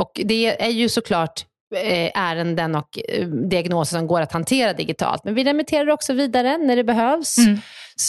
Och 0.00 0.20
det 0.24 0.62
är 0.62 0.70
ju 0.70 0.88
såklart 0.88 1.44
Eh, 1.76 2.10
ärenden 2.14 2.74
och 2.74 2.98
eh, 3.08 3.26
diagnoser 3.26 3.98
som 3.98 4.06
går 4.06 4.20
att 4.20 4.32
hantera 4.32 4.72
digitalt. 4.72 5.24
Men 5.24 5.34
vi 5.34 5.44
remitterar 5.44 5.90
också 5.90 6.12
vidare 6.12 6.58
när 6.58 6.76
det 6.76 6.84
behövs 6.84 7.38
mm. 7.38 7.60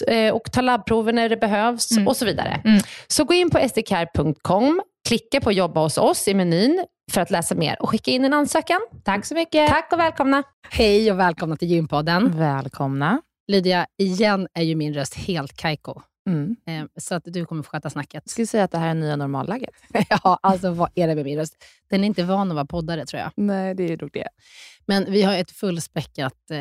Eh, 0.08 0.34
och 0.34 0.52
tar 0.52 0.62
labbprover 0.62 1.14
när 1.14 1.30
det 1.30 1.38
behövs 1.38 1.92
mm. 1.92 2.08
och 2.08 2.18
så 2.18 2.26
vidare. 2.26 2.62
Mm. 2.66 2.82
Så 3.08 3.24
gå 3.24 3.34
in 3.34 3.50
på 3.50 3.68
sdcare.com, 3.70 4.82
klicka 5.08 5.42
på 5.42 5.52
jobba 5.52 5.82
hos 5.82 5.98
oss 5.98 6.28
i 6.28 6.34
menyn 6.34 6.86
för 7.12 7.22
att 7.22 7.32
läsa 7.32 7.56
mer 7.56 7.82
och 7.82 7.90
skicka 7.90 8.12
in 8.12 8.26
en 8.26 8.34
ansökan. 8.34 8.80
Tack 9.04 9.26
så 9.26 9.36
mycket. 9.36 9.70
Tack 9.70 9.90
och 9.94 10.00
välkomna. 10.00 10.44
Hej 10.70 11.12
och 11.12 11.20
välkomna 11.20 11.56
till 11.56 11.72
Gympodden. 11.72 12.38
Välkomna. 12.38 13.22
Lydia, 13.48 13.86
igen 13.98 14.48
är 14.54 14.64
ju 14.64 14.76
min 14.76 14.94
röst 14.94 15.16
helt 15.16 15.58
kajko. 15.58 16.02
Mm. 16.30 16.56
Eh, 16.66 16.86
så 16.98 17.16
att 17.16 17.24
du 17.26 17.46
kommer 17.46 17.64
få 17.64 17.70
sköta 17.70 17.90
snacket. 17.90 18.24
Jag 18.26 18.32
skulle 18.32 18.48
säga 18.48 18.64
att 18.64 18.72
det 18.72 18.78
här 18.78 18.90
är 18.90 18.94
nya 18.94 19.16
normalläget. 19.16 19.76
ja, 20.10 20.40
alltså 20.42 20.72
vad 20.72 20.90
är 20.96 21.08
det 21.08 21.16
med 21.16 21.26
min 21.26 21.38
röst? 21.38 21.64
Den 21.90 22.04
är 22.04 22.08
inte 22.08 22.24
van 22.24 22.52
att 22.52 22.56
vara 22.56 22.66
poddare 22.66 23.06
tror 23.06 23.22
jag. 23.22 23.32
Nej, 23.36 23.76
det 23.76 23.84
är 23.84 23.98
nog 23.98 24.10
det. 24.14 24.28
Men 24.86 25.12
vi 25.12 25.24
har 25.24 25.34
ett 25.34 25.52
fullspäckat 25.52 26.52
eh, 26.52 26.58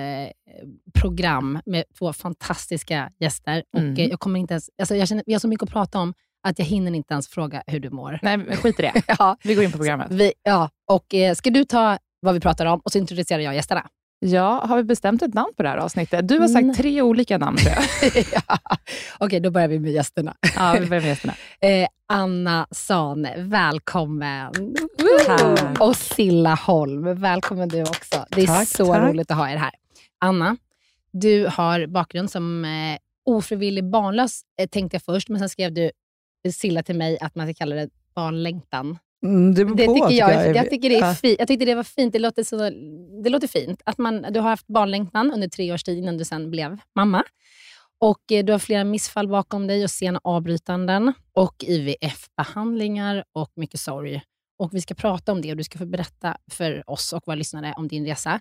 program 0.94 1.59
med 1.66 1.84
två 1.99 2.12
fantastiska 2.12 3.12
gäster. 3.19 3.65
Mm. 3.76 3.93
Och 3.93 3.99
eh, 3.99 4.06
jag 4.06 4.20
kommer 4.20 4.41
inte 4.41 4.54
ens, 4.54 4.70
alltså 4.78 4.97
jag 4.97 5.09
känner, 5.09 5.25
vi 5.26 5.32
har 5.32 5.41
så 5.41 5.49
mycket 5.49 5.62
att 5.62 5.72
prata 5.72 5.99
om 5.99 6.15
att 6.43 6.59
jag 6.59 6.66
hinner 6.66 6.93
inte 6.94 7.15
ens 7.15 7.28
fråga 7.28 7.62
hur 7.66 7.81
du 7.81 7.91
mår. 7.91 8.19
Nej, 8.22 8.37
men 8.37 8.56
skit 8.56 8.78
i 8.78 8.82
det. 8.82 9.03
ja. 9.19 9.37
Vi 9.44 9.54
går 9.54 9.65
in 9.65 9.72
på 9.72 9.78
programmet. 9.78 10.06
Vi, 10.10 10.32
ja, 10.43 10.70
och 10.87 11.15
eh, 11.15 11.34
ska 11.34 11.50
du 11.50 11.65
ta 11.65 11.99
vad 12.20 12.34
vi 12.34 12.41
pratar 12.41 12.66
om 12.66 12.81
och 12.81 12.93
så 12.93 12.99
introducerar 12.99 13.41
jag 13.41 13.54
gästerna? 13.54 13.88
Ja, 14.22 14.66
har 14.66 14.76
vi 14.76 14.84
bestämt 14.84 15.22
ett 15.22 15.34
namn 15.34 15.53
på 15.56 15.62
det 15.62 15.69
här 15.69 15.76
avsnittet? 15.76 16.28
Du 16.28 16.38
har 16.38 16.48
sagt 16.48 16.62
mm. 16.62 16.75
tre 16.75 17.03
olika 17.03 17.38
namn 17.38 17.56
tror 17.56 17.72
jag. 17.72 17.84
ja. 18.32 18.58
Okej, 18.64 19.26
okay, 19.26 19.41
då 19.41 19.50
börjar 19.50 19.69
vi 19.69 19.78
med 19.78 19.92
gästerna. 19.92 20.36
Ja, 20.56 20.76
vi 20.81 20.86
börjar 20.86 21.03
med 21.03 21.08
gästerna. 21.08 21.34
eh, 21.60 21.88
Anna 22.06 22.66
Sane, 22.70 23.34
välkommen. 23.38 24.53
Tack. 25.26 25.81
Och 25.81 25.97
Silla 25.97 26.54
Holm, 26.54 27.20
välkommen 27.20 27.69
du 27.69 27.82
också. 27.82 28.25
Det 28.31 28.42
är 28.42 28.47
tack, 28.47 28.69
så 28.69 28.86
tack. 28.86 29.08
roligt 29.08 29.31
att 29.31 29.36
ha 29.36 29.50
er 29.50 29.56
här. 29.56 29.72
Anna, 30.19 30.56
du 31.12 31.47
har 31.47 31.87
bakgrund 31.87 32.31
som 32.31 32.64
eh, 32.64 32.98
ofrivillig 33.25 33.91
barnlös, 33.91 34.42
eh, 34.60 34.69
tänkte 34.69 34.94
jag 34.94 35.02
först, 35.02 35.28
men 35.28 35.38
sen 35.38 35.48
skrev 35.48 35.72
du 35.75 35.91
Silla 36.52 36.82
till 36.82 36.97
mig 36.97 37.19
att 37.20 37.34
man 37.34 37.47
ska 37.47 37.54
kalla 37.54 37.76
det 37.76 37.88
barnlängtan. 38.14 38.98
Mm, 39.22 39.54
det, 39.54 39.64
det 39.64 39.86
tycker 39.86 40.10
jag. 40.10 40.34
Jag, 40.34 40.56
jag, 40.56 40.70
tycker 40.70 40.88
det 40.88 40.98
är 40.98 41.14
fint. 41.14 41.36
jag 41.38 41.48
tyckte 41.48 41.64
det 41.64 41.75
var 41.75 41.82
fint. 41.82 42.12
Det 42.12 42.19
låter, 42.19 42.42
så, 42.42 42.56
det 43.22 43.31
låter 43.31 43.48
fint. 43.48 43.82
Att 43.84 43.98
man, 43.98 44.26
du 44.31 44.41
har 44.41 44.50
haft 44.50 44.66
barnlängtan 44.66 45.32
under 45.32 45.48
tre 45.48 45.72
års 45.72 45.84
tid 45.84 45.98
innan 45.98 46.19
du 46.19 46.25
sen 46.25 46.50
blev 46.50 46.78
mamma. 46.94 47.25
Och 48.00 48.32
eh, 48.32 48.44
Du 48.44 48.53
har 48.53 48.58
flera 48.58 48.84
missfall 48.84 49.28
bakom 49.28 49.66
dig 49.66 49.84
och 49.84 49.91
sena 49.91 50.20
avbrytanden 50.25 51.12
och 51.32 51.64
IVF-behandlingar 51.64 53.25
och 53.32 53.52
mycket 53.55 53.81
sorg. 53.81 54.22
Och 54.58 54.75
Vi 54.75 54.81
ska 54.81 54.94
prata 54.94 55.32
om 55.32 55.43
det 55.43 55.50
och 55.50 55.56
du 55.56 55.64
ska 55.64 55.78
få 55.78 55.87
berätta 55.87 56.37
för 56.50 56.90
oss 56.90 57.12
och 57.12 57.22
våra 57.26 57.37
lyssnare 57.37 57.75
om 57.76 57.88
din 57.88 58.06
resa. 58.06 58.40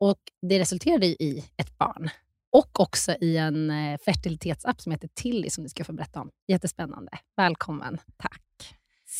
Och 0.00 0.18
Det 0.42 0.58
resulterade 0.58 1.06
i 1.06 1.44
ett 1.56 1.78
barn 1.78 2.10
och 2.52 2.80
också 2.80 3.12
i 3.20 3.36
en 3.36 3.70
eh, 3.70 3.98
fertilitetsapp 3.98 4.80
som 4.80 4.92
heter 4.92 5.08
Tilly 5.14 5.50
som 5.50 5.64
du 5.64 5.70
ska 5.70 5.84
få 5.84 5.92
berätta 5.92 6.20
om. 6.20 6.30
Jättespännande. 6.48 7.12
Välkommen. 7.36 7.98
Tack. 8.16 8.45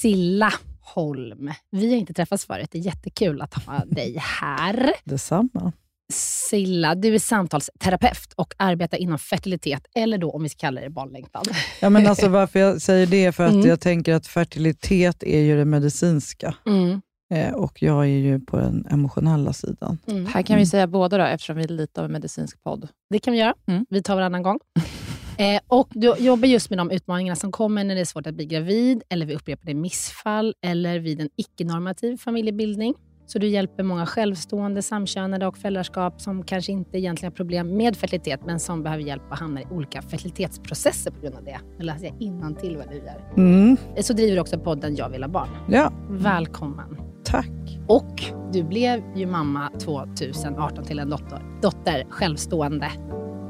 Silla 0.00 0.52
Holm. 0.80 1.52
Vi 1.70 1.90
har 1.90 1.96
inte 1.96 2.14
träffats 2.14 2.46
förut. 2.46 2.68
Det 2.72 2.78
är 2.78 2.82
jättekul 2.82 3.42
att 3.42 3.54
ha 3.54 3.84
dig 3.86 4.16
här. 4.18 4.92
Detsamma. 5.04 5.72
Silla, 6.12 6.94
du 6.94 7.14
är 7.14 7.18
samtalsterapeut 7.18 8.32
och 8.36 8.54
arbetar 8.56 8.98
inom 8.98 9.18
fertilitet, 9.18 9.86
eller 9.94 10.18
då 10.18 10.30
om 10.30 10.42
vi 10.42 10.48
ska 10.48 10.58
kalla 10.58 10.80
det 10.80 10.90
barnlängtan. 10.90 11.44
Ja, 11.80 11.90
men 11.90 12.06
alltså, 12.06 12.28
varför 12.38 12.58
jag 12.58 12.82
säger 12.82 13.06
det 13.06 13.24
är 13.24 13.32
för 13.32 13.44
att 13.44 13.52
mm. 13.52 13.66
jag 13.66 13.80
tänker 13.80 14.14
att 14.14 14.26
fertilitet 14.26 15.22
är 15.22 15.40
ju 15.40 15.56
det 15.56 15.64
medicinska. 15.64 16.54
Mm. 16.66 17.00
Eh, 17.34 17.54
och 17.54 17.82
jag 17.82 18.02
är 18.02 18.18
ju 18.18 18.40
på 18.40 18.56
den 18.56 18.86
emotionella 18.90 19.52
sidan. 19.52 19.98
Mm. 20.06 20.26
Här 20.26 20.42
kan 20.42 20.58
vi 20.58 20.66
säga 20.66 20.86
båda 20.86 21.18
då, 21.18 21.24
eftersom 21.24 21.56
vi 21.56 21.64
är 21.64 21.68
lite 21.68 22.00
av 22.00 22.04
en 22.04 22.12
medicinsk 22.12 22.62
podd. 22.62 22.88
Det 23.10 23.18
kan 23.18 23.32
vi 23.32 23.38
göra. 23.38 23.54
Mm. 23.66 23.86
Vi 23.88 24.02
tar 24.02 24.14
varannan 24.14 24.42
gång. 24.42 24.58
Eh, 25.38 25.60
och 25.68 25.88
du 25.90 26.14
jobbar 26.18 26.48
just 26.48 26.70
med 26.70 26.78
de 26.78 26.90
utmaningarna 26.90 27.36
som 27.36 27.52
kommer 27.52 27.84
när 27.84 27.94
det 27.94 28.00
är 28.00 28.04
svårt 28.04 28.26
att 28.26 28.34
bli 28.34 28.46
gravid, 28.46 29.02
eller 29.08 29.26
vid 29.26 29.36
upprepade 29.36 29.74
missfall, 29.74 30.54
eller 30.64 30.98
vid 30.98 31.20
en 31.20 31.28
icke-normativ 31.36 32.16
familjebildning. 32.16 32.94
Så 33.28 33.38
du 33.38 33.48
hjälper 33.48 33.82
många 33.82 34.06
självstående, 34.06 34.82
samkönade 34.82 35.46
och 35.46 35.58
föräldraskap 35.58 36.20
som 36.20 36.42
kanske 36.42 36.72
inte 36.72 36.98
egentligen 36.98 37.32
har 37.32 37.36
problem 37.36 37.76
med 37.76 37.96
fertilitet, 37.96 38.40
men 38.46 38.60
som 38.60 38.82
behöver 38.82 39.02
hjälp 39.02 39.22
och 39.30 39.36
hamnar 39.36 39.62
i 39.62 39.64
olika 39.70 40.02
fertilitetsprocesser 40.02 41.10
på 41.10 41.20
grund 41.20 41.36
av 41.36 41.44
det. 41.44 41.58
Nu 41.78 41.84
läser 41.84 42.06
jag 42.06 42.58
till 42.58 42.76
vad 42.76 42.90
du 42.90 42.96
gör. 42.96 43.32
Mm. 43.36 43.76
Så 44.00 44.12
driver 44.12 44.34
du 44.34 44.40
också 44.40 44.58
podden 44.58 44.96
Jag 44.96 45.08
vill 45.08 45.22
ha 45.22 45.28
barn. 45.28 45.48
Ja. 45.68 45.92
Välkommen. 46.10 46.96
Tack. 47.24 47.78
Och 47.88 48.22
du 48.52 48.62
blev 48.62 49.02
ju 49.16 49.26
mamma 49.26 49.70
2018 49.80 50.84
till 50.84 50.98
en 50.98 51.10
dotter, 51.10 51.60
dotter 51.62 52.06
självstående 52.10 52.92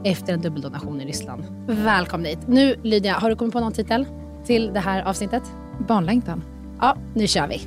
efter 0.07 0.33
en 0.33 0.41
dubbeldonation 0.41 1.01
i 1.01 1.05
Ryssland. 1.05 1.45
Välkommen 1.67 2.27
hit. 2.27 2.39
Nu 2.47 2.77
Lydia, 2.83 3.15
har 3.15 3.31
du 3.31 3.37
kommit 3.37 3.53
på 3.53 3.61
någon 3.61 3.73
titel 3.73 4.07
till 4.45 4.73
det 4.73 4.81
här 4.81 5.03
avsnittet? 5.03 5.43
Barnlängtan. 5.89 6.43
Ja, 6.81 6.97
nu 7.15 7.27
kör 7.27 7.49
vi. 7.49 7.61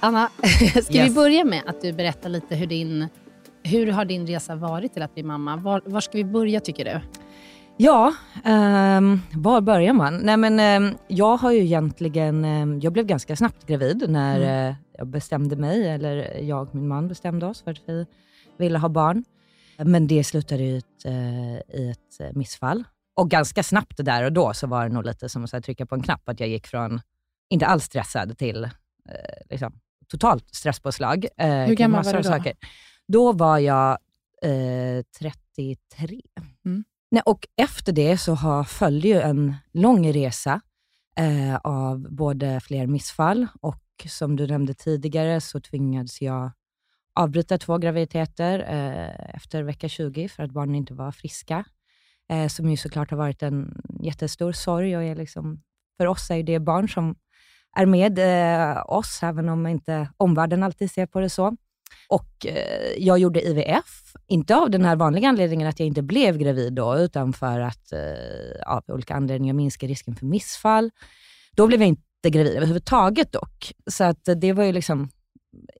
Anna, 0.00 0.28
ska 0.82 0.94
yes. 0.94 1.10
vi 1.10 1.14
börja 1.14 1.44
med 1.44 1.62
att 1.66 1.82
du 1.82 1.92
berättar 1.92 2.28
lite 2.28 2.54
hur 2.54 2.66
din 2.66 3.08
hur 3.62 3.86
har 3.86 4.04
din 4.04 4.26
resa 4.26 4.54
varit 4.54 4.92
till 4.92 5.02
att 5.02 5.14
bli 5.14 5.22
mamma? 5.22 5.56
Var, 5.56 5.82
var 5.84 6.00
ska 6.00 6.18
vi 6.18 6.24
börja 6.24 6.60
tycker 6.60 6.84
du? 6.84 7.00
Ja, 7.80 8.14
um, 8.44 9.22
var 9.34 9.60
börjar 9.60 9.92
man? 9.92 10.16
Nej 10.16 10.36
men 10.36 10.82
um, 10.82 10.98
jag 11.08 11.36
har 11.36 11.52
ju 11.52 11.58
egentligen, 11.58 12.44
um, 12.44 12.80
jag 12.80 12.92
blev 12.92 13.06
ganska 13.06 13.36
snabbt 13.36 13.66
gravid 13.66 14.04
när 14.08 14.40
mm. 14.40 14.70
uh, 14.70 14.76
jag 14.98 15.06
bestämde 15.06 15.56
mig, 15.56 15.88
eller 15.88 16.40
jag 16.40 16.68
och 16.68 16.74
min 16.74 16.88
man 16.88 17.08
bestämde 17.08 17.46
oss 17.46 17.62
för 17.62 17.70
att 17.70 17.82
vi 17.86 18.06
ville 18.58 18.78
ha 18.78 18.88
barn. 18.88 19.24
Men 19.76 20.06
det 20.06 20.24
slutade 20.24 20.64
ut 20.64 21.04
uh, 21.06 21.56
i 21.58 21.90
ett 21.90 22.20
uh, 22.20 22.38
missfall. 22.38 22.84
Och 23.16 23.30
ganska 23.30 23.62
snabbt 23.62 24.04
där 24.04 24.24
och 24.24 24.32
då 24.32 24.54
så 24.54 24.66
var 24.66 24.88
det 24.88 24.94
nog 24.94 25.04
lite 25.04 25.28
som 25.28 25.44
att 25.44 25.64
trycka 25.64 25.86
på 25.86 25.94
en 25.94 26.02
knapp, 26.02 26.28
att 26.28 26.40
jag 26.40 26.48
gick 26.48 26.66
från 26.66 27.00
inte 27.50 27.66
alls 27.66 27.84
stressad 27.84 28.38
till 28.38 28.68
liksom, 29.50 29.72
totalt 30.08 30.54
stresspåslag. 30.54 31.26
Hur 31.36 31.74
gammal 31.74 32.04
var 32.04 32.12
du 32.12 32.18
då? 32.18 32.24
Saker. 32.24 32.52
Då 33.08 33.32
var 33.32 33.58
jag 33.58 33.98
33. 35.18 36.20
Nej, 37.10 37.22
och 37.26 37.46
efter 37.56 37.92
det 37.92 38.18
så 38.18 38.34
har, 38.34 38.64
följde 38.64 39.08
ju 39.08 39.20
en 39.20 39.54
lång 39.72 40.12
resa 40.12 40.60
eh, 41.16 41.56
av 41.56 42.06
både 42.10 42.60
fler 42.60 42.86
missfall 42.86 43.46
och 43.60 43.82
som 44.08 44.36
du 44.36 44.46
nämnde 44.46 44.74
tidigare 44.74 45.40
så 45.40 45.60
tvingades 45.60 46.22
jag 46.22 46.50
avbryta 47.14 47.58
två 47.58 47.78
graviditeter 47.78 48.58
eh, 48.58 49.34
efter 49.34 49.62
vecka 49.62 49.88
20 49.88 50.28
för 50.28 50.42
att 50.42 50.50
barnen 50.50 50.74
inte 50.74 50.94
var 50.94 51.12
friska. 51.12 51.64
Eh, 52.30 52.48
som 52.48 52.70
ju 52.70 52.76
såklart 52.76 53.10
har 53.10 53.18
varit 53.18 53.42
en 53.42 53.82
jättestor 54.00 54.52
sorg 54.52 54.96
och 54.96 55.02
är 55.02 55.16
liksom, 55.16 55.62
för 55.96 56.06
oss 56.06 56.30
är 56.30 56.42
det 56.42 56.58
barn 56.58 56.88
som 56.88 57.16
är 57.76 57.86
med 57.86 58.18
eh, 58.18 58.82
oss, 58.86 59.22
även 59.22 59.48
om 59.48 59.66
inte 59.66 60.08
omvärlden 60.16 60.62
alltid 60.62 60.90
ser 60.90 61.06
på 61.06 61.20
det 61.20 61.30
så. 61.30 61.56
Och 62.08 62.46
eh, 62.46 62.92
jag 62.98 63.18
gjorde 63.18 63.48
IVF, 63.48 64.14
inte 64.28 64.56
av 64.56 64.70
den 64.70 64.84
här 64.84 64.96
vanliga 64.96 65.28
anledningen 65.28 65.68
att 65.68 65.80
jag 65.80 65.86
inte 65.86 66.02
blev 66.02 66.38
gravid 66.38 66.72
då, 66.72 66.98
utan 66.98 67.32
för 67.32 67.60
att 67.60 67.92
eh, 67.92 68.72
av 68.74 68.82
olika 68.86 69.14
anledningar 69.14 69.54
minska 69.54 69.86
risken 69.86 70.16
för 70.16 70.26
missfall. 70.26 70.90
Då 71.52 71.66
blev 71.66 71.80
jag 71.80 71.88
inte 71.88 72.30
gravid 72.30 72.56
överhuvudtaget 72.56 73.32
dock. 73.32 73.72
Så 73.90 74.04
att 74.04 74.28
det 74.36 74.52
var 74.52 74.64
ju 74.64 74.72
liksom 74.72 75.08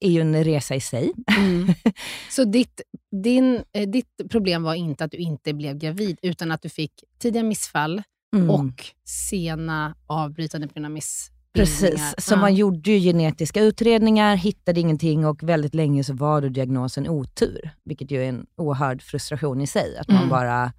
är 0.00 0.10
ju 0.10 0.20
en 0.20 0.44
resa 0.44 0.74
i 0.74 0.80
sig. 0.80 1.12
Mm. 1.38 1.74
Så 2.30 2.44
ditt, 2.44 2.80
din, 3.24 3.62
eh, 3.72 3.88
ditt 3.88 4.30
problem 4.30 4.62
var 4.62 4.74
inte 4.74 5.04
att 5.04 5.10
du 5.10 5.16
inte 5.16 5.54
blev 5.54 5.78
gravid, 5.78 6.18
utan 6.22 6.52
att 6.52 6.62
du 6.62 6.68
fick 6.68 6.92
tidiga 7.18 7.42
missfall 7.42 8.02
mm. 8.36 8.50
och 8.50 8.84
sena 9.04 9.94
avbrytande 10.06 10.68
på 10.68 10.74
grund 10.74 10.86
av 10.86 10.92
miss, 10.92 11.30
Precis, 11.54 12.14
så 12.18 12.34
ja. 12.34 12.38
man 12.40 12.54
gjorde 12.54 12.90
ju 12.90 12.98
genetiska 12.98 13.60
utredningar, 13.60 14.36
hittade 14.36 14.80
ingenting 14.80 15.26
och 15.26 15.42
väldigt 15.42 15.74
länge 15.74 16.04
så 16.04 16.14
var 16.14 16.40
då 16.40 16.48
diagnosen 16.48 17.08
otur, 17.08 17.70
vilket 17.84 18.10
ju 18.10 18.24
är 18.24 18.28
en 18.28 18.46
oerhörd 18.56 19.02
frustration 19.02 19.60
i 19.60 19.66
sig. 19.66 19.96
Att 19.98 20.08
man 20.08 20.16
mm. 20.16 20.28
bara, 20.28 20.72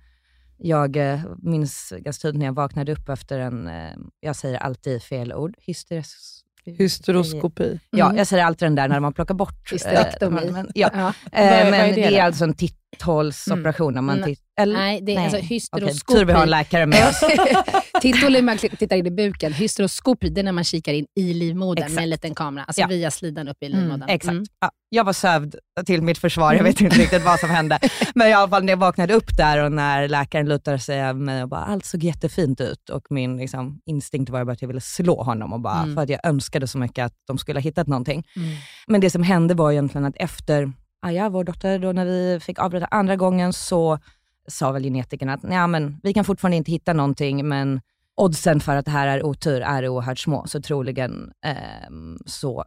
jag 0.58 0.96
eh, 0.96 1.20
minns 1.38 1.94
ganska 1.98 2.22
tydligt 2.22 2.40
när 2.40 2.46
jag 2.46 2.54
vaknade 2.54 2.92
upp 2.92 3.10
efter 3.10 3.40
en, 3.40 3.68
eh, 3.68 3.96
jag 4.20 4.36
säger 4.36 4.58
alltid 4.58 5.04
fel 5.04 5.34
ord, 5.34 5.56
hysteres 5.60 6.44
Hysteroskopi. 6.66 7.80
Ja, 7.90 8.06
mm. 8.06 8.18
jag 8.18 8.28
säger 8.28 8.44
alltid 8.44 8.66
den 8.66 8.76
där 8.76 8.88
när 8.88 9.00
man 9.00 9.14
plockar 9.14 9.34
bort... 9.34 9.72
Hysterektomi. 9.72 10.42
Äh, 10.42 10.64
ja. 10.76 10.90
ja. 10.94 11.14
Äh, 11.32 11.72
men 11.72 11.96
det, 11.96 12.18
är 12.18 12.24
alltså 12.24 12.44
en 12.44 12.54
titthålsoperation. 12.92 13.94
Mm. 13.94 14.06
Man 14.06 14.24
titt, 14.24 14.40
eller? 14.60 14.74
Nej, 14.74 15.02
det 15.02 15.12
är 15.12 15.16
nej. 15.16 15.24
alltså 15.24 15.40
hysteroskopi. 15.40 16.14
Okay, 16.14 16.20
tur 16.20 16.26
vi 16.26 16.34
har 16.34 16.44
en 16.44 16.50
läkare 16.50 16.86
med 16.86 17.10
oss. 17.10 17.20
Titthål 18.02 18.42
man 18.42 18.58
tittar 18.58 18.96
in 18.96 19.06
i 19.06 19.12
buken. 19.12 19.54
Hysteroskopi, 19.54 20.30
det 20.30 20.42
är 20.42 20.44
när 20.44 20.52
man 20.52 20.64
kikar 20.64 20.94
in 20.94 21.06
i 21.16 21.34
livmodern 21.34 21.84
exakt. 21.84 21.96
med 21.96 22.04
en 22.04 22.10
liten 22.10 22.36
kamera. 22.36 22.64
Alltså 22.64 22.82
ja. 22.82 22.88
via 22.88 23.12
slidan 23.12 23.48
upp 23.48 23.58
i 23.62 23.66
mm, 23.66 23.80
livmodern. 23.80 24.02
Mm, 24.02 24.16
exakt. 24.16 24.32
Mm. 24.32 24.46
Ja, 24.60 24.72
jag 24.90 25.04
var 25.04 25.14
sövd 25.14 25.56
till 25.86 26.02
mitt 26.02 26.18
försvar. 26.18 26.54
Jag 26.54 26.64
vet 26.64 26.82
inte 26.82 26.98
riktigt 26.98 27.26
vad 27.26 27.40
som 27.40 27.50
hände. 27.50 27.80
Men 28.16 28.28
i 28.28 28.34
alla 28.34 28.50
fall 28.50 28.64
när 28.64 28.74
jag 28.74 28.78
vaknade 28.78 29.14
upp 29.14 29.38
där 29.38 29.64
och 29.64 29.72
när 29.72 30.08
läkaren 30.08 30.50
lutade 30.50 30.80
sig 30.80 31.02
över 31.02 31.20
mig 31.20 31.44
och 31.44 31.50
bara, 31.50 31.64
allt 31.64 31.86
såg 31.86 32.04
jättefint 32.04 32.62
ut. 32.62 32.90
Och 32.90 33.08
min 33.10 33.38
liksom, 33.38 33.82
instinkt 33.86 34.30
var 34.30 34.46
bara 34.46 34.52
att 34.52 34.62
jag 34.62 34.68
ville 34.68 34.82
slå 34.82 35.24
honom 35.24 35.54
och 35.54 35.60
bara, 35.60 35.80
mm. 35.80 35.96
för 35.96 36.02
att 36.02 36.10
jag 36.10 36.26
önskade 36.26 36.68
så 36.68 36.78
mycket 36.78 37.06
att 37.06 37.14
de 37.28 37.38
skulle 37.38 37.60
ha 37.60 37.64
hittat 37.64 37.88
någonting. 37.88 38.28
Mm. 38.36 38.50
Men 38.88 39.02
det 39.02 39.10
som 39.10 39.24
hände 39.24 39.54
var 39.54 39.72
egentligen 39.72 40.06
att 40.06 40.16
efter 40.16 40.74
Aja, 41.02 41.30
vår 41.30 41.44
dotter, 41.44 41.80
då 41.80 41.92
när 41.92 42.06
vi 42.06 42.40
fick 42.40 42.60
avbryta 42.60 42.86
andra 42.86 43.16
gången 43.16 43.54
så 43.54 44.00
sa 44.48 44.72
väl 44.72 44.84
genetikerna 44.84 45.34
att 45.34 45.44
Nej, 45.44 45.68
men 45.68 46.00
vi 46.04 46.14
kan 46.14 46.26
fortfarande 46.26 46.58
inte 46.58 46.72
hitta 46.72 46.94
någonting, 46.94 47.48
men 47.48 47.82
oddsen 48.18 48.60
för 48.60 48.76
att 48.76 48.86
det 48.86 48.92
här 48.92 49.08
är 49.08 49.24
otur 49.24 49.62
är 49.62 49.88
oerhört 49.88 50.20
små. 50.20 50.48
Så 50.48 50.62
troligen 50.62 51.32
eh, 51.46 51.90
så 52.26 52.66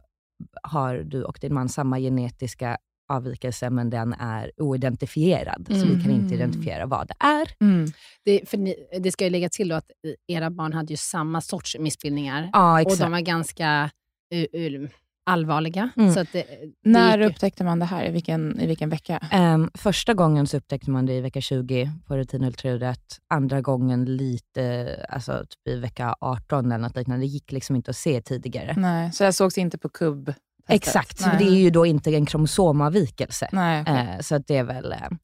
har 0.63 0.97
du 0.97 1.23
och 1.23 1.37
din 1.41 1.53
man 1.53 1.69
samma 1.69 1.99
genetiska 1.99 2.77
avvikelse, 3.09 3.69
men 3.69 3.89
den 3.89 4.13
är 4.13 4.51
oidentifierad. 4.57 5.69
Mm. 5.69 5.81
Så 5.81 5.87
vi 5.87 6.03
kan 6.03 6.11
inte 6.11 6.35
mm. 6.35 6.41
identifiera 6.41 6.85
vad 6.85 7.07
det 7.07 7.15
är. 7.19 7.47
Mm. 7.61 7.91
Det, 8.25 8.53
ni, 8.53 8.75
det 8.99 9.11
ska 9.11 9.23
ju 9.23 9.29
lägga 9.29 9.49
till 9.49 9.69
då 9.69 9.75
att 9.75 9.91
era 10.27 10.49
barn 10.49 10.73
hade 10.73 10.93
ju 10.93 10.97
samma 10.97 11.41
sorts 11.41 11.77
missbildningar. 11.79 12.49
Ja, 12.53 12.81
och 12.81 12.97
de 12.97 13.11
var 13.11 13.19
ganska 13.19 13.89
uh, 14.33 14.61
uh, 14.61 14.89
allvarliga. 15.25 15.89
Mm. 15.97 16.13
Så 16.13 16.19
att 16.19 16.31
det, 16.31 16.39
det 16.83 16.89
När 16.89 17.17
gick... 17.17 17.29
upptäckte 17.29 17.63
man 17.63 17.79
det 17.79 17.85
här? 17.85 18.05
I 18.05 18.11
vilken, 18.11 18.59
i 18.59 18.67
vilken 18.67 18.89
vecka? 18.89 19.19
Um, 19.33 19.71
första 19.73 20.13
gången 20.13 20.47
så 20.47 20.57
upptäckte 20.57 20.91
man 20.91 21.05
det 21.05 21.13
i 21.13 21.21
vecka 21.21 21.41
20 21.41 21.91
på 22.07 22.17
rutinultraljudet. 22.17 23.19
Andra 23.27 23.61
gången 23.61 24.05
lite, 24.05 25.05
alltså 25.09 25.45
typ 25.49 25.75
i 25.75 25.79
vecka 25.79 26.15
18 26.19 26.71
eller 26.71 26.77
något 26.77 26.95
liknande. 26.95 27.25
Det 27.25 27.29
gick 27.29 27.51
liksom 27.51 27.75
inte 27.75 27.91
att 27.91 27.97
se 27.97 28.21
tidigare. 28.21 28.73
Nej, 28.77 29.11
så 29.11 29.23
det 29.23 29.33
sågs 29.33 29.57
inte 29.57 29.77
på 29.77 29.89
kubb? 29.89 30.33
Exakt, 30.69 31.25
Nej. 31.25 31.35
det 31.39 31.45
är 31.45 31.59
ju 31.59 31.69
då 31.69 31.85
inte 31.85 32.15
en 32.15 32.25
kromosomavvikelse. 32.25 33.49
Nej, 33.51 33.81
okay. 33.81 34.15
uh, 34.15 34.19
så 34.21 34.37
det 34.37 34.57
är 34.57 34.63
väl... 34.63 34.85
Uh... 34.85 35.17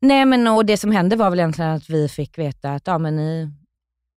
Nej, 0.00 0.26
men 0.26 0.46
och 0.46 0.66
det 0.66 0.76
som 0.76 0.92
hände 0.92 1.16
var 1.16 1.30
väl 1.30 1.38
egentligen 1.38 1.70
att 1.70 1.90
vi 1.90 2.08
fick 2.08 2.38
veta 2.38 2.74
att 2.74 2.86
ja, 2.86 2.98
men 2.98 3.16
ni 3.16 3.52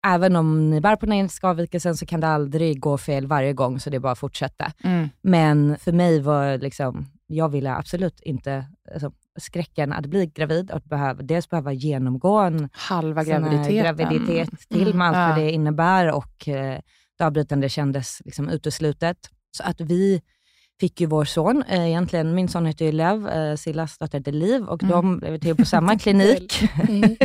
även 0.08 0.36
om 0.36 0.70
ni 0.70 0.82
bär 0.82 0.96
på 0.96 1.06
den 1.06 1.14
engelska 1.14 1.48
avvikelsen 1.48 1.98
så 1.98 2.06
kan 2.06 2.20
det 2.20 2.28
aldrig 2.28 2.80
gå 2.80 2.98
fel 2.98 3.28
varje 3.28 3.54
gång, 3.54 3.80
så 3.80 3.90
det 3.90 3.98
är 3.98 4.00
bara 4.00 4.12
att 4.12 4.20
fortsätta. 4.20 4.72
Mm. 4.84 5.10
Men 5.22 5.78
för 5.78 5.92
mig 5.92 6.22
var 6.22 6.58
liksom, 6.58 7.06
jag 7.28 7.50
ville 7.50 7.76
absolut 7.76 8.20
inte, 8.20 8.66
alltså, 8.94 9.12
skräcken 9.40 9.94
att 9.94 10.06
bli 10.06 10.26
gravid 10.26 10.72
och 10.72 10.82
behöva, 10.82 11.22
dels 11.22 11.50
behöva 11.50 11.74
genomgå 11.74 12.40
en 12.40 12.70
halva 12.74 13.24
graviditet, 13.24 13.84
graviditet 13.84 14.50
till 14.70 14.88
mm. 14.88 14.98
med 14.98 15.08
allt 15.08 15.38
vad 15.38 15.46
det 15.46 15.52
innebär 15.52 16.12
och 16.12 16.48
eh, 16.48 16.80
det 17.18 17.26
avbrytande 17.26 17.70
kändes 17.70 18.22
liksom 18.26 18.50
uteslutet. 18.50 19.18
Så 19.52 19.64
att 19.64 19.82
vi 19.82 20.22
fick 20.80 21.02
ju 21.02 21.08
vår 21.08 21.26
son, 21.26 21.64
eh, 21.70 21.88
egentligen, 21.88 22.36
min 22.36 22.48
son 22.48 22.66
heter 22.66 22.86
ju 22.86 22.92
Lev, 22.92 23.28
eh, 23.28 23.56
Sillas 23.56 23.98
dotter 23.98 24.18
heter 24.18 24.32
Liv 24.32 24.64
och 24.64 24.84
mm. 24.84 24.92
de 24.92 25.20
blev 25.20 25.40
till 25.40 25.56
på 25.56 25.66
samma 25.66 26.00
klinik. 26.00 26.62
mm. 26.90 27.16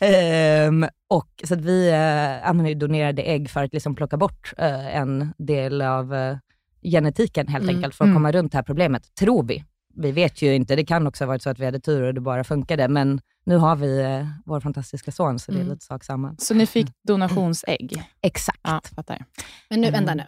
ehm, 0.00 0.86
och, 1.08 1.28
så 1.44 1.54
att 1.54 1.60
vi 1.60 1.88
eh, 1.90 2.76
donerade 2.76 3.22
ägg 3.22 3.50
för 3.50 3.64
att 3.64 3.72
liksom 3.72 3.94
plocka 3.94 4.16
bort 4.16 4.52
eh, 4.58 4.96
en 4.96 5.32
del 5.38 5.82
av 5.82 6.14
eh, 6.14 6.36
genetiken 6.82 7.48
helt 7.48 7.64
mm. 7.64 7.76
enkelt, 7.76 7.94
för 7.94 8.04
att 8.04 8.14
komma 8.14 8.32
runt 8.32 8.52
det 8.52 8.58
här 8.58 8.62
problemet, 8.62 9.14
tror 9.14 9.42
vi 9.42 9.64
vi 9.96 10.12
vet 10.12 10.42
ju 10.42 10.54
inte, 10.54 10.76
det 10.76 10.84
kan 10.84 11.06
också 11.06 11.24
ha 11.24 11.28
varit 11.28 11.42
så 11.42 11.50
att 11.50 11.58
vi 11.58 11.64
hade 11.64 11.80
tur 11.80 12.02
och 12.02 12.14
det 12.14 12.20
bara 12.20 12.44
funkade, 12.44 12.88
men 12.88 13.20
nu 13.44 13.56
har 13.56 13.76
vi 13.76 14.00
eh, 14.00 14.26
vår 14.44 14.60
fantastiska 14.60 15.12
son, 15.12 15.38
så 15.38 15.52
det 15.52 15.58
är 15.58 15.60
mm. 15.60 15.72
lite 15.72 15.84
sak 15.84 16.04
samma. 16.04 16.34
Så 16.38 16.54
ni 16.54 16.66
fick 16.66 16.86
donationsägg? 17.02 18.02
Exakt. 18.22 18.60
Ja, 18.62 18.80
fattar. 18.94 19.24
Men 19.70 19.80
nu, 19.80 19.90
vänta 19.90 20.14
nu, 20.14 20.24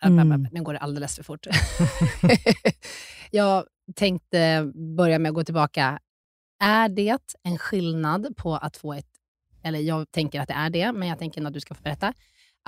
vänta, 0.00 0.22
mm. 0.22 0.48
nu 0.52 0.62
går 0.62 0.72
det 0.72 0.78
alldeles 0.78 1.16
för 1.16 1.22
fort. 1.22 1.46
jag 3.30 3.64
tänkte 3.94 4.72
börja 4.96 5.18
med 5.18 5.28
att 5.28 5.34
gå 5.34 5.44
tillbaka. 5.44 5.98
Är 6.64 6.88
det 6.88 7.36
en 7.42 7.58
skillnad 7.58 8.36
på 8.36 8.56
att 8.56 8.76
få 8.76 8.92
ett 8.92 9.06
eller 9.62 9.78
jag 9.78 10.10
tänker 10.10 10.40
att 10.40 10.48
det 10.48 10.54
är 10.54 10.70
det, 10.70 10.92
men 10.92 11.08
jag 11.08 11.18
tänker 11.18 11.46
att 11.46 11.52
du 11.52 11.60
ska 11.60 11.74
få 11.74 11.82
berätta 11.82 12.14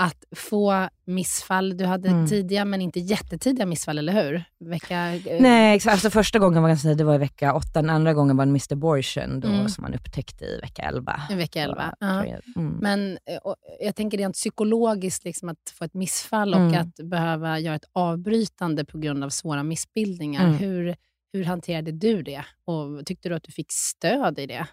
att 0.00 0.25
få 0.37 0.88
missfall. 1.05 1.76
Du 1.76 1.85
hade 1.85 2.09
mm. 2.09 2.26
tidiga 2.26 2.64
men 2.64 2.81
inte 2.81 3.00
jättetidiga 3.00 3.67
missfall, 3.67 3.99
eller 3.99 4.12
hur? 4.12 4.45
Vecka, 4.59 5.14
eh, 5.14 5.43
Nej, 5.43 5.76
exakt. 5.76 5.93
Alltså, 5.93 6.11
första 6.11 6.38
gången 6.38 6.62
var 6.62 6.69
ganska 6.69 6.95
det 6.95 7.05
var 7.05 7.14
i 7.14 7.19
vecka 7.19 7.55
8, 7.55 7.69
den 7.73 7.90
andra 7.90 8.14
gången 8.14 8.37
var 8.37 8.43
en 8.43 8.49
Mr. 8.49 8.73
Abortion 8.73 9.40
då, 9.40 9.49
mm. 9.49 9.69
som 9.69 9.83
man 9.83 9.95
upptäckte 9.95 10.45
i 10.45 10.61
vecka 10.61 10.83
11. 10.83 11.21
I 11.31 11.35
vecka 11.35 11.62
11, 11.62 11.95
ja. 12.00 12.25
Mm. 12.57 12.78
Men 12.81 13.19
eh, 13.26 13.37
och, 13.45 13.57
jag 13.81 13.97
tänker 13.97 14.19
rent 14.19 14.35
psykologiskt, 14.35 15.25
liksom, 15.25 15.49
att 15.49 15.75
få 15.78 15.85
ett 15.85 15.95
missfall 15.95 16.55
och 16.55 16.61
mm. 16.61 16.81
att 16.81 17.09
behöva 17.09 17.59
göra 17.59 17.75
ett 17.75 17.88
avbrytande 17.93 18.85
på 18.85 18.99
grund 18.99 19.25
av 19.25 19.28
svåra 19.28 19.62
missbildningar. 19.62 20.45
Mm. 20.45 20.57
Hur, 20.57 20.97
hur 21.33 21.45
hanterade 21.45 21.93
du 21.93 22.23
det? 22.23 22.45
Och 22.64 23.07
Tyckte 23.07 23.28
du 23.28 23.35
att 23.35 23.45
du 23.45 23.52
fick 23.52 23.73
stöd 23.73 24.38
i 24.38 24.47
det? 24.47 24.67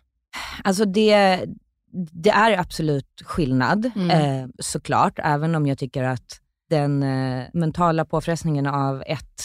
Alltså 0.64 0.86
det, 0.86 1.46
det 1.96 2.30
är 2.30 2.60
absolut 2.60 3.22
skillnad 3.26 3.92
mm. 3.96 4.10
eh, 4.10 4.50
såklart, 4.60 5.20
även 5.24 5.56
om 5.56 5.68
jag 5.68 5.78
tycker 5.78 6.04
att 6.04 6.40
den 6.70 7.04
eh, 7.04 7.46
mentala 7.54 8.06
påfrestningen 8.06 8.68
av 8.68 9.04
ett 9.08 9.42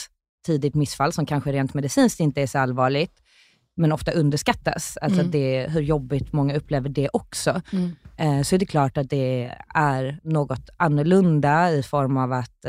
tidigt 0.47 0.75
missfall, 0.75 1.13
som 1.13 1.27
kanske 1.27 1.53
rent 1.53 1.75
medicinskt 1.75 2.21
inte 2.21 2.43
är 2.43 2.47
så 2.47 2.59
allvarligt, 2.59 3.13
men 3.77 3.93
ofta 3.93 4.13
underskattas. 4.13 4.99
Alltså 5.03 5.21
mm. 5.21 5.31
det, 5.31 5.67
hur 5.71 5.81
jobbigt 5.81 6.33
många 6.33 6.57
upplever 6.57 6.89
det 6.89 7.09
också. 7.13 7.63
Mm. 7.73 7.97
Eh, 8.17 8.43
så 8.43 8.55
är 8.55 8.59
det 8.59 8.67
klart 8.67 8.97
att 8.97 9.11
det 9.11 9.55
är 9.75 10.21
något 10.23 10.71
annorlunda 10.77 11.71
i 11.73 11.83
form 11.83 12.17
av 12.17 12.33
att 12.33 12.65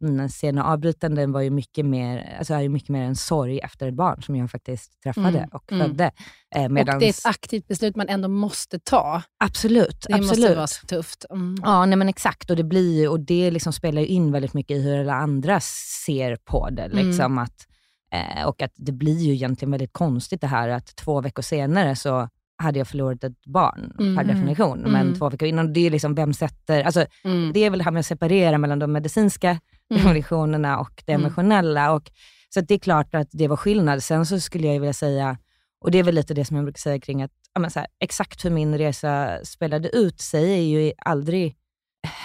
den 0.00 0.28
sena 0.28 0.64
avbrytanden 0.64 1.32
var 1.32 1.40
ju 1.40 1.50
mycket 1.50 1.86
mer, 1.86 2.36
alltså 2.38 2.54
är 2.54 2.60
ju 2.60 2.68
mycket 2.68 2.88
mer 2.88 3.02
en 3.02 3.16
sorg 3.16 3.58
efter 3.58 3.88
ett 3.88 3.94
barn 3.94 4.22
som 4.22 4.36
jag 4.36 4.50
faktiskt 4.50 5.02
träffade 5.02 5.38
mm. 5.38 5.48
och 5.52 5.72
mm. 5.72 5.86
födde. 5.86 6.10
Eh, 6.54 6.68
medans... 6.68 6.94
Och 6.94 7.00
det 7.00 7.06
är 7.06 7.10
ett 7.10 7.26
aktivt 7.26 7.68
beslut 7.68 7.96
man 7.96 8.08
ändå 8.08 8.28
måste 8.28 8.78
ta. 8.78 9.22
Absolut. 9.44 10.06
Det 10.08 10.14
absolut. 10.14 10.38
måste 10.38 10.54
vara 10.54 10.66
så 10.66 10.86
tufft. 10.86 11.24
Mm. 11.30 11.56
Ja, 11.62 11.86
nej 11.86 11.96
men 11.96 12.08
exakt. 12.08 12.50
Och 12.50 12.56
det, 12.56 12.64
blir, 12.64 13.08
och 13.08 13.20
det 13.20 13.50
liksom 13.50 13.72
spelar 13.72 14.02
in 14.02 14.32
väldigt 14.32 14.54
mycket 14.54 14.76
i 14.76 14.80
hur 14.80 15.00
alla 15.00 15.14
andra 15.14 15.60
ser 16.06 16.36
på 16.36 16.70
det. 16.70 16.82
Mm. 16.82 17.06
Liksom 17.06 17.38
att, 17.38 17.66
eh, 18.12 18.46
och 18.46 18.62
att 18.62 18.72
det 18.76 18.92
blir 18.92 19.18
ju 19.18 19.32
egentligen 19.32 19.70
väldigt 19.70 19.92
konstigt 19.92 20.40
det 20.40 20.46
här 20.46 20.68
att 20.68 20.96
två 20.96 21.20
veckor 21.20 21.42
senare 21.42 21.96
så 21.96 22.28
hade 22.60 22.78
jag 22.78 22.88
förlorat 22.88 23.24
ett 23.24 23.44
barn 23.44 23.92
mm. 23.98 24.16
per 24.16 24.24
definition. 24.24 24.80
Men 24.80 24.94
mm. 24.94 25.18
två 25.18 25.30
veckor 25.30 25.48
innan, 25.48 25.72
det 25.72 25.86
är 25.86 25.90
liksom 25.90 26.14
vem 26.14 26.32
sätter... 26.32 26.82
Alltså, 26.84 27.06
mm. 27.24 27.52
Det 27.52 27.64
är 27.64 27.70
väl 27.70 27.78
det 27.78 27.84
här 27.84 27.90
med 27.90 28.00
att 28.00 28.06
separera 28.06 28.58
mellan 28.58 28.78
de 28.78 28.92
medicinska 28.92 29.60
mm. 29.90 30.80
och 30.80 31.02
det 31.04 31.12
mm. 31.12 31.24
emotionella. 31.24 31.92
Och, 31.92 32.10
så 32.54 32.60
det 32.60 32.74
är 32.74 32.78
klart 32.78 33.14
att 33.14 33.28
det 33.30 33.48
var 33.48 33.56
skillnad. 33.56 34.02
Sen 34.02 34.26
så 34.26 34.40
skulle 34.40 34.66
jag 34.66 34.80
vilja 34.80 34.92
säga, 34.92 35.38
och 35.80 35.90
det 35.90 35.98
är 35.98 36.02
väl 36.02 36.14
lite 36.14 36.34
det 36.34 36.44
som 36.44 36.56
jag 36.56 36.64
brukar 36.64 36.78
säga 36.78 37.00
kring 37.00 37.22
att 37.22 37.30
ja, 37.54 37.68
här, 37.74 37.86
exakt 38.00 38.44
hur 38.44 38.50
min 38.50 38.78
resa 38.78 39.44
spelade 39.44 39.88
ut 39.88 40.20
sig 40.20 40.52
är 40.52 40.62
ju 40.62 40.92
aldrig 40.98 41.56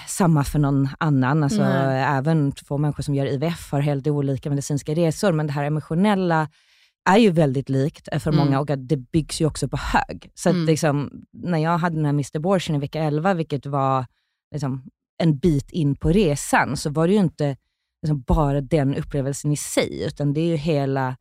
samma 0.07 0.43
för 0.43 0.59
någon 0.59 0.89
annan. 0.99 1.43
Alltså, 1.43 1.61
även 1.63 2.51
två 2.51 2.77
människor 2.77 3.03
som 3.03 3.15
gör 3.15 3.25
IVF 3.25 3.71
har 3.71 3.79
helt 3.79 4.07
olika 4.07 4.49
medicinska 4.49 4.93
resor, 4.93 5.31
men 5.31 5.47
det 5.47 5.53
här 5.53 5.63
emotionella 5.63 6.49
är 7.09 7.17
ju 7.17 7.31
väldigt 7.31 7.69
likt 7.69 8.09
för 8.23 8.31
mm. 8.31 8.45
många 8.45 8.59
och 8.59 8.65
det 8.65 8.97
byggs 8.97 9.41
ju 9.41 9.45
också 9.45 9.67
på 9.67 9.77
hög. 9.77 10.31
Så 10.33 10.49
mm. 10.49 10.65
liksom, 10.65 11.11
när 11.33 11.57
jag 11.57 11.77
hade 11.77 11.95
den 11.95 12.05
här 12.05 12.13
Mr. 12.13 12.37
Abortion 12.37 12.75
i 12.75 12.79
vecka 12.79 13.03
11, 13.03 13.33
vilket 13.33 13.65
var 13.65 14.05
liksom, 14.51 14.83
en 15.23 15.37
bit 15.37 15.71
in 15.71 15.95
på 15.95 16.09
resan, 16.09 16.77
så 16.77 16.89
var 16.89 17.07
det 17.07 17.13
ju 17.13 17.19
inte 17.19 17.57
liksom, 18.01 18.21
bara 18.21 18.61
den 18.61 18.95
upplevelsen 18.95 19.51
i 19.51 19.57
sig, 19.57 20.03
utan 20.07 20.33
det 20.33 20.41
är 20.41 20.47
ju 20.47 20.55
hela 20.55 21.15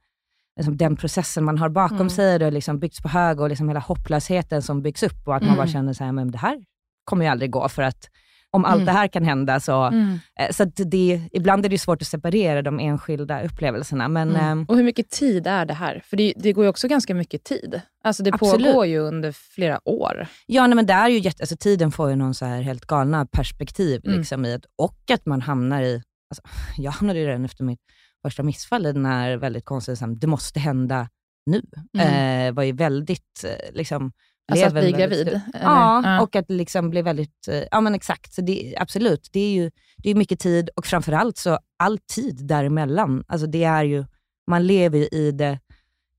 liksom, 0.57 0.77
den 0.77 0.97
processen 0.97 1.45
man 1.45 1.59
har 1.59 1.69
bakom 1.69 1.97
mm. 1.97 2.11
sig. 2.11 2.39
Det 2.39 2.45
har 2.45 2.53
liksom 2.53 2.79
byggts 2.79 3.01
på 3.01 3.09
hög 3.09 3.41
och 3.41 3.49
liksom 3.49 3.69
hela 3.69 3.81
hopplösheten 3.81 4.63
som 4.63 4.83
byggs 4.83 5.03
upp 5.03 5.29
och 5.29 5.37
att 5.37 5.43
man 5.43 5.57
bara 5.57 5.63
mm. 5.63 5.73
känner 5.73 5.93
så 5.93 6.05
här, 6.05 6.13
men 6.13 6.31
det 6.31 6.39
här 6.39 6.65
kommer 7.05 7.25
ju 7.25 7.31
aldrig 7.31 7.51
gå 7.51 7.69
för 7.69 7.83
att 7.83 8.09
om 8.55 8.65
allt 8.65 8.75
mm. 8.75 8.87
det 8.87 8.93
här 8.93 9.09
kan 9.09 9.25
hända 9.25 9.61
så... 9.61 9.83
Mm. 9.83 10.19
Eh, 10.41 10.51
så 10.51 10.65
det, 10.65 11.29
ibland 11.33 11.65
är 11.65 11.69
det 11.69 11.79
svårt 11.79 12.03
att 12.03 12.09
separera 12.09 12.63
de 12.63 12.81
enskilda 12.81 13.43
upplevelserna. 13.43 14.09
Men, 14.09 14.31
mm. 14.31 14.41
Ehm, 14.41 14.65
och 14.69 14.77
hur 14.77 14.85
mycket 14.85 15.11
tid 15.11 15.47
är 15.47 15.67
det 15.67 15.75
här? 15.75 16.03
För 16.07 16.17
det, 16.17 16.33
det 16.37 16.53
går 16.53 16.65
ju 16.65 16.71
också 16.71 16.89
ganska 16.89 17.15
mycket 17.15 17.45
tid. 17.45 17.81
Alltså 18.05 18.23
det 18.23 18.35
absolut. 18.35 18.67
pågår 18.67 18.87
ju 18.87 18.99
under 18.99 19.33
flera 19.33 19.89
år. 19.89 20.27
Ja, 20.47 20.67
nej, 20.67 20.77
men 20.77 20.87
det 20.87 20.93
är 20.93 21.09
ju 21.09 21.19
jätte, 21.19 21.43
alltså 21.43 21.57
tiden 21.57 21.93
får 21.93 22.11
ju 22.11 22.17
någon 22.17 22.35
så 22.35 22.45
här 22.45 22.63
helt 22.63 22.87
galna 22.87 23.27
perspektiv. 23.27 24.01
Mm. 24.05 24.19
Liksom, 24.19 24.45
i 24.45 24.53
ett, 24.53 24.65
och 24.77 25.11
att 25.11 25.27
man 25.27 25.41
hamnar 25.41 25.83
i... 25.83 26.03
Alltså, 26.31 26.43
jag 26.83 26.91
hamnade 26.91 27.19
ju 27.19 27.27
redan 27.27 27.45
efter 27.45 27.65
mitt 27.65 27.81
första 28.23 28.43
missfall 28.43 28.87
i 28.87 28.93
den 28.93 29.07
här 29.07 29.37
väldigt 29.37 29.65
konstiga, 29.65 30.07
det 30.07 30.27
måste 30.27 30.61
hända 30.61 31.09
nu. 31.47 31.63
Mm. 31.99 32.49
Eh, 32.49 32.55
var 32.55 32.63
ju 32.63 32.73
väldigt 32.73 33.45
eh, 33.45 33.75
liksom, 33.75 34.13
Alltså 34.53 34.67
att 34.67 34.73
bli 34.73 34.93
gravid? 34.93 35.29
Eller? 35.29 35.41
Ja, 35.53 36.03
ja, 36.05 36.23
och 36.23 36.37
att 36.37 36.51
liksom 36.51 36.91
bli 36.91 37.03
väldigt... 37.03 37.49
Eh, 37.49 37.63
ja 37.71 37.81
men 37.81 37.95
exakt. 37.95 38.35
Så 38.35 38.41
det, 38.41 38.75
absolut, 38.79 39.29
det 39.33 39.41
är 39.41 39.53
ju 39.53 39.71
det 39.97 40.11
är 40.11 40.15
mycket 40.15 40.41
tid 40.41 40.71
och 40.77 40.87
framförallt 40.87 41.37
så 41.37 41.59
all 41.77 41.99
tid 41.99 42.47
däremellan. 42.47 43.25
Alltså 43.27 43.47
det 43.47 43.65
är 43.65 43.85
ju, 43.85 44.05
man 44.47 44.67
lever 44.67 44.99
ju 44.99 45.05
i 45.05 45.31
det 45.31 45.59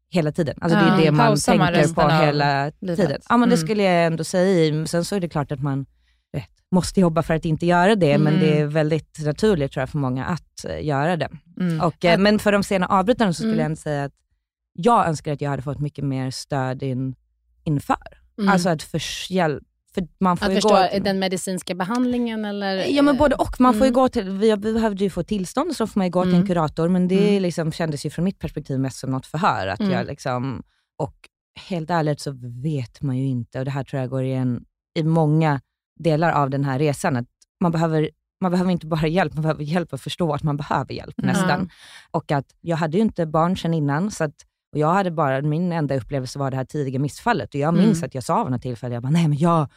hela 0.09 0.31
tiden. 0.31 0.57
Alltså 0.61 0.79
det 0.79 0.85
är 0.85 0.97
det 0.97 1.11
man 1.11 1.37
tänker 1.37 1.93
på 1.93 2.09
hela 2.09 2.71
tiden. 2.71 3.21
Ja 3.29 3.37
men 3.37 3.49
det 3.49 3.55
mm. 3.55 3.67
skulle 3.67 3.83
jag 3.83 4.05
ändå 4.05 4.23
säga. 4.23 4.85
Sen 4.85 5.05
så 5.05 5.15
är 5.15 5.19
det 5.19 5.29
klart 5.29 5.51
att 5.51 5.61
man 5.61 5.85
vet, 6.33 6.49
måste 6.71 6.99
jobba 6.99 7.23
för 7.23 7.33
att 7.33 7.45
inte 7.45 7.65
göra 7.65 7.95
det, 7.95 8.11
mm. 8.11 8.23
men 8.23 8.39
det 8.39 8.59
är 8.59 8.65
väldigt 8.65 9.19
naturligt 9.25 9.71
tror 9.71 9.81
jag 9.81 9.89
för 9.89 9.97
många 9.97 10.25
att 10.25 10.65
uh, 10.69 10.85
göra 10.85 11.17
det. 11.17 11.29
Mm. 11.59 11.81
Och, 11.81 12.05
uh, 12.05 12.17
men 12.17 12.39
för 12.39 12.51
de 12.51 12.63
sena 12.63 12.85
avbrytarna 12.85 13.33
så 13.33 13.37
skulle 13.37 13.51
mm. 13.51 13.59
jag 13.59 13.65
ändå 13.65 13.75
säga 13.75 14.03
att 14.03 14.13
jag 14.73 15.07
önskar 15.07 15.33
att 15.33 15.41
jag 15.41 15.49
hade 15.49 15.61
fått 15.61 15.79
mycket 15.79 16.05
mer 16.05 16.31
stöd 16.31 16.83
in 16.83 17.15
inför. 17.65 17.97
Mm. 18.37 18.49
Alltså 18.49 18.69
att 18.69 18.83
för, 18.83 19.31
hjälp, 19.31 19.63
för 19.93 20.07
man 20.19 20.37
får 20.37 20.45
att 20.45 20.53
förstå 20.53 20.87
till, 20.91 21.03
den 21.03 21.19
medicinska 21.19 21.75
behandlingen 21.75 22.45
eller? 22.45 22.75
Ja 22.75 23.01
men 23.01 23.17
både 23.17 23.35
och. 23.35 23.55
Man 23.59 23.69
mm. 23.69 23.79
får 23.79 23.85
ju 23.85 23.89
mm. 23.89 23.93
gå 23.93 24.09
till, 24.09 24.29
vi 24.29 24.57
behövde 24.57 25.03
ju 25.03 25.09
få 25.09 25.23
tillstånd 25.23 25.75
så 25.75 25.87
får 25.87 25.99
man 25.99 26.07
ju 26.07 26.11
gå 26.11 26.19
mm. 26.19 26.29
till 26.29 26.35
en 26.35 26.41
mm. 26.41 26.47
kurator 26.47 26.89
men 26.89 27.07
det 27.07 27.29
mm. 27.29 27.41
liksom 27.41 27.71
kändes 27.71 28.05
ju 28.05 28.09
från 28.09 28.25
mitt 28.25 28.39
perspektiv 28.39 28.79
mest 28.79 28.97
som 28.97 29.11
något 29.11 29.25
förhör. 29.25 29.67
Att 29.67 29.91
jag 29.91 30.07
liksom, 30.07 30.63
och 30.97 31.15
helt 31.69 31.89
ärligt 31.89 32.19
så 32.19 32.31
vet 32.63 33.01
man 33.01 33.17
ju 33.17 33.25
inte, 33.25 33.59
och 33.59 33.65
det 33.65 33.71
här 33.71 33.83
tror 33.83 34.01
jag 34.01 34.09
går 34.09 34.23
igen 34.23 34.65
i 34.99 35.03
många 35.03 35.61
delar 35.99 36.31
av 36.31 36.49
den 36.49 36.63
här 36.63 36.79
resan, 36.79 37.15
att 37.15 37.27
man 37.61 37.71
behöver 37.71 38.09
man 38.41 38.51
behöver 38.51 38.71
inte 38.71 38.87
bara 38.87 39.07
hjälp, 39.07 39.33
man 39.33 39.41
behöver 39.41 39.63
hjälp 39.63 39.93
att 39.93 40.01
förstå 40.01 40.33
att 40.33 40.43
man 40.43 40.57
behöver 40.57 40.93
hjälp 40.93 41.17
nästan. 41.17 41.69
Och 42.11 42.31
att 42.31 42.45
jag 42.61 42.77
hade 42.77 42.97
ju 42.97 43.03
inte 43.03 43.25
barn 43.25 43.57
sedan 43.57 43.73
innan, 43.73 44.11
så 44.11 44.23
att 44.23 44.45
och 44.75 44.79
jag 44.79 44.93
hade 44.93 45.11
bara, 45.11 45.41
min 45.41 45.71
enda 45.71 45.95
upplevelse 45.95 46.39
var 46.39 46.51
det 46.51 46.57
här 46.57 46.65
tidiga 46.65 46.99
missfallet. 46.99 47.49
Och 47.53 47.59
jag 47.59 47.73
minns 47.73 47.97
mm. 47.97 48.07
att 48.07 48.15
jag 48.15 48.23
sa 48.23 48.43
vid 48.43 48.51
något 48.51 48.61
tillfälle, 48.61 48.93
jag 48.93 49.03
bara, 49.03 49.11
nej 49.11 49.27
men 49.27 49.37
jag 49.37 49.67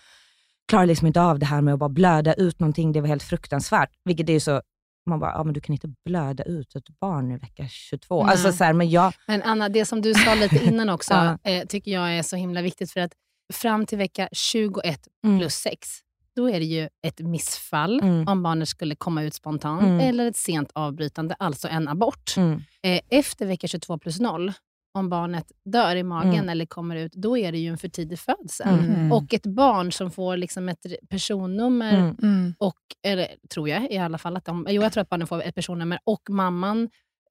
klarar 0.69 0.87
liksom 0.87 1.07
inte 1.07 1.21
av 1.23 1.38
det 1.38 1.47
här 1.47 1.61
med 1.61 1.75
att 1.75 1.81
bara 1.81 1.88
blöda 1.88 2.35
ut 2.35 2.61
någonting. 2.61 2.93
Det 2.93 3.00
var 3.00 3.09
helt 3.09 3.23
fruktansvärt. 3.23 3.90
Vilket 4.05 4.28
är 4.28 4.33
ju 4.33 4.40
så, 4.40 4.62
man 5.07 5.21
bara, 5.21 5.33
ja 5.33 5.45
men 5.45 5.55
du 5.55 5.61
kan 5.61 5.73
inte 5.73 5.88
blöda 6.05 6.45
ut 6.45 6.76
ett 6.76 7.00
barn 7.00 7.31
i 7.31 7.37
vecka 7.37 7.67
22. 7.69 8.23
Alltså, 8.23 8.52
så 8.52 8.64
här, 8.64 8.73
men, 8.73 8.90
jag... 8.90 9.12
men 9.26 9.43
Anna, 9.43 9.69
det 9.69 9.85
som 9.85 10.02
du 10.02 10.14
sa 10.14 10.35
lite 10.35 10.64
innan 10.64 10.88
också, 10.88 11.14
ja. 11.43 11.50
eh, 11.50 11.67
tycker 11.67 11.90
jag 11.90 12.19
är 12.19 12.23
så 12.23 12.37
himla 12.37 12.62
viktigt. 12.62 12.90
För 12.90 13.00
att 13.00 13.12
fram 13.52 13.87
till 13.87 13.99
vecka 13.99 14.28
21 14.33 15.00
mm. 15.25 15.38
plus 15.38 15.55
6, 15.55 15.88
då 16.37 16.50
är 16.50 16.61
det 16.61 16.67
ju 16.67 16.88
ett 17.07 17.21
missfall 17.21 18.00
mm. 18.00 18.28
om 18.28 18.43
barnet 18.43 18.69
skulle 18.69 18.95
komma 18.95 19.23
ut 19.23 19.35
spontant, 19.35 19.83
mm. 19.83 20.00
eller 20.00 20.26
ett 20.26 20.37
sent 20.37 20.71
avbrytande, 20.73 21.37
alltså 21.38 21.69
en 21.69 21.88
abort. 21.88 22.35
Mm. 22.37 22.62
Eh, 22.83 23.00
efter 23.11 23.47
vecka 23.47 23.67
22 23.69 23.99
plus 23.99 24.21
0, 24.21 24.52
om 24.95 25.09
barnet 25.09 25.47
dör 25.64 25.97
i 25.97 26.02
magen 26.02 26.35
mm. 26.35 26.49
eller 26.49 26.66
kommer 26.66 26.97
ut, 26.97 27.12
då 27.12 27.38
är 27.38 27.52
det 27.52 27.59
ju 27.59 27.68
en 27.68 27.78
för 27.78 27.88
tidig 27.88 28.18
födsel. 28.18 28.78
Mm. 28.78 29.12
Och 29.12 29.35
ett 29.35 29.47
barn 29.47 29.92
som 29.92 30.11
får 30.11 30.37
liksom 30.37 30.68
ett 30.68 30.87
personnummer, 31.11 31.95
mm. 31.95 32.16
mm. 32.23 32.54
och, 32.59 32.78
eller 33.02 33.28
tror 33.54 33.68
jag 33.68 33.90
i 33.90 33.99
alla 33.99 34.18
fall, 34.18 34.37
att 34.37 34.45
de, 34.45 34.66
jo, 34.68 34.83
jag 34.83 34.92
tror 34.92 35.02
att 35.02 35.09
barnen 35.09 35.26
får 35.26 35.42
ett 35.42 35.54
personnummer 35.54 35.99
och 36.04 36.23
mamman 36.30 36.88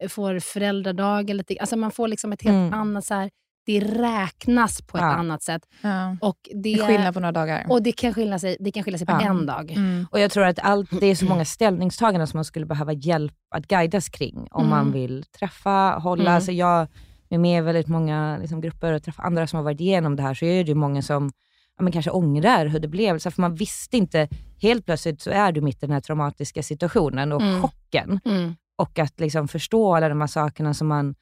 får 0.09 0.39
föräldradag. 0.39 1.29
Eller, 1.29 1.45
alltså 1.59 1.75
man 1.75 1.91
får 1.91 2.07
liksom 2.07 2.33
ett 2.33 2.41
helt 2.41 2.53
mm. 2.53 2.73
annat... 2.73 3.05
Så 3.05 3.13
här, 3.13 3.29
det 3.67 3.79
räknas 3.79 4.81
på 4.81 4.97
ett 4.97 5.03
ja. 5.03 5.13
annat 5.13 5.43
sätt. 5.43 5.61
Ja. 5.81 6.17
Och 6.21 6.37
det, 6.43 6.61
det 6.61 6.73
är 6.73 6.87
skillnad 6.87 7.13
på 7.13 7.19
några 7.19 7.31
dagar. 7.31 7.65
Och 7.69 7.83
Det 7.83 7.91
kan 7.91 8.13
skilja 8.13 8.39
sig, 8.39 8.57
det 8.59 8.71
kan 8.71 8.83
skilja 8.83 8.97
sig 8.97 9.07
på 9.07 9.19
en 9.21 9.45
dag. 9.45 9.71
Mm. 9.71 10.07
Och 10.11 10.19
Jag 10.19 10.31
tror 10.31 10.45
att 10.45 10.59
allt, 10.59 10.89
det 10.99 11.05
är 11.05 11.15
så 11.15 11.25
många 11.25 11.45
ställningstaganden 11.45 12.27
som 12.27 12.37
man 12.37 12.45
skulle 12.45 12.65
behöva 12.65 12.93
hjälp 12.93 13.33
att 13.55 13.67
guidas 13.67 14.09
kring 14.09 14.47
om 14.51 14.69
man 14.69 14.91
vill 14.91 15.23
träffa, 15.39 15.99
hålla. 15.99 16.23
Mm. 16.23 16.35
Alltså 16.35 16.51
jag, 16.51 16.87
är 17.35 17.39
med 17.39 17.57
i 17.57 17.61
väldigt 17.61 17.87
många 17.87 18.37
liksom, 18.37 18.61
grupper 18.61 18.93
och 18.93 19.03
träffar 19.03 19.23
andra 19.23 19.47
som 19.47 19.57
har 19.57 19.63
varit 19.63 19.79
igenom 19.79 20.15
det 20.15 20.23
här, 20.23 20.33
så 20.33 20.45
är 20.45 20.63
det 20.63 20.69
ju 20.69 20.75
många 20.75 21.01
som 21.01 21.31
ja, 21.77 21.83
men 21.83 21.93
kanske 21.93 22.11
ångrar 22.11 22.65
hur 22.65 22.79
det 22.79 22.87
blev. 22.87 23.19
Så 23.19 23.31
för 23.31 23.41
man 23.41 23.55
visste 23.55 23.97
inte, 23.97 24.27
helt 24.61 24.85
plötsligt 24.85 25.21
så 25.21 25.29
är 25.29 25.51
du 25.51 25.61
mitt 25.61 25.77
i 25.77 25.85
den 25.85 25.91
här 25.91 26.01
traumatiska 26.01 26.63
situationen 26.63 27.31
och 27.31 27.41
mm. 27.41 27.61
chocken. 27.61 28.19
Mm. 28.25 28.55
Och 28.75 28.99
att 28.99 29.19
liksom 29.19 29.47
förstå 29.47 29.95
alla 29.95 30.09
de 30.09 30.21
här 30.21 30.27
sakerna 30.27 30.73
som 30.73 30.87
man 30.87 31.15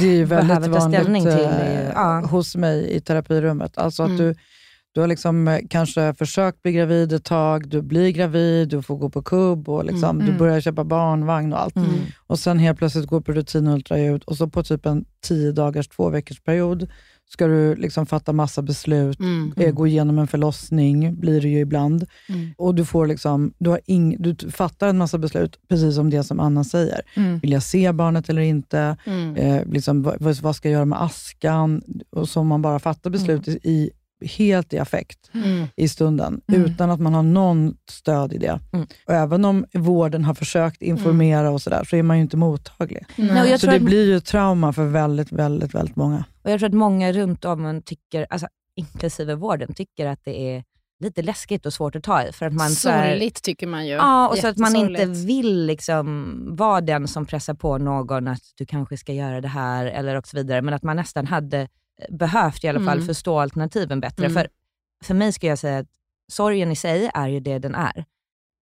det 0.00 0.06
är 0.06 0.14
ju 0.14 0.24
väldigt 0.36 0.66
vanligt 0.66 1.14
till. 1.14 1.26
Är, 1.26 1.86
eh, 1.86 1.92
ja. 1.94 2.26
hos 2.26 2.56
mig 2.56 2.90
i 2.90 3.00
terapirummet. 3.00 3.78
Alltså 3.78 4.02
att 4.02 4.08
mm. 4.08 4.20
du, 4.20 4.34
du 4.92 5.00
har 5.00 5.08
liksom 5.08 5.48
eh, 5.48 5.60
kanske 5.70 6.14
försökt 6.14 6.62
bli 6.62 6.72
gravid 6.72 7.12
ett 7.12 7.24
tag, 7.24 7.68
du 7.68 7.82
blir 7.82 8.10
gravid, 8.10 8.68
du 8.68 8.82
får 8.82 8.96
gå 8.96 9.10
på 9.10 9.22
kubb 9.22 9.68
och 9.68 9.84
liksom, 9.84 10.20
mm. 10.20 10.26
du 10.26 10.38
börjar 10.38 10.60
köpa 10.60 10.84
barnvagn 10.84 11.52
och 11.52 11.60
allt. 11.60 11.76
Mm. 11.76 11.90
Och 12.26 12.38
Sen 12.38 12.58
helt 12.58 12.78
plötsligt 12.78 13.06
går 13.06 13.20
på 13.20 13.32
rutinultraljud 13.32 14.22
och 14.22 14.36
så 14.36 14.48
på 14.48 14.62
typ 14.62 14.86
en 14.86 15.04
tio 15.22 15.52
dagars, 15.52 15.88
två 15.88 16.10
veckors 16.10 16.40
period 16.40 16.88
ska 17.32 17.46
du 17.46 17.74
liksom 17.74 18.06
fatta 18.06 18.32
massa 18.32 18.62
beslut, 18.62 19.20
mm. 19.20 19.52
eh, 19.56 19.72
gå 19.72 19.86
igenom 19.86 20.18
en 20.18 20.26
förlossning, 20.26 21.20
blir 21.20 21.40
det 21.40 21.48
ju 21.48 21.58
ibland. 21.58 22.06
Mm. 22.28 22.54
Och 22.58 22.74
du, 22.74 22.84
får 22.84 23.06
liksom, 23.06 23.52
du, 23.58 23.70
har 23.70 23.80
ing, 23.86 24.16
du 24.18 24.50
fattar 24.50 24.88
en 24.88 24.98
massa 24.98 25.18
beslut, 25.18 25.58
precis 25.68 25.94
som 25.94 26.10
det 26.10 26.24
som 26.24 26.40
Anna 26.40 26.64
säger. 26.64 27.00
Mm. 27.16 27.38
Vill 27.38 27.52
jag 27.52 27.62
se 27.62 27.92
barnet 27.92 28.28
eller 28.28 28.42
inte? 28.42 28.96
Mm. 29.04 29.36
Eh, 29.36 29.64
liksom, 29.66 30.02
vad, 30.02 30.40
vad, 30.40 30.56
ska 30.56 30.68
jag 30.68 30.72
göra 30.72 30.84
med 30.84 31.02
askan? 31.02 31.82
Och 32.10 32.28
så 32.28 32.44
man 32.44 32.62
bara 32.62 32.78
fattar 32.78 33.10
beslut 33.10 33.48
mm. 33.48 33.58
i, 33.62 33.90
helt 34.22 34.72
i 34.72 34.78
affekt 34.78 35.30
mm. 35.34 35.66
i 35.76 35.88
stunden, 35.88 36.40
mm. 36.48 36.64
utan 36.64 36.90
att 36.90 37.00
man 37.00 37.14
har 37.14 37.22
någon 37.22 37.76
stöd 37.90 38.32
i 38.32 38.38
det. 38.38 38.60
Mm. 38.72 38.86
Och 39.06 39.14
även 39.14 39.44
om 39.44 39.66
vården 39.72 40.24
har 40.24 40.34
försökt 40.34 40.82
informera 40.82 41.40
mm. 41.40 41.52
och 41.52 41.62
sådär, 41.62 41.84
så 41.84 41.96
är 41.96 42.02
man 42.02 42.16
ju 42.16 42.22
inte 42.22 42.36
mottaglig. 42.36 43.06
Nej, 43.16 43.58
så 43.58 43.66
det 43.66 43.76
att... 43.76 43.82
blir 43.82 44.06
ju 44.06 44.20
trauma 44.20 44.72
för 44.72 44.84
väldigt, 44.84 45.32
väldigt, 45.32 45.74
väldigt 45.74 45.96
många. 45.96 46.24
Och 46.42 46.50
Jag 46.50 46.60
tror 46.60 46.68
att 46.68 46.74
många 46.74 47.12
runt 47.12 47.44
om 47.44 47.82
tycker, 47.84 48.26
alltså, 48.30 48.46
inklusive 48.74 49.34
vården, 49.34 49.74
tycker 49.74 50.06
att 50.06 50.20
det 50.24 50.40
är 50.40 50.64
lite 51.00 51.22
läskigt 51.22 51.66
och 51.66 51.72
svårt 51.72 51.96
att 51.96 52.02
ta 52.02 52.22
i. 52.22 52.32
För 52.32 52.46
att 52.46 52.52
man, 52.52 52.70
Sorgligt 52.70 53.38
så 53.38 53.42
tycker 53.42 53.66
man 53.66 53.86
ju. 53.86 53.92
Ja, 53.92 54.28
och 54.28 54.38
så 54.38 54.48
att 54.48 54.56
man 54.56 54.76
inte 54.76 55.06
vill 55.06 55.66
liksom 55.66 56.36
vara 56.56 56.80
den 56.80 57.08
som 57.08 57.26
pressar 57.26 57.54
på 57.54 57.78
någon 57.78 58.28
att 58.28 58.42
du 58.54 58.66
kanske 58.66 58.96
ska 58.96 59.12
göra 59.12 59.40
det 59.40 59.48
här, 59.48 59.86
eller 59.86 60.16
och 60.16 60.26
så 60.26 60.36
vidare. 60.36 60.62
Men 60.62 60.74
att 60.74 60.82
man 60.82 60.96
nästan 60.96 61.26
hade 61.26 61.68
behövt 62.08 62.64
i 62.64 62.68
alla 62.68 62.80
fall 62.80 62.96
mm. 62.96 63.06
förstå 63.06 63.38
alternativen 63.38 64.00
bättre. 64.00 64.26
Mm. 64.26 64.34
För, 64.34 64.48
för 65.04 65.14
mig 65.14 65.32
skulle 65.32 65.50
jag 65.50 65.58
säga 65.58 65.78
att 65.78 65.88
sorgen 66.32 66.72
i 66.72 66.76
sig 66.76 67.10
är 67.14 67.28
ju 67.28 67.40
det 67.40 67.58
den 67.58 67.74
är. 67.74 68.04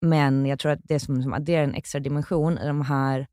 Men 0.02 0.46
jag 0.46 0.60
tror 0.60 0.72
att 0.72 0.80
det 0.84 1.00
som, 1.00 1.24
som 1.24 1.34
adderar 1.34 1.64
en 1.64 1.76
extra 1.76 2.00
dimension 2.00 2.58
i 2.58 2.68
de 2.68 2.82
här 2.82 3.28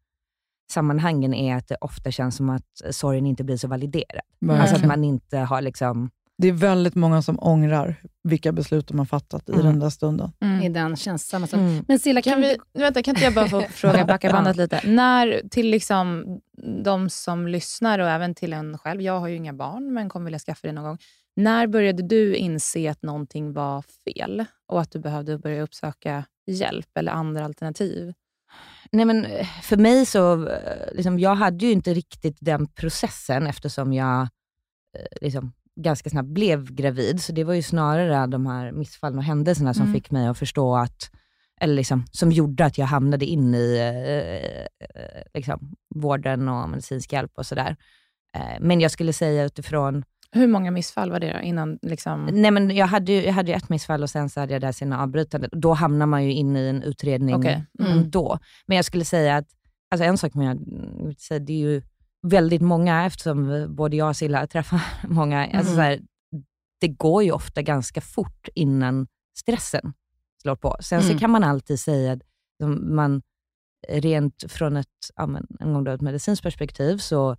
sammanhangen 0.72 1.34
är 1.34 1.56
att 1.56 1.68
det 1.68 1.76
ofta 1.80 2.10
känns 2.10 2.36
som 2.36 2.50
att 2.50 2.82
sorgen 2.90 3.26
inte 3.26 3.44
blir 3.44 3.56
så 3.56 3.68
validerad. 3.68 4.20
Mm. 4.42 4.60
Alltså 4.60 4.76
att 4.76 4.86
man 4.86 5.04
inte 5.04 5.38
har 5.38 5.60
liksom 5.60 6.10
det 6.38 6.48
är 6.48 6.52
väldigt 6.52 6.94
många 6.94 7.22
som 7.22 7.38
ångrar 7.40 7.96
vilka 8.24 8.52
beslut 8.52 8.88
de 8.88 8.98
har 8.98 9.06
fattat 9.06 9.48
mm. 9.48 9.60
i 9.60 9.62
den 9.62 9.78
där 9.78 9.90
stunden. 9.90 10.32
Mm. 10.40 10.62
I 10.62 10.68
den 10.68 10.96
känslan. 10.96 11.46
Mm. 11.52 11.84
Men 11.88 11.98
Silla, 11.98 12.22
kan, 12.22 12.32
kan 12.32 12.42
vi, 12.42 12.56
vänta, 12.72 13.02
kan 13.02 13.14
inte 13.14 13.24
jag 13.24 13.34
bara 13.34 13.48
få 13.48 13.60
fråga, 13.70 14.04
backa 14.04 14.32
bandet 14.32 14.56
lite? 14.56 14.80
När, 14.84 15.42
till 15.50 15.70
liksom 15.70 16.24
de 16.84 17.10
som 17.10 17.48
lyssnar 17.48 17.98
och 17.98 18.08
även 18.08 18.34
till 18.34 18.52
en 18.52 18.78
själv, 18.78 19.00
jag 19.00 19.20
har 19.20 19.28
ju 19.28 19.36
inga 19.36 19.52
barn, 19.52 19.94
men 19.94 20.08
kommer 20.08 20.24
vilja 20.24 20.38
skaffa 20.38 20.66
det 20.66 20.72
någon 20.72 20.84
gång. 20.84 20.98
När 21.36 21.66
började 21.66 22.02
du 22.02 22.36
inse 22.36 22.90
att 22.90 23.02
någonting 23.02 23.52
var 23.52 23.84
fel 24.04 24.44
och 24.66 24.80
att 24.80 24.90
du 24.90 24.98
behövde 24.98 25.38
börja 25.38 25.62
uppsöka 25.62 26.24
hjälp 26.46 26.88
eller 26.98 27.12
andra 27.12 27.44
alternativ? 27.44 28.12
Nej, 28.90 29.04
men 29.04 29.24
eh, 29.24 29.46
för 29.62 29.76
mig 29.76 30.06
så, 30.06 30.48
eh, 30.48 30.92
liksom, 30.92 31.18
jag 31.18 31.34
hade 31.34 31.66
ju 31.66 31.72
inte 31.72 31.94
riktigt 31.94 32.36
den 32.40 32.66
processen 32.66 33.46
eftersom 33.46 33.92
jag 33.92 34.20
eh, 34.20 35.18
liksom, 35.20 35.52
ganska 35.80 36.10
snabbt 36.10 36.28
blev 36.28 36.74
gravid. 36.74 37.22
Så 37.22 37.32
det 37.32 37.44
var 37.44 37.54
ju 37.54 37.62
snarare 37.62 38.26
de 38.26 38.46
här 38.46 38.72
missfallen 38.72 39.18
och 39.18 39.24
händelserna 39.24 39.74
som 39.74 39.82
mm. 39.82 39.94
fick 39.94 40.10
mig 40.10 40.26
att 40.26 40.38
förstå 40.38 40.76
att, 40.76 41.10
eller 41.60 41.74
liksom, 41.74 42.04
som 42.10 42.32
gjorde 42.32 42.64
att 42.64 42.78
jag 42.78 42.86
hamnade 42.86 43.26
in 43.26 43.54
i 43.54 43.78
eh, 43.78 44.88
liksom, 45.34 45.74
vården 45.94 46.48
och 46.48 46.68
medicinsk 46.68 47.12
hjälp 47.12 47.32
och 47.34 47.46
sådär. 47.46 47.76
Eh, 48.36 48.60
men 48.60 48.80
jag 48.80 48.90
skulle 48.90 49.12
säga 49.12 49.44
utifrån 49.44 50.04
hur 50.34 50.46
många 50.46 50.70
missfall 50.70 51.10
var 51.10 51.20
det 51.20 51.32
då? 51.32 51.40
Innan, 51.40 51.78
liksom... 51.82 52.28
Nej, 52.32 52.50
men 52.50 52.76
jag, 52.76 52.86
hade 52.86 53.12
ju, 53.12 53.22
jag 53.22 53.32
hade 53.32 53.50
ju 53.50 53.56
ett 53.56 53.68
missfall 53.68 54.02
och 54.02 54.10
sen 54.10 54.30
så 54.30 54.40
hade 54.40 54.52
jag 54.52 54.60
det 54.60 54.72
sina 54.72 55.02
avbrytande. 55.02 55.48
Då 55.52 55.72
hamnar 55.72 56.06
man 56.06 56.24
ju 56.24 56.32
in 56.32 56.56
i 56.56 56.68
en 56.68 56.82
utredning 56.82 57.34
okay. 57.34 57.60
mm. 57.78 57.92
ändå. 57.92 58.38
Men 58.66 58.76
jag 58.76 58.84
skulle 58.84 59.04
säga 59.04 59.36
att, 59.36 59.46
alltså 59.90 60.04
en 60.04 60.18
sak 60.18 60.34
med 60.34 60.46
jag 60.46 61.06
vill 61.06 61.16
säga, 61.16 61.38
det 61.40 61.52
är 61.52 61.58
ju 61.58 61.82
väldigt 62.22 62.62
många, 62.62 63.06
eftersom 63.06 63.66
både 63.76 63.96
jag 63.96 64.08
och 64.08 64.16
Silla 64.16 64.46
träffar 64.46 64.80
många, 65.08 65.40
alltså 65.40 65.54
mm. 65.54 65.58
alltså 65.58 65.74
så 65.74 65.80
här, 65.80 66.00
det 66.80 66.88
går 66.88 67.22
ju 67.22 67.32
ofta 67.32 67.62
ganska 67.62 68.00
fort 68.00 68.48
innan 68.54 69.06
stressen 69.38 69.92
slår 70.42 70.56
på. 70.56 70.76
Sen 70.80 71.00
mm. 71.00 71.12
så 71.12 71.18
kan 71.18 71.30
man 71.30 71.44
alltid 71.44 71.80
säga 71.80 72.12
att 72.12 72.22
man 72.80 73.22
rent 73.88 74.44
från 74.48 74.76
ett, 74.76 74.88
en 75.60 75.72
gång 75.72 75.84
då 75.84 75.90
ett 75.90 76.00
medicinskt 76.00 76.42
perspektiv 76.42 76.98
så 76.98 77.30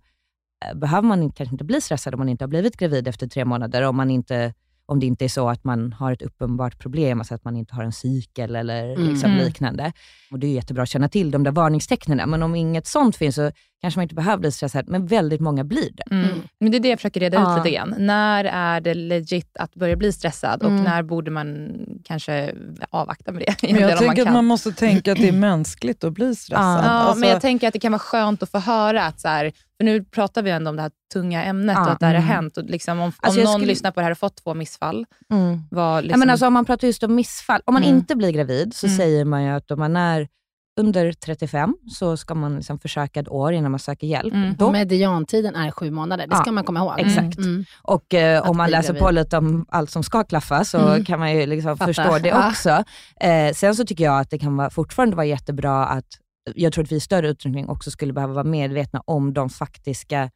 eh, 0.64 0.74
behöver 0.74 1.08
man 1.08 1.30
kanske 1.30 1.54
inte 1.54 1.64
bli 1.64 1.80
stressad 1.80 2.14
om 2.14 2.18
man 2.18 2.28
inte 2.28 2.44
har 2.44 2.48
blivit 2.48 2.76
gravid 2.76 3.08
efter 3.08 3.26
tre 3.26 3.44
månader, 3.44 3.82
om 3.82 3.96
man 3.96 4.10
inte 4.10 4.54
om 4.86 5.00
det 5.00 5.06
inte 5.06 5.24
är 5.24 5.28
så 5.28 5.48
att 5.48 5.64
man 5.64 5.92
har 5.92 6.12
ett 6.12 6.22
uppenbart 6.22 6.78
problem, 6.78 7.18
alltså 7.18 7.34
att 7.34 7.44
man 7.44 7.56
inte 7.56 7.74
har 7.74 7.84
en 7.84 7.92
cykel 7.92 8.56
eller 8.56 8.96
liksom 8.96 9.30
mm. 9.30 9.44
liknande. 9.44 9.92
Och 10.30 10.38
Det 10.38 10.46
är 10.46 10.52
jättebra 10.52 10.82
att 10.82 10.88
känna 10.88 11.08
till 11.08 11.30
de 11.30 11.42
där 11.42 11.50
varningstecknen, 11.50 12.30
men 12.30 12.42
om 12.42 12.54
inget 12.54 12.86
sånt 12.86 13.16
finns 13.16 13.34
så 13.34 13.50
kanske 13.84 13.98
man 13.98 14.02
inte 14.02 14.14
behöver 14.14 14.38
bli 14.38 14.52
stressad, 14.52 14.88
men 14.88 15.06
väldigt 15.06 15.40
många 15.40 15.64
blir 15.64 15.90
det. 15.94 16.14
Mm. 16.14 16.42
Men 16.60 16.70
Det 16.70 16.78
är 16.78 16.80
det 16.80 16.88
jag 16.88 16.98
försöker 16.98 17.20
reda 17.20 17.36
ja. 17.36 17.52
ut 17.58 17.64
lite 17.64 17.76
grann. 17.76 17.94
När 17.98 18.44
är 18.44 18.80
det 18.80 18.94
legit 18.94 19.56
att 19.58 19.74
börja 19.74 19.96
bli 19.96 20.12
stressad 20.12 20.62
och 20.62 20.70
mm. 20.70 20.84
när 20.84 21.02
borde 21.02 21.30
man 21.30 21.76
kanske 22.04 22.54
avvakta 22.90 23.32
med 23.32 23.42
det? 23.46 23.72
Men 23.72 23.82
jag 23.82 23.98
tänker 23.98 24.24
man 24.24 24.28
att 24.28 24.34
man 24.34 24.44
måste 24.44 24.72
tänka 24.72 25.12
att 25.12 25.18
det 25.18 25.28
är 25.28 25.32
mänskligt 25.32 26.04
att 26.04 26.12
bli 26.12 26.34
stressad. 26.34 26.84
Ja, 26.84 26.90
alltså... 26.90 27.20
men 27.20 27.28
jag 27.28 27.40
tänker 27.40 27.66
att 27.66 27.72
det 27.72 27.78
kan 27.78 27.92
vara 27.92 27.98
skönt 27.98 28.42
att 28.42 28.50
få 28.50 28.58
höra 28.58 29.04
att 29.04 29.20
så 29.20 29.28
här, 29.28 29.52
för 29.76 29.84
nu 29.84 30.04
pratar 30.04 30.42
vi 30.42 30.50
ändå 30.50 30.70
om 30.70 30.76
det 30.76 30.82
här 30.82 30.90
tunga 31.12 31.44
ämnet 31.44 31.76
ja, 31.76 31.84
och 31.84 31.92
att 31.92 32.00
det 32.00 32.06
här 32.06 32.14
mm. 32.14 32.28
har 32.28 32.34
hänt. 32.34 32.56
Och 32.56 32.64
liksom 32.64 33.00
om, 33.00 33.12
alltså 33.20 33.40
om 33.40 33.44
någon 33.44 33.52
skulle... 33.52 33.66
lyssnar 33.66 33.90
på 33.90 34.00
det 34.00 34.04
här 34.04 34.10
och 34.10 34.18
fått 34.18 34.36
två 34.36 34.54
missfall. 34.54 35.06
Mm. 35.30 35.62
Var 35.70 36.02
liksom... 36.02 36.10
ja, 36.10 36.16
men 36.16 36.30
alltså, 36.30 36.46
om 36.46 36.52
man 36.52 36.64
pratar 36.64 36.86
just 36.86 37.02
om 37.02 37.14
missfall, 37.14 37.60
om 37.64 37.74
man 37.74 37.82
mm. 37.82 37.96
inte 37.96 38.16
blir 38.16 38.30
gravid 38.30 38.74
så 38.74 38.86
mm. 38.86 38.98
säger 38.98 39.24
man 39.24 39.44
ju 39.44 39.50
att 39.50 39.70
om 39.70 39.78
man 39.78 39.96
är 39.96 40.28
under 40.76 41.12
35 41.12 41.76
så 41.90 42.16
ska 42.16 42.34
man 42.34 42.56
liksom 42.56 42.78
försöka 42.78 43.20
ett 43.20 43.28
år 43.28 43.52
innan 43.52 43.70
man 43.70 43.80
söker 43.80 44.06
hjälp. 44.06 44.34
Mm. 44.34 44.54
Då, 44.58 44.72
mediantiden 44.72 45.54
är 45.54 45.70
sju 45.70 45.90
månader, 45.90 46.26
det 46.26 46.36
ska 46.36 46.46
ja, 46.46 46.52
man 46.52 46.64
komma 46.64 46.80
ihåg. 46.80 47.00
Exakt. 47.00 47.38
Mm. 47.38 47.64
Och 47.82 48.14
eh, 48.14 48.50
om 48.50 48.56
man 48.56 48.70
läser 48.70 48.88
gravid. 48.88 49.02
på 49.02 49.10
lite 49.10 49.36
om 49.36 49.66
allt 49.68 49.90
som 49.90 50.02
ska 50.02 50.24
klaffa 50.24 50.64
så 50.64 50.78
mm. 50.78 51.04
kan 51.04 51.18
man 51.18 51.32
ju 51.32 51.46
liksom 51.46 51.78
förstå 51.78 52.18
det 52.18 52.48
också. 52.48 52.84
Eh, 53.20 53.52
sen 53.54 53.74
så 53.74 53.84
tycker 53.84 54.04
jag 54.04 54.20
att 54.20 54.30
det 54.30 54.38
kan 54.38 54.56
vara, 54.56 54.70
fortfarande 54.70 55.16
vara 55.16 55.26
jättebra 55.26 55.86
att 55.86 56.06
jag 56.54 56.72
tror 56.72 56.84
att 56.84 56.92
vi 56.92 56.96
i 56.96 57.00
större 57.00 57.28
utsträckning 57.28 57.68
också 57.68 57.90
skulle 57.90 58.12
behöva 58.12 58.32
vara 58.32 58.44
medvetna 58.44 59.02
om 59.04 59.34
de 59.34 59.50
faktiska 59.50 60.30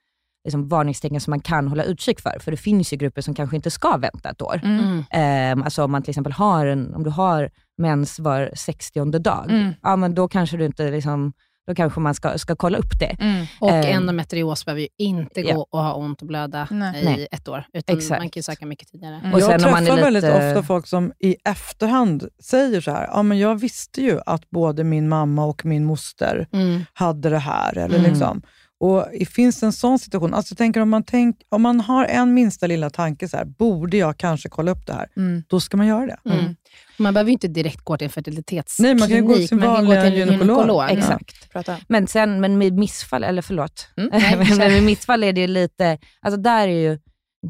liksom, 0.45 0.69
varningstecken 0.69 1.21
som 1.21 1.31
man 1.31 1.41
kan 1.41 1.69
hålla 1.69 1.85
utkik 1.85 2.21
för. 2.21 2.39
För 2.41 2.51
det 2.51 2.57
finns 2.57 2.93
ju 2.93 2.97
grupper 2.97 3.23
som 3.23 3.35
kanske 3.35 3.57
inte 3.57 3.71
ska 3.71 3.97
vänta 3.97 4.31
ett 4.31 4.43
år. 4.43 4.61
Mm. 4.65 5.05
Eh, 5.11 5.65
alltså 5.65 5.85
om 5.85 5.93
man 5.93 6.03
till 6.03 6.11
exempel 6.11 6.33
har, 6.33 6.67
en, 6.67 6.95
om 6.95 7.05
du 7.05 7.11
har 7.11 7.51
mens 7.79 8.19
var 8.19 8.51
60 8.55 9.19
dag, 9.19 9.47
mm. 9.49 9.75
ja, 9.83 9.97
men 9.97 10.15
då 10.15 10.29
kanske 10.29 10.57
du 10.57 10.65
inte 10.65 10.91
liksom, 10.91 11.33
då 11.67 11.75
kanske 11.75 12.01
man 12.01 12.15
ska, 12.15 12.39
ska 12.39 12.57
kolla 12.57 12.79
upp 12.79 12.99
det. 12.99 13.17
Mm. 13.21 13.47
Och 13.61 13.71
eh, 13.71 13.97
endometrios 13.97 14.65
behöver 14.65 14.81
ju 14.81 14.89
inte 14.99 15.43
gå 15.43 15.49
ja. 15.49 15.67
och 15.71 15.79
ha 15.79 15.95
ont 15.95 16.21
och 16.21 16.27
blöda 16.27 16.69
Nej. 16.71 17.03
i 17.03 17.05
Nej. 17.05 17.29
ett 17.31 17.49
år, 17.49 17.65
utan 17.73 17.97
Exakt. 17.97 18.21
man 18.21 18.31
kan 18.31 18.43
söka 18.43 18.67
mycket 18.67 18.89
tidigare. 18.89 19.15
Mm. 19.15 19.35
Och 19.35 19.41
jag 19.41 19.61
träffar 19.61 19.81
lite... 19.81 19.97
väldigt 19.97 20.25
ofta 20.25 20.63
folk 20.63 20.87
som 20.87 21.13
i 21.19 21.37
efterhand 21.45 22.29
säger 22.43 22.81
så 22.81 22.91
här, 22.91 23.09
ja, 23.13 23.23
men 23.23 23.39
jag 23.39 23.61
visste 23.61 24.03
ju 24.03 24.21
att 24.27 24.51
både 24.51 24.85
min 24.85 25.09
mamma 25.09 25.45
och 25.45 25.65
min 25.65 25.85
moster 25.85 26.49
mm. 26.53 26.85
hade 26.93 27.31
det 27.31 27.39
här. 27.39 27.79
Eller 27.79 27.99
mm. 27.99 28.11
liksom. 28.11 28.43
Och 28.81 29.07
Finns 29.31 29.61
det 29.61 29.67
en 29.67 29.73
sån 29.73 29.99
situation, 29.99 30.35
alltså 30.35 30.53
jag 30.53 30.59
tänker 30.59 30.81
om 30.81 30.91
man, 30.91 31.03
tänk, 31.03 31.37
om 31.49 31.63
man 31.63 31.81
har 31.81 32.05
en 32.05 32.35
minsta 32.35 32.67
lilla 32.67 32.91
tanke, 32.91 33.29
så 33.29 33.37
här, 33.37 33.45
borde 33.45 33.97
jag 33.97 34.17
kanske 34.17 34.49
kolla 34.49 34.71
upp 34.71 34.87
det 34.87 34.93
här? 34.93 35.09
Mm. 35.17 35.43
Då 35.49 35.61
ska 35.61 35.77
man 35.77 35.87
göra 35.87 36.07
det. 36.07 36.19
Mm. 36.25 36.39
mm. 36.39 36.57
Man 36.99 37.15
behöver 37.15 37.29
ju 37.29 37.33
inte 37.33 37.49
direkt 37.49 37.81
gå 37.81 37.97
till 37.97 38.05
en 38.05 38.11
fertilitetsklinik. 38.11 39.01
Nej, 39.01 39.01
man 39.01 39.09
kan 39.09 39.27
gå 39.27 39.35
till 39.35 39.49
sin 39.49 39.59
vanliga 39.59 40.03
till 40.03 40.15
gynekolog. 40.15 40.57
gynekolog. 40.57 40.91
Exakt. 40.91 41.49
Ja. 41.53 41.77
Men, 41.89 42.07
sen, 42.07 42.41
men 42.41 42.59
med 42.59 42.73
missfall, 42.73 43.25
eller 43.25 43.43
förlåt, 43.43 43.89
mm. 43.97 44.11
men 44.59 44.73
med 44.73 44.83
missfall 44.83 45.25
är 45.25 45.33
det 45.33 45.41
ju 45.41 45.47
lite, 45.47 45.99
alltså 46.21 46.41
där 46.41 46.69
är 46.69 46.91
ju, 46.91 46.99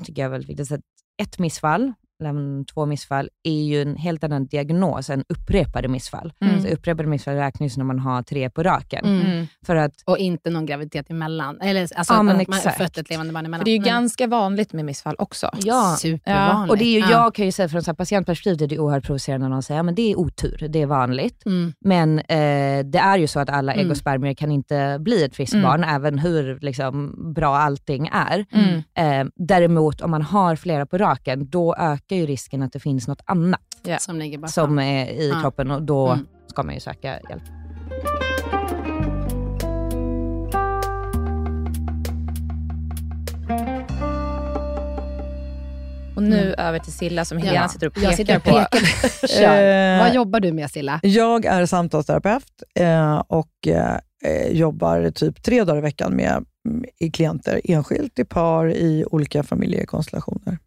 tycker 0.04 0.22
jag 0.22 0.30
väldigt 0.30 0.50
viktigt, 0.50 0.80
ett 1.22 1.38
missfall 1.38 1.92
två 2.74 2.86
missfall 2.86 3.28
är 3.42 3.62
ju 3.62 3.82
en 3.82 3.96
helt 3.96 4.24
annan 4.24 4.46
diagnos 4.46 5.10
än 5.10 5.24
upprepade 5.28 5.88
missfall. 5.88 6.32
Mm. 6.40 6.62
Så 6.62 6.68
upprepade 6.68 7.08
missfall 7.08 7.34
räknas 7.34 7.76
när 7.76 7.84
man 7.84 7.98
har 7.98 8.22
tre 8.22 8.50
på 8.50 8.62
raken. 8.62 9.04
Mm. 9.04 9.46
För 9.66 9.76
att, 9.76 9.92
och 10.04 10.18
inte 10.18 10.50
någon 10.50 10.66
graviditet 10.66 11.10
emellan. 11.10 11.60
Eller, 11.60 11.80
alltså 11.80 12.14
ja, 12.14 12.20
att 12.20 12.48
man 12.48 12.60
fött 12.78 12.98
ett 12.98 13.10
levande 13.10 13.32
barn 13.32 13.46
emellan. 13.46 13.60
För 13.60 13.64
det 13.64 13.70
är 13.70 13.72
ju 13.72 13.80
men. 13.80 13.88
ganska 13.88 14.26
vanligt 14.26 14.72
med 14.72 14.84
missfall 14.84 15.16
också. 15.18 15.50
Ja, 15.58 15.96
supervanligt. 15.98 16.68
Ja. 16.68 16.72
Och 16.72 16.78
det 16.78 16.84
är 16.84 16.92
ju, 16.92 16.98
ja. 16.98 17.10
Jag 17.10 17.34
kan 17.34 17.44
ju 17.44 17.52
säga 17.52 17.68
från 17.68 17.82
så 17.82 17.94
patientperspektiv, 17.94 18.68
det 18.68 18.74
är 18.74 18.80
oerhört 18.80 19.04
provocerande 19.04 19.44
när 19.44 19.50
någon 19.50 19.62
säger 19.62 19.88
att 19.88 19.96
det 19.96 20.12
är 20.12 20.18
otur, 20.18 20.66
det 20.68 20.82
är 20.82 20.86
vanligt. 20.86 21.46
Mm. 21.46 21.72
Men 21.80 22.18
eh, 22.18 22.84
det 22.84 22.98
är 22.98 23.18
ju 23.18 23.26
så 23.26 23.40
att 23.40 23.50
alla 23.50 23.72
mm. 23.72 23.86
egospermier 23.86 24.34
kan 24.34 24.52
inte 24.52 24.98
bli 25.00 25.24
ett 25.24 25.36
friskt 25.36 25.54
mm. 25.54 25.64
barn, 25.64 25.84
även 25.84 26.18
hur 26.18 26.58
liksom, 26.60 27.14
bra 27.34 27.56
allting 27.56 28.10
är. 28.12 28.46
Mm. 28.52 28.82
Eh, 28.94 29.32
däremot 29.36 30.00
om 30.00 30.10
man 30.10 30.22
har 30.22 30.56
flera 30.56 30.86
på 30.86 30.98
raken, 30.98 31.50
då 31.50 31.74
ökar 31.74 32.07
ju 32.16 32.26
risken 32.26 32.62
att 32.62 32.72
det 32.72 32.80
finns 32.80 33.08
något 33.08 33.22
annat 33.24 33.60
yeah. 33.86 33.98
som, 33.98 34.18
ligger 34.18 34.46
som 34.46 34.78
är 34.78 35.06
i 35.06 35.28
ja. 35.28 35.40
kroppen 35.40 35.70
och 35.70 35.82
då 35.82 36.08
mm. 36.08 36.26
ska 36.46 36.62
man 36.62 36.74
ju 36.74 36.80
söka 36.80 37.20
hjälp. 37.28 37.42
Och 46.18 46.24
nu 46.24 46.42
mm. 46.42 46.54
över 46.58 46.78
till 46.78 46.92
Silla 46.92 47.24
som 47.24 47.38
Helena 47.38 47.60
ja. 47.60 47.68
sitter 47.68 47.86
och 47.86 47.94
pekar, 47.94 48.12
sitter 48.12 48.36
och 48.36 48.42
pekar 48.42 48.68
på. 49.38 49.44
Eh, 49.44 49.98
Vad 49.98 50.14
jobbar 50.14 50.40
du 50.40 50.52
med 50.52 50.70
Silla? 50.70 51.00
Jag 51.02 51.44
är 51.44 51.66
samtalsterapeut 51.66 52.62
eh, 52.74 53.22
och 53.28 53.68
eh, 53.68 54.48
jobbar 54.50 55.10
typ 55.10 55.42
tre 55.42 55.64
dagar 55.64 55.78
i 55.78 55.80
veckan 55.80 56.16
med 56.16 56.44
mm, 56.68 56.84
i 56.98 57.10
klienter, 57.10 57.60
enskilt, 57.64 58.18
i 58.18 58.24
par, 58.24 58.70
i 58.70 59.04
olika 59.10 59.42
familjekonstellationer. 59.42 60.58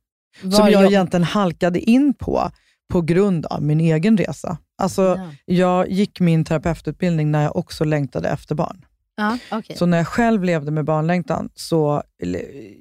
Var 0.43 0.51
som 0.51 0.69
jag, 0.71 0.83
jag 0.83 0.91
egentligen 0.91 1.23
halkade 1.23 1.79
in 1.79 2.13
på, 2.13 2.51
på 2.89 3.01
grund 3.01 3.45
av 3.45 3.63
min 3.63 3.79
egen 3.79 4.17
resa. 4.17 4.57
Alltså, 4.77 5.01
ja. 5.01 5.31
Jag 5.45 5.91
gick 5.91 6.19
min 6.19 6.45
terapeututbildning 6.45 7.31
när 7.31 7.43
jag 7.43 7.55
också 7.55 7.83
längtade 7.83 8.29
efter 8.29 8.55
barn. 8.55 8.85
Ja, 9.15 9.37
okay. 9.57 9.75
Så 9.75 9.85
när 9.85 9.97
jag 9.97 10.07
själv 10.07 10.43
levde 10.43 10.71
med 10.71 10.85
barnlängtan 10.85 11.49
så 11.55 12.03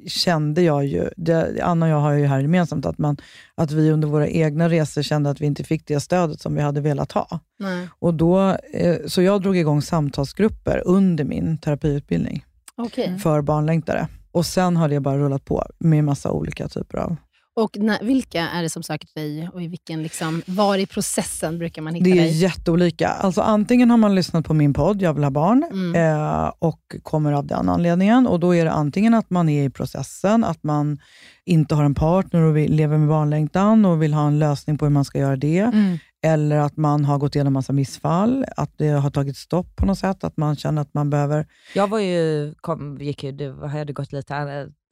kände 0.06 0.62
jag 0.62 0.86
ju, 0.86 1.08
det, 1.16 1.60
Anna 1.62 1.86
och 1.86 1.92
jag 1.92 2.00
har 2.00 2.12
ju 2.12 2.26
här 2.26 2.40
gemensamt, 2.40 2.86
att, 2.86 2.98
man, 2.98 3.16
att 3.54 3.70
vi 3.70 3.90
under 3.90 4.08
våra 4.08 4.28
egna 4.28 4.68
resor 4.68 5.02
kände 5.02 5.30
att 5.30 5.40
vi 5.40 5.46
inte 5.46 5.64
fick 5.64 5.86
det 5.86 6.00
stödet 6.00 6.40
som 6.40 6.54
vi 6.54 6.60
hade 6.60 6.80
velat 6.80 7.12
ha. 7.12 7.40
Nej. 7.58 7.88
Och 7.98 8.14
då, 8.14 8.56
eh, 8.72 8.96
så 9.06 9.22
jag 9.22 9.42
drog 9.42 9.56
igång 9.56 9.82
samtalsgrupper 9.82 10.82
under 10.86 11.24
min 11.24 11.58
terapiutbildning 11.58 12.44
okay. 12.76 13.18
för 13.18 13.42
barnlängtare. 13.42 14.08
Och 14.32 14.46
sen 14.46 14.76
har 14.76 14.88
det 14.88 15.00
bara 15.00 15.18
rullat 15.18 15.44
på 15.44 15.64
med 15.78 16.04
massa 16.04 16.30
olika 16.30 16.68
typer 16.68 16.98
av 16.98 17.16
och 17.60 17.78
när, 17.78 18.04
vilka 18.04 18.48
är 18.48 18.62
det 18.62 18.70
som 18.70 18.82
söker 18.82 19.08
dig 19.14 19.48
och 19.52 19.62
i 19.62 19.68
vilken, 19.68 20.02
liksom, 20.02 20.42
var 20.46 20.78
i 20.78 20.86
processen 20.86 21.58
brukar 21.58 21.82
man 21.82 21.94
hitta 21.94 22.04
dig? 22.04 22.12
Det 22.12 22.20
är 22.20 22.24
dig? 22.24 22.42
jätteolika. 22.42 23.08
Alltså, 23.08 23.40
antingen 23.40 23.90
har 23.90 23.96
man 23.96 24.14
lyssnat 24.14 24.44
på 24.44 24.54
min 24.54 24.72
podd, 24.72 25.02
Jag 25.02 25.14
vill 25.14 25.24
ha 25.24 25.30
barn, 25.30 25.64
mm. 25.72 25.94
eh, 25.94 26.52
och 26.58 26.80
kommer 27.02 27.32
av 27.32 27.46
den 27.46 27.68
anledningen. 27.68 28.26
Och 28.26 28.40
Då 28.40 28.54
är 28.54 28.64
det 28.64 28.72
antingen 28.72 29.14
att 29.14 29.30
man 29.30 29.48
är 29.48 29.64
i 29.64 29.70
processen, 29.70 30.44
att 30.44 30.62
man 30.62 30.98
inte 31.44 31.74
har 31.74 31.84
en 31.84 31.94
partner 31.94 32.40
och 32.42 32.56
vill, 32.56 32.72
lever 32.72 32.98
med 32.98 33.08
barnlängtan 33.08 33.84
och 33.84 34.02
vill 34.02 34.14
ha 34.14 34.26
en 34.26 34.38
lösning 34.38 34.78
på 34.78 34.84
hur 34.84 34.92
man 34.92 35.04
ska 35.04 35.18
göra 35.18 35.36
det. 35.36 35.58
Mm. 35.58 35.98
Eller 36.22 36.56
att 36.56 36.76
man 36.76 37.04
har 37.04 37.18
gått 37.18 37.34
igenom 37.34 37.52
massa 37.52 37.72
missfall, 37.72 38.44
att 38.56 38.78
det 38.78 38.88
har 38.88 39.10
tagit 39.10 39.36
stopp 39.36 39.76
på 39.76 39.86
något 39.86 39.98
sätt, 39.98 40.24
att 40.24 40.36
man 40.36 40.56
känner 40.56 40.82
att 40.82 40.94
man 40.94 41.10
behöver... 41.10 41.46
Jag 41.74 41.88
var 41.88 41.98
ju, 41.98 42.54
kom, 42.60 42.98
gick 43.00 43.24
ju, 43.24 43.32
det 43.32 43.68
hade 43.68 43.92
gått 43.92 44.12
lite 44.12 44.34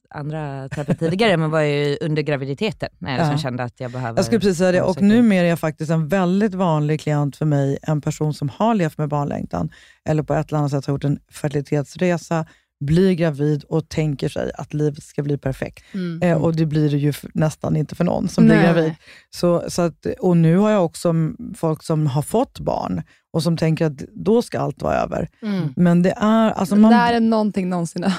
andra 0.09 0.69
terapi 0.69 0.95
tidigare, 0.95 1.37
men 1.37 1.51
var 1.51 1.61
ju 1.61 1.97
under 2.01 2.21
graviditeten 2.21 2.89
när 2.97 3.11
jag 3.11 3.19
liksom 3.19 3.37
kände 3.37 3.63
att 3.63 3.79
jag 3.79 3.91
behöver... 3.91 4.17
Jag 4.17 4.25
skulle 4.25 4.39
precis 4.39 4.57
säga 4.57 4.71
det, 4.71 4.81
och 4.81 5.01
numera 5.01 5.45
är 5.45 5.49
jag 5.49 5.59
faktiskt 5.59 5.91
en 5.91 6.07
väldigt 6.07 6.53
vanlig 6.53 7.01
klient 7.01 7.35
för 7.35 7.45
mig, 7.45 7.77
en 7.81 8.01
person 8.01 8.33
som 8.33 8.49
har 8.49 8.75
levt 8.75 8.97
med 8.97 9.09
barnlängtan, 9.09 9.69
eller 10.05 10.23
på 10.23 10.33
ett 10.33 10.49
eller 10.49 10.59
annat 10.59 10.71
sätt 10.71 10.85
har 10.85 10.93
gjort 10.93 11.03
en 11.03 11.19
fertilitetsresa, 11.31 12.45
blir 12.79 13.13
gravid 13.13 13.63
och 13.63 13.89
tänker 13.89 14.29
sig 14.29 14.51
att 14.57 14.73
livet 14.73 15.03
ska 15.03 15.23
bli 15.23 15.37
perfekt. 15.37 15.83
Mm. 15.93 16.21
Eh, 16.21 16.43
och 16.43 16.55
det 16.55 16.65
blir 16.65 16.89
det 16.89 16.97
ju 16.97 17.13
nästan 17.33 17.75
inte 17.75 17.95
för 17.95 18.03
någon 18.03 18.27
som 18.27 18.45
Nej. 18.45 18.57
blir 18.57 18.65
gravid. 18.67 18.93
Så, 19.29 19.63
så 19.67 19.81
att, 19.81 20.05
och 20.19 20.37
nu 20.37 20.57
har 20.57 20.69
jag 20.69 20.85
också 20.85 21.13
folk 21.55 21.83
som 21.83 22.07
har 22.07 22.21
fått 22.21 22.59
barn 22.59 23.01
och 23.31 23.43
som 23.43 23.57
tänker 23.57 23.85
att 23.85 23.97
då 23.97 24.41
ska 24.41 24.59
allt 24.59 24.81
vara 24.81 24.95
över. 24.95 25.29
Mm. 25.41 25.73
Men 25.75 26.01
det 26.01 26.13
är... 26.17 26.51
Alltså 26.51 26.75
man, 26.75 26.91
där 26.91 27.13
är 27.13 27.19
någonting 27.19 27.69
någonsin 27.69 28.03
över. 28.03 28.17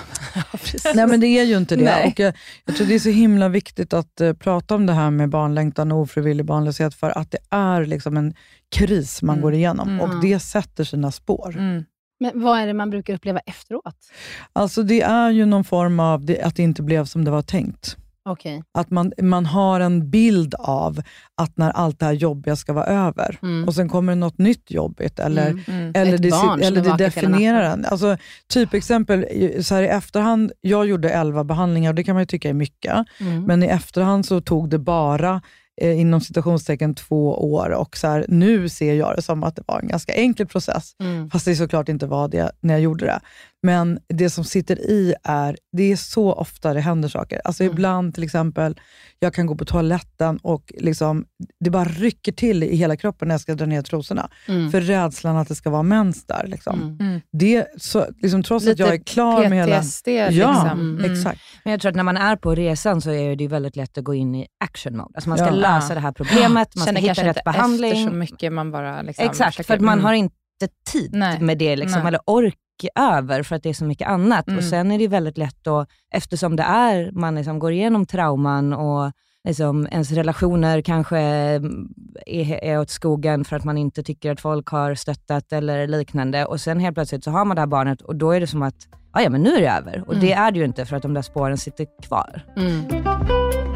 Nej, 0.94 1.06
men 1.06 1.20
det 1.20 1.26
är 1.26 1.44
ju 1.44 1.56
inte 1.56 1.76
det. 1.76 2.04
Och 2.06 2.20
jag, 2.20 2.34
jag, 2.64 2.76
tror 2.76 2.86
det 2.86 2.94
är 2.94 2.98
så 2.98 3.08
himla 3.08 3.48
viktigt 3.48 3.92
att 3.92 4.20
uh, 4.20 4.32
prata 4.32 4.74
om 4.74 4.86
det 4.86 4.92
här 4.92 5.10
med 5.10 5.28
barnlängtan 5.28 5.92
och 5.92 5.98
ofrivillig 5.98 6.46
barnlöshet, 6.46 6.94
för 6.94 7.18
att 7.18 7.30
det 7.30 7.38
är 7.50 7.84
liksom 7.84 8.16
en 8.16 8.34
kris 8.70 9.22
man 9.22 9.34
mm. 9.34 9.42
går 9.42 9.54
igenom 9.54 9.88
mm. 9.88 10.00
och 10.00 10.20
det 10.22 10.40
sätter 10.40 10.84
sina 10.84 11.12
spår. 11.12 11.56
Men 12.20 12.42
vad 12.42 12.58
är 12.58 12.66
det 12.66 12.74
man 12.74 12.90
brukar 12.90 13.14
uppleva 13.14 13.38
efteråt? 13.38 13.96
Alltså 14.52 14.82
Det 14.82 15.02
är 15.02 15.30
ju 15.30 15.44
någon 15.44 15.64
form 15.64 16.00
av 16.00 16.24
det, 16.24 16.42
att 16.42 16.56
det 16.56 16.62
inte 16.62 16.82
blev 16.82 17.04
som 17.04 17.24
det 17.24 17.30
var 17.30 17.42
tänkt. 17.42 17.96
Okay. 18.24 18.62
Att 18.74 18.90
man, 18.90 19.12
man 19.22 19.46
har 19.46 19.80
en 19.80 20.10
bild 20.10 20.54
av 20.58 21.02
att 21.34 21.56
när 21.56 21.70
allt 21.70 21.98
det 21.98 22.06
här 22.06 22.12
jobbiga 22.12 22.56
ska 22.56 22.72
vara 22.72 22.84
över, 22.84 23.38
mm. 23.42 23.68
och 23.68 23.74
sen 23.74 23.88
kommer 23.88 24.12
det 24.12 24.16
något 24.18 24.38
nytt 24.38 24.70
jobbigt, 24.70 25.18
eller, 25.18 25.50
mm, 25.50 25.62
mm. 25.66 25.92
eller 25.94 26.14
Ett 26.14 26.22
det, 26.22 26.66
eller 26.66 26.80
det 26.80 27.04
definierar 27.04 27.62
en. 27.62 27.84
Alltså, 27.84 28.16
typexempel, 28.48 29.26
så 29.64 29.74
här 29.74 29.82
i 29.82 29.86
efterhand, 29.86 30.52
jag 30.60 30.86
gjorde 30.86 31.10
11 31.10 31.44
behandlingar, 31.44 31.90
och 31.90 31.94
det 31.94 32.04
kan 32.04 32.14
man 32.14 32.22
ju 32.22 32.26
tycka 32.26 32.48
är 32.48 32.54
mycket, 32.54 33.04
mm. 33.20 33.44
men 33.44 33.62
i 33.62 33.66
efterhand 33.66 34.26
så 34.26 34.40
tog 34.40 34.70
det 34.70 34.78
bara 34.78 35.42
eh, 35.80 36.00
inom 36.00 36.20
citationstecken 36.20 36.94
två 36.94 37.52
år 37.52 37.70
och 37.70 37.96
så 37.96 38.06
här, 38.06 38.24
nu 38.28 38.68
ser 38.68 38.94
jag 38.94 39.16
det 39.16 39.22
som 39.22 39.44
att 39.44 39.56
det 39.56 39.62
var 39.66 39.80
en 39.80 39.88
ganska 39.88 40.12
enkel 40.12 40.46
process, 40.46 40.96
mm. 41.00 41.30
fast 41.30 41.44
det 41.44 41.56
såklart 41.56 41.88
inte 41.88 42.06
var 42.06 42.28
det 42.28 42.52
när 42.60 42.74
jag 42.74 42.80
gjorde 42.80 43.04
det. 43.06 43.20
Men 43.62 43.98
det 44.08 44.30
som 44.30 44.44
sitter 44.44 44.90
i 44.90 45.14
är, 45.24 45.56
det 45.72 45.92
är 45.92 45.96
så 45.96 46.32
ofta 46.32 46.74
det 46.74 46.80
händer 46.80 47.08
saker. 47.08 47.40
Alltså 47.44 47.62
mm. 47.62 47.72
Ibland 47.72 48.14
till 48.14 48.24
exempel, 48.24 48.80
jag 49.18 49.34
kan 49.34 49.46
gå 49.46 49.54
på 49.54 49.64
toaletten 49.64 50.38
och 50.42 50.72
liksom, 50.78 51.24
det 51.64 51.70
bara 51.70 51.84
rycker 51.84 52.32
till 52.32 52.62
i 52.62 52.76
hela 52.76 52.96
kroppen 52.96 53.28
när 53.28 53.34
jag 53.34 53.40
ska 53.40 53.54
dra 53.54 53.66
ner 53.66 53.82
trosorna. 53.82 54.30
Mm. 54.48 54.70
För 54.70 54.80
rädslan 54.80 55.36
att 55.36 55.48
det 55.48 55.54
ska 55.54 55.70
vara 55.70 55.82
mens 55.82 56.26
där. 56.26 56.46
Liksom. 56.46 56.82
Mm. 56.82 56.96
mm. 57.00 57.20
Det, 57.32 57.66
så, 57.76 58.06
liksom, 58.22 58.42
trots 58.42 58.64
Lite 58.64 58.72
att 58.72 58.88
jag 58.88 58.94
är 58.94 59.04
klar 59.04 59.42
PTSD, 59.42 59.50
med 59.50 59.58
hela... 59.58 59.82
Ja, 60.30 60.52
liksom. 60.52 60.80
Mm. 60.80 61.12
exakt. 61.12 61.40
Men 61.64 61.70
jag 61.70 61.80
tror 61.80 61.90
att 61.90 61.96
när 61.96 62.02
man 62.02 62.16
är 62.16 62.36
på 62.36 62.54
resan 62.54 63.00
så 63.00 63.10
är 63.10 63.36
det 63.36 63.48
väldigt 63.48 63.76
lätt 63.76 63.98
att 63.98 64.04
gå 64.04 64.14
in 64.14 64.34
i 64.34 64.46
action 64.64 64.96
mode. 64.96 65.10
Alltså 65.14 65.28
man 65.28 65.38
ska 65.38 65.46
ja. 65.46 65.52
lösa 65.52 65.94
det 65.94 66.00
här 66.00 66.12
problemet, 66.12 66.76
man 66.76 66.86
ska 66.86 66.96
hitta 66.96 67.24
rätt 67.24 67.44
behandling. 67.44 67.92
Efter 67.92 68.10
så 68.10 68.16
mycket 68.16 68.52
man 68.52 68.70
bara 68.70 69.02
liksom 69.02 69.24
Exakt, 69.24 69.56
försöker, 69.56 69.76
för 69.76 69.84
man 69.84 69.92
mm. 69.92 70.04
har 70.04 70.12
inte 70.12 70.34
tid 70.92 71.10
Nej. 71.12 71.40
med 71.40 71.58
det, 71.58 71.76
liksom, 71.76 72.06
eller 72.06 72.20
ork 72.26 72.56
över 72.94 73.42
för 73.42 73.56
att 73.56 73.62
det 73.62 73.68
är 73.68 73.74
så 73.74 73.84
mycket 73.84 74.08
annat. 74.08 74.48
Mm. 74.48 74.58
Och 74.58 74.64
Sen 74.64 74.92
är 74.92 74.98
det 74.98 75.08
väldigt 75.08 75.38
lätt, 75.38 75.56
då, 75.62 75.86
eftersom 76.14 76.56
det 76.56 76.62
är, 76.62 77.10
man 77.12 77.34
liksom 77.34 77.58
går 77.58 77.72
igenom 77.72 78.06
trauman 78.06 78.72
och 78.72 79.12
liksom 79.44 79.86
ens 79.90 80.12
relationer 80.12 80.82
kanske 80.82 81.18
är, 81.18 82.64
är 82.64 82.80
åt 82.80 82.90
skogen 82.90 83.44
för 83.44 83.56
att 83.56 83.64
man 83.64 83.78
inte 83.78 84.02
tycker 84.02 84.32
att 84.32 84.40
folk 84.40 84.68
har 84.68 84.94
stöttat 84.94 85.52
eller 85.52 85.86
liknande. 85.86 86.44
Och 86.44 86.60
Sen 86.60 86.80
helt 86.80 86.94
plötsligt 86.94 87.24
så 87.24 87.30
har 87.30 87.44
man 87.44 87.54
det 87.54 87.60
här 87.60 87.66
barnet 87.66 88.00
och 88.02 88.16
då 88.16 88.30
är 88.30 88.40
det 88.40 88.46
som 88.46 88.62
att, 88.62 88.88
ja 89.14 89.30
men 89.30 89.42
nu 89.42 89.50
är 89.50 89.60
det 89.60 89.70
över. 89.70 90.04
Och 90.06 90.14
mm. 90.14 90.26
det 90.26 90.32
är 90.32 90.50
det 90.50 90.58
ju 90.58 90.64
inte 90.64 90.86
för 90.86 90.96
att 90.96 91.02
de 91.02 91.14
där 91.14 91.22
spåren 91.22 91.58
sitter 91.58 91.86
kvar. 92.02 92.42
Mm. 92.56 93.69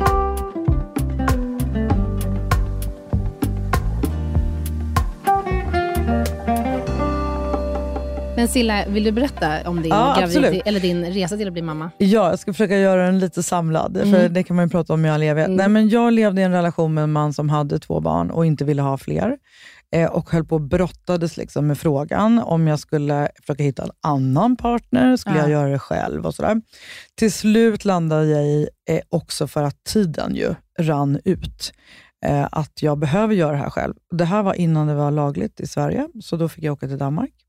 Men 8.45 8.49
Silla, 8.49 8.85
vill 8.89 9.05
du 9.05 9.13
berätta 9.13 9.71
om 9.71 9.83
din, 9.83 9.93
ja, 9.93 10.17
gravid, 10.19 10.63
eller 10.65 10.81
din 10.81 11.05
resa 11.05 11.37
till 11.37 11.47
att 11.47 11.53
bli 11.53 11.63
mamma? 11.63 11.91
Ja, 11.99 12.31
jag 12.31 12.39
ska 12.39 12.53
försöka 12.53 12.79
göra 12.79 13.07
den 13.07 13.19
lite 13.19 13.43
samlad, 13.43 13.97
mm. 13.97 14.13
för 14.13 14.29
det 14.29 14.43
kan 14.43 14.57
man 14.57 14.65
ju 14.65 14.71
prata 14.71 14.95
om 14.95 15.05
i 15.05 15.11
all 15.11 15.23
evighet. 15.23 15.49
Mm. 15.49 15.57
Nej, 15.57 15.69
men 15.69 15.89
jag 15.89 16.13
levde 16.13 16.41
i 16.41 16.45
en 16.45 16.53
relation 16.53 16.95
med 16.95 17.05
en 17.05 17.13
man 17.13 17.33
som 17.33 17.49
hade 17.49 17.79
två 17.79 18.01
barn 18.01 18.31
och 18.31 18.47
inte 18.47 18.65
ville 18.65 18.83
ha 18.83 18.99
fler 18.99 19.37
eh, 19.95 20.11
och 20.11 20.31
höll 20.31 20.45
på 20.45 20.55
och 20.55 20.61
brottades 20.61 21.37
liksom 21.37 21.67
med 21.67 21.79
frågan 21.79 22.39
om 22.39 22.67
jag 22.67 22.79
skulle 22.79 23.29
försöka 23.41 23.63
hitta 23.63 23.83
en 23.83 23.91
annan 24.03 24.57
partner, 24.57 25.17
skulle 25.17 25.37
ja. 25.37 25.43
jag 25.43 25.51
göra 25.51 25.69
det 25.69 25.79
själv 25.79 26.27
och 26.27 26.35
sådär. 26.35 26.61
Till 27.15 27.33
slut 27.33 27.85
landade 27.85 28.27
jag 28.27 28.45
i, 28.45 28.69
eh, 28.91 29.01
också 29.09 29.47
för 29.47 29.63
att 29.63 29.85
tiden 29.85 30.35
ju 30.35 30.55
rann 30.81 31.21
ut, 31.25 31.73
eh, 32.25 32.49
att 32.53 32.83
jag 32.83 32.99
behöver 32.99 33.35
göra 33.35 33.53
det 33.53 33.59
här 33.59 33.71
själv. 33.71 33.95
Det 34.11 34.25
här 34.25 34.43
var 34.43 34.55
innan 34.55 34.87
det 34.87 34.95
var 34.95 35.11
lagligt 35.11 35.61
i 35.61 35.67
Sverige, 35.67 36.09
så 36.23 36.37
då 36.37 36.49
fick 36.49 36.65
jag 36.65 36.73
åka 36.73 36.89
till 36.89 36.99
Danmark 36.99 37.44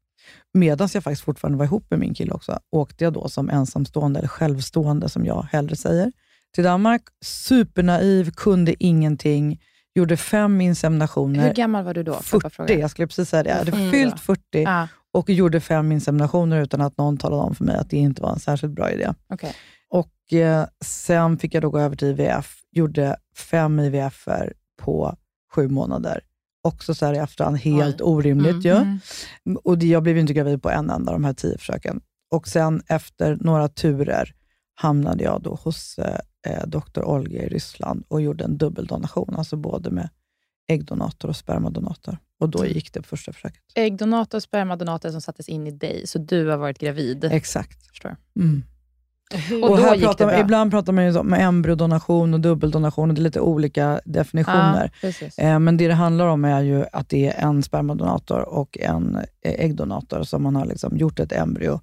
medan 0.53 0.89
jag 0.93 1.03
faktiskt 1.03 1.23
fortfarande 1.23 1.57
var 1.57 1.65
ihop 1.65 1.85
med 1.89 1.99
min 1.99 2.13
kille 2.13 2.31
också, 2.31 2.59
åkte 2.71 3.03
jag 3.03 3.13
då 3.13 3.29
som 3.29 3.49
ensamstående, 3.49 4.19
eller 4.19 4.27
självstående 4.27 5.09
som 5.09 5.25
jag 5.25 5.47
hellre 5.51 5.75
säger, 5.75 6.11
till 6.55 6.63
Danmark. 6.63 7.01
Supernaiv, 7.25 8.31
kunde 8.31 8.83
ingenting, 8.83 9.61
gjorde 9.95 10.17
fem 10.17 10.61
inseminationer. 10.61 11.47
Hur 11.47 11.53
gammal 11.53 11.83
var 11.83 11.93
du 11.93 12.03
då? 12.03 12.13
40, 12.13 12.79
jag 12.79 12.91
skulle 12.91 13.07
precis 13.07 13.29
säga 13.29 13.43
det. 13.43 13.49
Jag 13.49 13.57
hade 13.57 13.71
mm. 13.71 13.91
fyllt 13.91 14.19
40 14.19 14.65
ah. 14.67 14.87
och 15.13 15.29
gjorde 15.29 15.61
fem 15.61 15.91
inseminationer 15.91 16.61
utan 16.61 16.81
att 16.81 16.97
någon 16.97 17.17
talade 17.17 17.41
om 17.41 17.55
för 17.55 17.63
mig 17.63 17.75
att 17.75 17.89
det 17.89 17.97
inte 17.97 18.21
var 18.21 18.33
en 18.33 18.39
särskilt 18.39 18.73
bra 18.73 18.91
idé. 18.91 19.13
Okay. 19.29 19.51
Och 19.89 20.33
eh, 20.33 20.65
Sen 20.85 21.37
fick 21.37 21.53
jag 21.53 21.61
då 21.61 21.69
gå 21.69 21.79
över 21.79 21.95
till 21.95 22.07
IVF, 22.07 22.55
gjorde 22.71 23.15
fem 23.35 23.79
IVF 23.79 24.27
på 24.81 25.15
sju 25.55 25.67
månader 25.67 26.21
också 26.65 26.95
så 26.95 27.05
här 27.05 27.13
i 27.13 27.17
efterhand 27.17 27.57
helt 27.57 28.01
Oj. 28.01 28.07
orimligt 28.07 28.51
mm, 28.51 28.61
ju. 28.61 28.71
Mm. 28.71 28.99
Och 29.63 29.83
jag 29.83 30.03
blev 30.03 30.17
inte 30.17 30.33
gravid 30.33 30.61
på 30.61 30.69
en 30.69 30.89
enda 30.89 31.11
av 31.11 31.15
de 31.15 31.23
här 31.23 31.33
tio 31.33 31.57
försöken. 31.57 32.01
Och 32.31 32.47
sen 32.47 32.81
efter 32.87 33.37
några 33.41 33.67
turer 33.67 34.33
hamnade 34.75 35.23
jag 35.23 35.41
då 35.41 35.55
hos 35.63 35.99
eh, 35.99 36.19
eh 36.47 36.67
doktor 36.67 37.03
Olga 37.03 37.43
i 37.43 37.47
Ryssland 37.47 38.03
och 38.07 38.21
gjorde 38.21 38.43
en 38.43 38.57
dubbeldonation, 38.57 39.35
alltså 39.35 39.55
både 39.55 39.91
med 39.91 40.09
äggdonator 40.67 41.29
och 41.29 41.35
spermadonator. 41.35 42.17
Och 42.39 42.49
då 42.49 42.65
gick 42.65 42.93
det 42.93 43.01
på 43.01 43.07
första 43.07 43.33
försöket. 43.33 43.61
Äggdonator 43.75 44.37
och 44.37 44.43
spermadonator 44.43 45.09
som 45.09 45.21
sattes 45.21 45.49
in 45.49 45.67
i 45.67 45.71
dig, 45.71 46.07
så 46.07 46.19
du 46.19 46.47
har 46.47 46.57
varit 46.57 46.79
gravid? 46.79 47.23
Exakt. 47.23 47.87
Förstår. 47.87 48.15
Mm. 48.39 48.63
Och, 49.61 49.69
och 49.69 49.77
här 49.77 49.99
pratar 49.99 50.25
man, 50.25 50.39
ibland 50.39 50.71
pratar 50.71 50.93
man 50.93 51.05
ju 51.05 51.17
om 51.17 51.33
embryodonation 51.33 52.33
och 52.33 52.39
dubbeldonation, 52.39 53.09
och 53.09 53.15
det 53.15 53.21
är 53.21 53.23
lite 53.23 53.39
olika 53.39 54.01
definitioner. 54.05 54.91
Ja, 55.01 55.43
eh, 55.43 55.59
men 55.59 55.77
det 55.77 55.87
det 55.87 55.93
handlar 55.93 56.27
om 56.27 56.45
är 56.45 56.61
ju 56.61 56.85
att 56.91 57.09
det 57.09 57.27
är 57.27 57.47
en 57.47 57.63
spermadonator 57.63 58.41
och 58.49 58.77
en 58.77 59.17
äggdonator 59.41 60.23
som 60.23 60.43
man 60.43 60.55
har 60.55 60.65
liksom 60.65 60.97
gjort 60.97 61.19
ett 61.19 61.31
embryo 61.31 61.79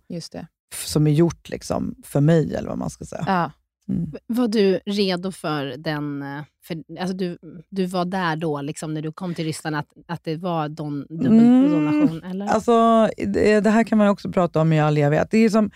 som 0.86 1.06
är 1.06 1.10
gjort 1.10 1.48
liksom 1.48 1.94
för 2.04 2.20
mig, 2.20 2.54
eller 2.54 2.68
vad 2.68 2.78
man 2.78 2.90
ska 2.90 3.04
säga. 3.04 3.24
Ja. 3.26 3.50
Mm. 3.88 4.12
Var 4.26 4.48
du 4.48 4.80
redo 4.86 5.32
för 5.32 5.74
den... 5.78 6.22
Eh, 6.22 6.42
för, 6.64 6.82
alltså 7.00 7.16
du, 7.16 7.38
du 7.70 7.86
var 7.86 8.04
där 8.04 8.36
då, 8.36 8.60
liksom, 8.60 8.94
när 8.94 9.02
du 9.02 9.12
kom 9.12 9.34
till 9.34 9.44
Ryssland, 9.44 9.76
att, 9.76 9.88
att 10.08 10.24
det 10.24 10.36
var 10.36 10.68
don, 10.68 11.06
dubbeldonation? 11.08 12.18
Mm. 12.18 12.30
Eller? 12.30 12.46
Alltså, 12.46 13.08
det, 13.16 13.60
det, 13.60 13.70
här 13.70 13.84
kan 13.84 13.98
man 13.98 14.08
också 14.08 14.32
prata 14.32 14.60
om 14.60 14.72
i 14.72 14.80
all 14.80 14.98
evighet. 14.98 15.28
Det 15.30 15.38
är 15.38 15.50
som, 15.50 15.70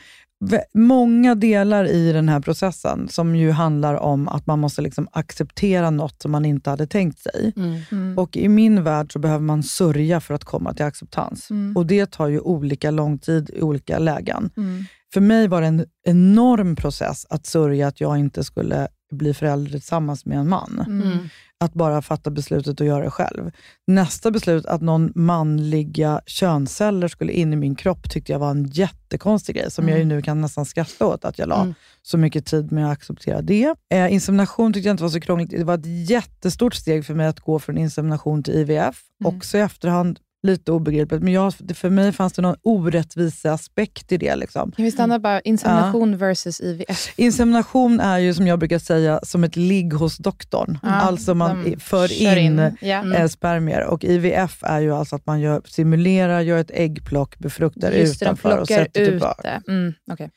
många 0.75 1.35
delar 1.35 1.85
i 1.85 2.13
den 2.13 2.29
här 2.29 2.41
processen 2.41 3.09
som 3.09 3.37
ju 3.37 3.51
handlar 3.51 3.95
om 3.95 4.29
att 4.29 4.47
man 4.47 4.59
måste 4.59 4.83
liksom 4.83 5.09
acceptera 5.13 5.91
något 5.91 6.23
som 6.23 6.31
man 6.31 6.45
inte 6.45 6.71
hade 6.71 6.87
tänkt 6.87 7.19
sig. 7.19 7.53
Mm. 7.57 7.81
Mm. 7.93 8.19
Och 8.19 8.37
I 8.37 8.49
min 8.49 8.83
värld 8.85 9.13
så 9.13 9.19
behöver 9.19 9.45
man 9.45 9.63
sörja 9.63 10.21
för 10.21 10.35
att 10.35 10.45
komma 10.45 10.75
till 10.75 10.85
acceptans. 10.85 11.51
Mm. 11.51 11.77
Och 11.77 11.87
Det 11.87 12.11
tar 12.11 12.29
ju 12.29 12.41
olika 12.41 12.91
lång 12.91 13.19
tid 13.19 13.51
i 13.55 13.63
olika 13.63 13.99
lägen. 13.99 14.51
Mm. 14.57 14.85
För 15.15 15.21
mig 15.21 15.49
var 15.49 15.61
det 15.61 15.67
en 15.67 15.87
enorm 16.05 16.77
process 16.77 17.27
att 17.31 17.47
sörja 17.47 17.89
att 17.89 18.01
jag 18.01 18.19
inte 18.19 18.45
skulle 18.45 18.89
bli 19.17 19.35
förälder 19.35 19.71
tillsammans 19.71 20.25
med 20.25 20.39
en 20.39 20.49
man. 20.49 20.85
Mm 20.87 21.19
att 21.59 21.75
bara 21.75 22.03
fatta 22.03 22.31
beslutet 22.31 22.81
och 22.81 22.87
göra 22.87 23.05
det 23.05 23.11
själv. 23.11 23.51
Nästa 23.87 24.31
beslut, 24.31 24.67
att 24.67 24.81
någon 24.81 25.13
manliga 25.15 26.21
könsceller 26.27 27.09
skulle 27.09 27.33
in 27.33 27.53
i 27.53 27.57
min 27.57 27.75
kropp, 27.75 28.11
tyckte 28.11 28.33
jag 28.33 28.39
var 28.39 28.51
en 28.51 28.67
jättekonstig 28.67 29.57
grej, 29.57 29.71
som 29.71 29.85
mm. 29.85 29.91
jag 29.91 29.99
ju 29.99 30.03
mm. 30.03 30.17
nu 30.17 30.23
kan 30.23 30.41
nästan 30.41 30.67
skratta 30.67 31.07
åt 31.07 31.25
att 31.25 31.39
jag 31.39 31.49
la 31.49 31.63
mm. 31.63 31.75
så 32.03 32.19
mycket 32.19 32.47
tid 32.47 32.73
med 32.73 32.87
att 32.87 32.93
acceptera 32.93 33.43
det. 33.43 33.75
Eh, 33.95 34.13
insemination 34.13 34.73
tyckte 34.73 34.89
jag 34.89 34.95
inte 34.95 35.03
var 35.03 35.11
så 35.11 35.21
krångligt. 35.21 35.51
Det 35.51 35.65
var 35.65 35.75
ett 35.75 36.11
jättestort 36.11 36.75
steg 36.75 37.07
för 37.07 37.15
mig 37.15 37.27
att 37.27 37.41
gå 37.41 37.59
från 37.59 37.79
insemination 37.79 38.43
till 38.43 38.55
IVF. 38.55 39.03
Mm. 39.21 39.37
Också 39.37 39.59
i 39.59 39.61
efterhand 39.61 40.19
lite 40.47 40.73
obegripligt, 40.73 41.23
men 41.23 41.33
jag, 41.33 41.53
för 41.75 41.91
mig 41.91 42.13
fanns 42.13 42.33
det 42.33 42.43
någon 42.43 42.57
orättvisa-aspekt 42.63 44.13
i 44.13 44.17
det. 44.17 44.37
Liksom. 44.37 44.73
Kan 44.73 44.85
vi 44.85 44.91
stanna 44.91 45.19
bara, 45.19 45.41
insemination 45.41 46.13
ja. 46.13 46.19
versus 46.19 46.61
IVF? 46.61 47.15
Insemination 47.17 48.01
är 48.01 48.19
ju, 48.19 48.35
som 48.35 48.47
jag 48.47 48.59
brukar 48.59 48.79
säga, 48.79 49.21
som 49.23 49.45
ett 49.45 49.57
ligg 49.57 49.93
hos 49.93 50.17
doktorn. 50.17 50.79
Ja, 50.83 50.89
alltså 50.89 51.35
man 51.35 51.75
för 51.79 52.23
in, 52.23 52.39
in. 52.39 52.77
Ja. 52.81 52.97
Mm. 52.97 53.29
spermier. 53.29 53.85
Och 53.87 54.05
IVF 54.05 54.63
är 54.63 54.81
ju 54.81 54.95
alltså 54.95 55.17
att 55.17 55.27
man 55.27 55.41
gör, 55.41 55.63
simulerar, 55.65 56.41
gör 56.41 56.59
ett 56.59 56.71
äggplock, 56.71 57.39
befruktar 57.39 57.93
Just 57.93 58.23
utanför 58.23 58.59
och 58.59 58.69
sätter 58.69 59.01
ut 59.01 59.09
tillbaka. 59.09 59.63
Mm, 59.69 59.95
okay. 60.13 60.29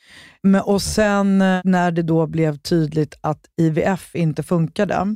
Men, 0.44 0.62
och 0.62 0.82
sen 0.82 1.42
eh, 1.42 1.62
när 1.64 1.92
det 1.92 2.02
då 2.02 2.28
blev 2.28 2.58
tydligt 2.58 3.16
att 3.22 3.46
IVF 3.58 4.16
inte 4.16 4.44
funkade, 4.44 5.16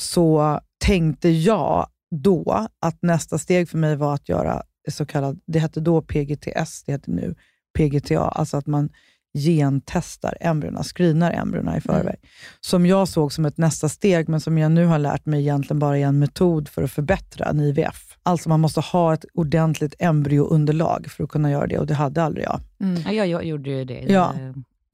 så 0.00 0.60
tänkte 0.84 1.28
jag 1.28 1.88
då 2.10 2.68
att 2.80 3.02
nästa 3.02 3.38
steg 3.38 3.68
för 3.68 3.78
mig 3.78 3.96
var 3.96 4.14
att 4.14 4.28
göra 4.28 4.62
så 4.88 5.06
kallad, 5.06 5.40
det 5.46 5.58
hette 5.58 5.80
då 5.80 6.02
PGTS, 6.02 6.82
det 6.86 6.92
heter 6.92 7.10
nu 7.10 7.34
PGTA, 7.78 8.28
alltså 8.28 8.56
att 8.56 8.66
man 8.66 8.90
gentestar 9.38 10.36
embryona, 10.40 10.82
screenar 10.82 11.32
embryona 11.32 11.76
i 11.76 11.80
förväg. 11.80 12.04
Mm. 12.06 12.30
Som 12.60 12.86
jag 12.86 13.08
såg 13.08 13.32
som 13.32 13.44
ett 13.44 13.58
nästa 13.58 13.88
steg, 13.88 14.28
men 14.28 14.40
som 14.40 14.58
jag 14.58 14.72
nu 14.72 14.86
har 14.86 14.98
lärt 14.98 15.26
mig 15.26 15.40
egentligen 15.40 15.78
bara 15.78 15.98
är 15.98 16.06
en 16.06 16.18
metod 16.18 16.68
för 16.68 16.82
att 16.82 16.90
förbättra 16.90 17.46
en 17.46 17.60
IVF. 17.60 18.16
Alltså 18.22 18.48
man 18.48 18.60
måste 18.60 18.80
ha 18.80 19.14
ett 19.14 19.24
ordentligt 19.34 19.94
embryounderlag 19.98 21.06
för 21.10 21.24
att 21.24 21.30
kunna 21.30 21.50
göra 21.50 21.66
det 21.66 21.78
och 21.78 21.86
det 21.86 21.94
hade 21.94 22.22
aldrig 22.22 22.44
jag. 22.44 22.60
Mm. 22.80 23.02
Ja, 23.02 23.12
jag, 23.12 23.26
jag 23.26 23.44
gjorde 23.44 23.70
ju 23.70 23.84
det. 23.84 24.04
Ja. 24.08 24.34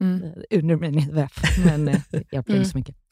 Mm. 0.01 0.33
Under 0.51 0.75
min 0.75 0.99
IVF, 0.99 1.31
men 1.65 1.87
eh, 1.87 1.99
det 2.11 2.23
hjälpte 2.31 2.53
inte 2.53 2.69
så 2.69 2.77
mycket. 2.77 2.95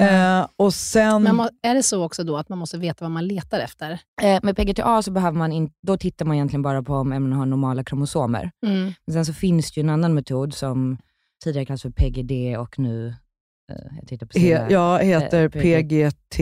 Eh, 0.00 0.46
och 0.56 0.74
sen... 0.74 1.22
Men 1.22 1.48
är 1.62 1.74
det 1.74 1.82
så 1.82 2.04
också 2.04 2.24
då 2.24 2.36
att 2.36 2.48
man 2.48 2.58
måste 2.58 2.78
veta 2.78 3.04
vad 3.04 3.10
man 3.10 3.26
letar 3.26 3.60
efter? 3.60 4.00
Eh, 4.22 4.38
med 4.42 4.56
PGTA 4.56 5.02
så 5.02 5.10
behöver 5.10 5.38
man 5.38 5.52
in, 5.52 5.70
då 5.86 5.96
tittar 5.96 6.26
man 6.26 6.36
egentligen 6.36 6.62
bara 6.62 6.82
på 6.82 6.94
om 6.94 7.12
ämnen 7.12 7.38
har 7.38 7.46
normala 7.46 7.84
kromosomer. 7.84 8.50
Mm. 8.66 8.92
Men 9.06 9.12
sen 9.12 9.26
så 9.26 9.32
finns 9.32 9.72
det 9.72 9.80
ju 9.80 9.84
en 9.84 9.90
annan 9.90 10.14
metod 10.14 10.54
som 10.54 10.98
tidigare 11.44 11.66
kallades 11.66 11.82
för 11.82 11.90
PGD 11.90 12.58
och 12.58 12.78
nu, 12.78 13.08
eh, 13.72 13.96
jag 13.98 14.08
tittar 14.08 14.26
på 14.26 14.38
He, 14.38 14.66
Ja, 14.70 14.98
heter 14.98 15.42
eh, 15.42 15.48
PGT 15.48 16.38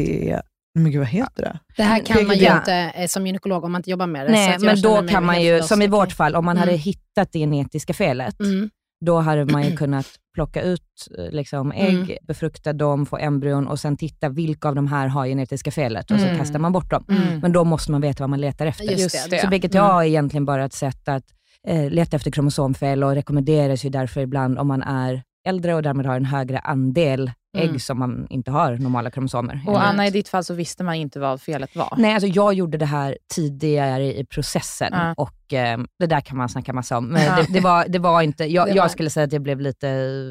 men 0.77 0.93
gud, 0.93 0.99
vad 0.99 1.09
heter 1.09 1.43
det? 1.43 1.59
Det 1.77 1.83
här 1.83 1.99
kan 1.99 2.17
PGD. 2.17 2.27
man 2.27 2.37
ju 2.37 2.57
inte 2.57 2.73
eh, 2.73 3.07
som 3.07 3.27
gynekolog 3.27 3.65
om 3.65 3.73
man 3.73 3.79
inte 3.79 3.91
jobbar 3.91 4.07
med 4.07 4.27
det. 4.27 4.33
Nej, 4.33 4.59
men 4.61 4.81
då 4.81 5.09
kan 5.09 5.25
man 5.25 5.43
ju, 5.43 5.63
som 5.63 5.83
i 5.83 5.87
vårt 5.87 6.13
fall, 6.13 6.35
om 6.35 6.45
man 6.45 6.57
mm. 6.57 6.69
hade 6.69 6.77
hittat 6.77 7.33
det 7.33 7.39
genetiska 7.39 7.95
felet, 7.95 8.41
mm. 8.41 8.71
Då 9.01 9.19
hade 9.19 9.45
man 9.45 9.63
ju 9.63 9.77
kunnat 9.77 10.07
plocka 10.35 10.63
ut 10.63 11.09
eh, 11.19 11.31
liksom, 11.31 11.73
ägg, 11.73 11.95
mm. 11.95 12.17
befrukta 12.23 12.73
dem, 12.73 13.07
få 13.07 13.17
embryon 13.17 13.67
och 13.67 13.81
sen 13.81 13.97
titta 13.97 14.29
vilka 14.29 14.69
av 14.69 14.75
de 14.75 14.87
här 14.87 15.09
har 15.09 15.27
genetiska 15.27 15.71
felet 15.71 16.11
och 16.11 16.19
så 16.21 16.27
mm. 16.27 16.39
kastar 16.39 16.59
man 16.59 16.73
bort 16.73 16.91
dem. 16.91 17.05
Mm. 17.09 17.41
Men 17.41 17.53
då 17.53 17.65
måste 17.65 17.93
man 17.93 18.01
veta 18.01 18.23
vad 18.23 18.31
man 18.31 18.41
letar 18.41 18.67
efter. 18.67 18.85
Just 18.85 19.31
det. 19.31 19.39
Så 19.39 19.49
BGTA 19.49 19.85
mm. 19.85 19.97
är 19.97 20.05
egentligen 20.05 20.45
bara 20.45 20.65
ett 20.65 20.73
sätt 20.73 21.09
att 21.09 21.25
eh, 21.67 21.91
leta 21.91 22.17
efter 22.17 22.31
kromosomfel 22.31 23.05
och 23.05 23.15
rekommenderas 23.15 23.85
ju 23.85 23.91
därför 23.91 24.21
ibland 24.21 24.59
om 24.59 24.69
man 24.69 24.83
är 24.83 25.23
äldre 25.47 25.75
och 25.75 25.83
därmed 25.83 26.07
har 26.07 26.17
en 26.17 26.25
högre 26.25 26.59
andel 26.59 27.31
ägg 27.57 27.69
mm. 27.69 27.81
som 27.81 27.99
man 27.99 28.27
inte 28.31 28.51
har 28.51 28.77
normala 28.77 29.11
kromosomer. 29.11 29.61
Och 29.67 29.87
Anna, 29.87 30.07
i 30.07 30.11
ditt 30.11 30.29
fall 30.29 30.45
så 30.45 30.55
visste 30.55 30.85
man 30.85 30.95
inte 30.95 31.21
vad 31.21 31.41
felet 31.41 31.77
var? 31.77 31.95
Nej, 31.99 32.15
alltså 32.15 32.29
jag 32.29 32.55
gjorde 32.55 32.79
det 32.79 32.87
här 32.87 33.19
tidigare 33.35 34.19
i 34.19 34.25
processen 34.25 34.93
mm. 34.93 35.15
och 35.17 35.46
eh, 35.53 35.79
det 35.99 36.07
där 36.07 36.21
kan 36.21 36.37
man 36.37 36.49
snacka 36.49 36.73
massa 36.73 36.99
om. 36.99 37.09
Men 37.09 37.37
det, 37.37 37.47
det, 37.53 37.61
var, 37.61 37.89
det 37.89 37.99
var 37.99 38.23
inte, 38.23 38.45
jag, 38.45 38.67
det 38.67 38.71
var... 38.71 38.77
jag, 38.77 38.91
skulle 38.91 39.11
säga 39.11 39.25
att 39.25 39.33
jag 39.33 39.43
blev 39.43 39.61
lite 39.61 39.87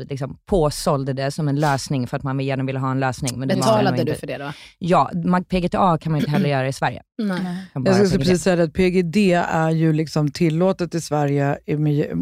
liksom, 0.09 0.37
påsåld 0.45 1.15
det 1.15 1.31
som 1.31 1.47
en 1.47 1.59
lösning 1.59 2.07
för 2.07 2.17
att 2.17 2.23
man 2.23 2.39
gärna 2.39 2.63
ville 2.63 2.79
ha 2.79 2.91
en 2.91 2.99
lösning. 2.99 3.39
Men 3.39 3.47
Betalade 3.47 4.03
du 4.03 4.15
för 4.15 4.27
det 4.27 4.37
då? 4.37 4.51
Ja, 4.79 5.11
PGTA 5.49 5.97
kan 5.97 6.11
man 6.11 6.21
inte 6.21 6.31
heller 6.31 6.49
göra 6.49 6.67
i 6.67 6.73
Sverige. 6.73 7.01
Nej. 7.17 7.37
Jag 7.73 7.95
skulle 7.95 8.23
precis 8.23 8.43
säga 8.43 8.63
att 8.63 8.73
PGD 8.73 9.17
är 9.49 9.69
ju 9.69 9.93
liksom 9.93 10.31
tillåtet 10.31 10.95
i 10.95 11.01
Sverige 11.01 11.57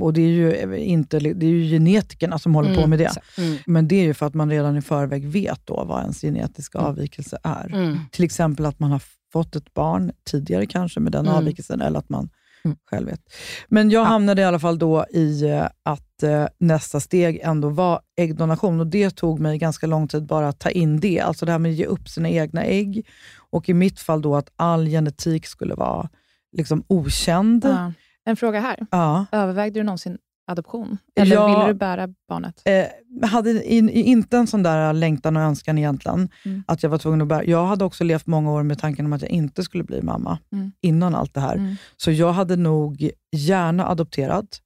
och 0.01 0.13
det 0.13 0.21
är 0.21 0.27
ju, 0.27 0.77
inte, 0.77 1.19
det 1.19 1.45
är 1.45 1.49
ju 1.49 1.69
genetikerna 1.69 2.39
som 2.39 2.56
håller 2.56 2.69
mm. 2.69 2.82
på 2.82 2.88
med 2.88 2.99
det. 2.99 3.12
Mm. 3.38 3.58
Men 3.65 3.88
det 3.88 3.95
är 3.95 4.03
ju 4.03 4.13
för 4.13 4.25
att 4.25 4.34
man 4.34 4.49
redan 4.49 4.77
i 4.77 4.82
förväg 4.82 5.27
vet 5.27 5.62
då 5.65 5.84
vad 5.88 6.01
ens 6.01 6.21
genetiska 6.21 6.77
mm. 6.77 6.89
avvikelse 6.89 7.38
är. 7.43 7.73
Mm. 7.73 7.99
Till 8.12 8.23
exempel 8.23 8.65
att 8.65 8.79
man 8.79 8.91
har 8.91 9.01
fått 9.34 9.56
ett 9.56 9.73
barn 9.73 10.12
tidigare 10.32 10.65
kanske 10.65 10.99
med 10.99 11.12
den 11.12 11.25
mm. 11.25 11.38
avvikelsen, 11.38 11.82
eller 11.82 11.99
att 11.99 12.10
man 12.10 12.29
mm. 12.65 12.78
själv 12.91 13.08
vet. 13.08 13.34
Men 13.67 13.89
jag 13.89 14.06
hamnade 14.06 14.41
i 14.41 14.45
alla 14.45 14.60
fall 14.60 14.80
då 14.80 15.06
i 15.10 15.43
eh, 15.49 15.67
att 15.84 16.23
eh, 16.23 16.47
nästa 16.58 16.99
steg 16.99 17.39
ändå 17.43 17.69
var 17.69 18.02
äggdonation 18.17 18.80
och 18.80 18.88
det 18.88 19.10
tog 19.10 19.39
mig 19.39 19.58
ganska 19.58 19.88
lång 19.88 20.08
tid 20.08 20.26
bara 20.26 20.47
att 20.47 20.60
ta 20.60 20.69
in 20.69 20.99
det. 20.99 21.19
Alltså 21.19 21.45
det 21.45 21.52
här 21.52 21.60
med 21.60 21.71
att 21.71 21.78
ge 21.78 21.86
upp 21.86 22.10
sina 22.10 22.30
egna 22.30 22.63
ägg 22.63 23.06
och 23.38 23.69
i 23.69 23.73
mitt 23.73 23.99
fall 23.99 24.21
då 24.21 24.36
att 24.36 24.49
all 24.56 24.86
genetik 24.86 25.45
skulle 25.45 25.76
vara 25.76 26.10
liksom 26.52 26.84
okänd. 26.88 27.65
Ja. 27.65 27.93
En 28.26 28.36
fråga 28.36 28.60
här. 28.60 28.80
Ja. 28.91 29.26
Övervägde 29.32 29.80
du 29.80 29.84
någonsin 29.84 30.17
adoption? 30.47 30.97
Eller 31.15 31.36
jag, 31.36 31.47
ville 31.47 31.67
du 31.67 31.73
bära 31.73 32.08
barnet? 32.29 32.62
Eh, 32.65 33.27
hade 33.27 33.63
in, 33.73 33.89
inte 33.89 34.38
en 34.38 34.47
sån 34.47 34.63
där 34.63 34.93
längtan 34.93 35.38
och 35.38 35.43
önskan 35.43 35.77
egentligen, 35.77 36.29
mm. 36.45 36.63
att 36.67 36.84
jag 36.84 36.89
var 36.89 36.97
tvungen 36.97 37.21
att 37.21 37.27
bära. 37.27 37.43
Jag 37.43 37.65
hade 37.65 37.86
också 37.86 38.03
levt 38.03 38.27
många 38.27 38.51
år 38.51 38.63
med 38.63 38.79
tanken 38.79 39.06
om 39.06 39.13
att 39.13 39.21
jag 39.21 39.32
inte 39.32 39.63
skulle 39.63 39.84
bli 39.84 40.01
mamma, 40.01 40.38
mm. 40.51 40.71
innan 40.82 41.15
allt 41.15 41.34
det 41.34 41.41
här. 41.41 41.56
Mm. 41.56 41.75
Så 41.97 42.12
jag 42.12 42.34
hade 42.34 42.56
nog 42.56 43.10
gärna 43.32 43.88
adopterat, 43.88 44.62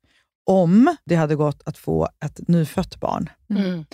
om 0.50 0.96
det 1.06 1.16
hade 1.16 1.36
gått 1.36 1.62
att 1.66 1.78
få 1.78 2.08
ett 2.26 2.48
nyfött 2.48 3.00
barn. 3.00 3.30
Mm. 3.50 3.66
Mm. 3.66 3.86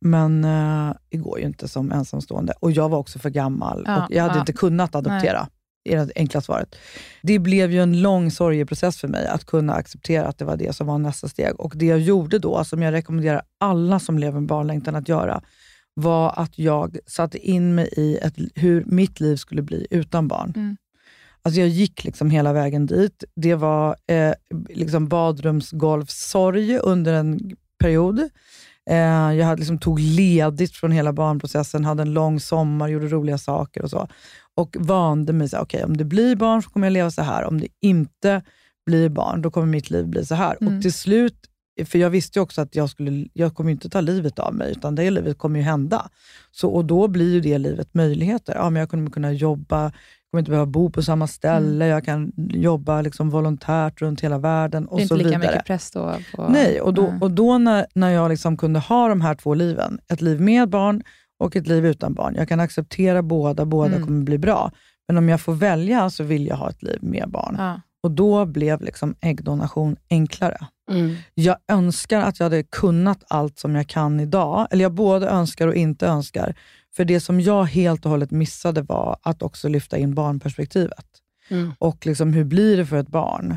Men 0.00 0.44
eh, 0.44 0.94
det 1.08 1.16
går 1.16 1.38
ju 1.38 1.46
inte 1.46 1.68
som 1.68 1.92
ensamstående. 1.92 2.52
Och 2.60 2.72
jag 2.72 2.88
var 2.88 2.98
också 2.98 3.18
för 3.18 3.30
gammal 3.30 3.82
ja, 3.86 4.04
och 4.04 4.12
jag 4.14 4.22
hade 4.22 4.34
ja. 4.34 4.40
inte 4.40 4.52
kunnat 4.52 4.94
adoptera. 4.94 5.40
Nej 5.40 5.48
är 5.84 5.96
det 5.96 6.12
enkla 6.16 6.40
svaret. 6.40 6.76
Det 7.22 7.38
blev 7.38 7.72
ju 7.72 7.82
en 7.82 8.02
lång 8.02 8.30
sorgeprocess 8.30 8.98
för 8.98 9.08
mig 9.08 9.26
att 9.26 9.44
kunna 9.44 9.74
acceptera 9.74 10.26
att 10.26 10.38
det 10.38 10.44
var 10.44 10.56
det 10.56 10.76
som 10.76 10.86
var 10.86 10.98
nästa 10.98 11.28
steg. 11.28 11.60
Och 11.60 11.72
Det 11.76 11.86
jag 11.86 12.00
gjorde 12.00 12.38
då, 12.38 12.64
som 12.64 12.82
jag 12.82 12.92
rekommenderar 12.92 13.42
alla 13.60 14.00
som 14.00 14.18
lever 14.18 14.40
med 14.40 14.48
barnlängtan 14.48 14.96
att 14.96 15.08
göra, 15.08 15.42
var 15.94 16.32
att 16.36 16.58
jag 16.58 16.98
satte 17.06 17.38
in 17.38 17.74
mig 17.74 17.88
i 17.96 18.16
ett, 18.16 18.34
hur 18.54 18.84
mitt 18.84 19.20
liv 19.20 19.36
skulle 19.36 19.62
bli 19.62 19.86
utan 19.90 20.28
barn. 20.28 20.52
Mm. 20.56 20.76
Alltså 21.42 21.60
jag 21.60 21.68
gick 21.68 22.04
liksom 22.04 22.30
hela 22.30 22.52
vägen 22.52 22.86
dit. 22.86 23.24
Det 23.36 23.54
var 23.54 23.96
eh, 24.06 24.32
liksom 24.68 25.08
badrumsgolvsorg 25.08 26.78
under 26.78 27.12
en 27.12 27.56
period. 27.78 28.28
Eh, 28.90 29.34
jag 29.34 29.46
hade 29.46 29.60
liksom 29.60 29.78
tog 29.78 30.00
ledigt 30.00 30.76
från 30.76 30.92
hela 30.92 31.12
barnprocessen, 31.12 31.84
hade 31.84 32.02
en 32.02 32.12
lång 32.12 32.40
sommar, 32.40 32.88
gjorde 32.88 33.08
roliga 33.08 33.38
saker 33.38 33.82
och 33.82 33.90
så 33.90 34.08
och 34.54 34.76
vande 34.78 35.32
mig. 35.32 35.46
Okej, 35.46 35.60
okay, 35.60 35.82
om 35.82 35.96
det 35.96 36.04
blir 36.04 36.36
barn 36.36 36.62
så 36.62 36.70
kommer 36.70 36.86
jag 36.86 36.92
leva 36.92 37.10
så 37.10 37.22
här. 37.22 37.44
Om 37.44 37.60
det 37.60 37.68
inte 37.80 38.42
blir 38.86 39.08
barn, 39.08 39.42
då 39.42 39.50
kommer 39.50 39.66
mitt 39.66 39.90
liv 39.90 40.06
bli 40.06 40.26
så 40.26 40.34
här. 40.34 40.56
Mm. 40.60 40.76
Och 40.76 40.82
till 40.82 40.92
slut, 40.92 41.36
för 41.86 41.98
jag 41.98 42.10
visste 42.10 42.38
ju 42.38 42.42
också 42.42 42.60
att 42.60 42.74
jag, 42.74 42.90
skulle, 42.90 43.28
jag 43.32 43.54
kommer 43.54 43.70
inte 43.70 43.90
ta 43.90 44.00
livet 44.00 44.38
av 44.38 44.54
mig, 44.54 44.72
utan 44.72 44.94
det 44.94 45.10
livet 45.10 45.38
kommer 45.38 45.58
ju 45.58 45.64
hända. 45.64 46.08
Så, 46.50 46.68
och 46.68 46.84
då 46.84 47.08
blir 47.08 47.32
ju 47.32 47.40
det 47.40 47.58
livet 47.58 47.94
möjligheter. 47.94 48.54
Ja, 48.54 48.70
men 48.70 48.80
jag 48.80 48.90
kommer 48.90 49.10
kunna 49.10 49.32
jobba, 49.32 49.92
kommer 50.32 50.40
inte 50.40 50.50
behöva 50.50 50.66
bo 50.66 50.90
på 50.90 51.02
samma 51.02 51.26
ställe, 51.26 51.84
mm. 51.84 51.88
jag 51.88 52.04
kan 52.04 52.32
jobba 52.36 53.02
liksom 53.02 53.30
volontärt 53.30 54.02
runt 54.02 54.20
hela 54.20 54.38
världen 54.38 54.86
och 54.86 55.00
så 55.00 55.02
vidare. 55.02 55.18
Det 55.18 55.24
är 55.24 55.26
inte 55.26 55.38
lika 55.38 55.52
mycket 55.52 55.66
press 55.66 55.90
då? 55.90 56.14
På, 56.36 56.48
Nej, 56.48 56.80
och 56.80 56.94
då, 56.94 57.14
och 57.20 57.30
då 57.30 57.58
när, 57.58 57.86
när 57.94 58.10
jag 58.10 58.28
liksom 58.28 58.56
kunde 58.56 58.80
ha 58.80 59.08
de 59.08 59.20
här 59.20 59.34
två 59.34 59.54
liven, 59.54 59.98
ett 60.08 60.20
liv 60.20 60.40
med 60.40 60.68
barn 60.68 61.02
och 61.38 61.56
ett 61.56 61.66
liv 61.66 61.86
utan 61.86 62.14
barn. 62.14 62.34
Jag 62.36 62.48
kan 62.48 62.60
acceptera 62.60 63.22
båda, 63.22 63.64
båda 63.64 63.94
mm. 63.94 64.06
kommer 64.06 64.22
bli 64.22 64.38
bra. 64.38 64.72
Men 65.08 65.18
om 65.18 65.28
jag 65.28 65.40
får 65.40 65.54
välja 65.54 66.10
så 66.10 66.24
vill 66.24 66.46
jag 66.46 66.56
ha 66.56 66.70
ett 66.70 66.82
liv 66.82 66.98
med 67.02 67.30
barn. 67.30 67.56
Ja. 67.58 67.80
Och 68.02 68.10
Då 68.10 68.46
blev 68.46 68.80
liksom 68.80 69.14
äggdonation 69.20 69.96
enklare. 70.10 70.66
Mm. 70.90 71.14
Jag 71.34 71.56
önskar 71.68 72.20
att 72.20 72.38
jag 72.38 72.44
hade 72.44 72.62
kunnat 72.62 73.24
allt 73.28 73.58
som 73.58 73.74
jag 73.74 73.86
kan 73.86 74.20
idag. 74.20 74.66
Eller 74.70 74.82
jag 74.84 74.92
både 74.92 75.28
önskar 75.28 75.68
och 75.68 75.74
inte 75.74 76.06
önskar. 76.06 76.54
För 76.96 77.04
det 77.04 77.20
som 77.20 77.40
jag 77.40 77.64
helt 77.64 78.04
och 78.04 78.10
hållet 78.10 78.30
missade 78.30 78.82
var 78.82 79.18
att 79.22 79.42
också 79.42 79.68
lyfta 79.68 79.98
in 79.98 80.14
barnperspektivet. 80.14 81.06
Mm. 81.48 81.72
Och 81.78 82.06
liksom, 82.06 82.32
hur 82.32 82.44
blir 82.44 82.76
det 82.76 82.86
för 82.86 82.96
ett 82.96 83.08
barn 83.08 83.56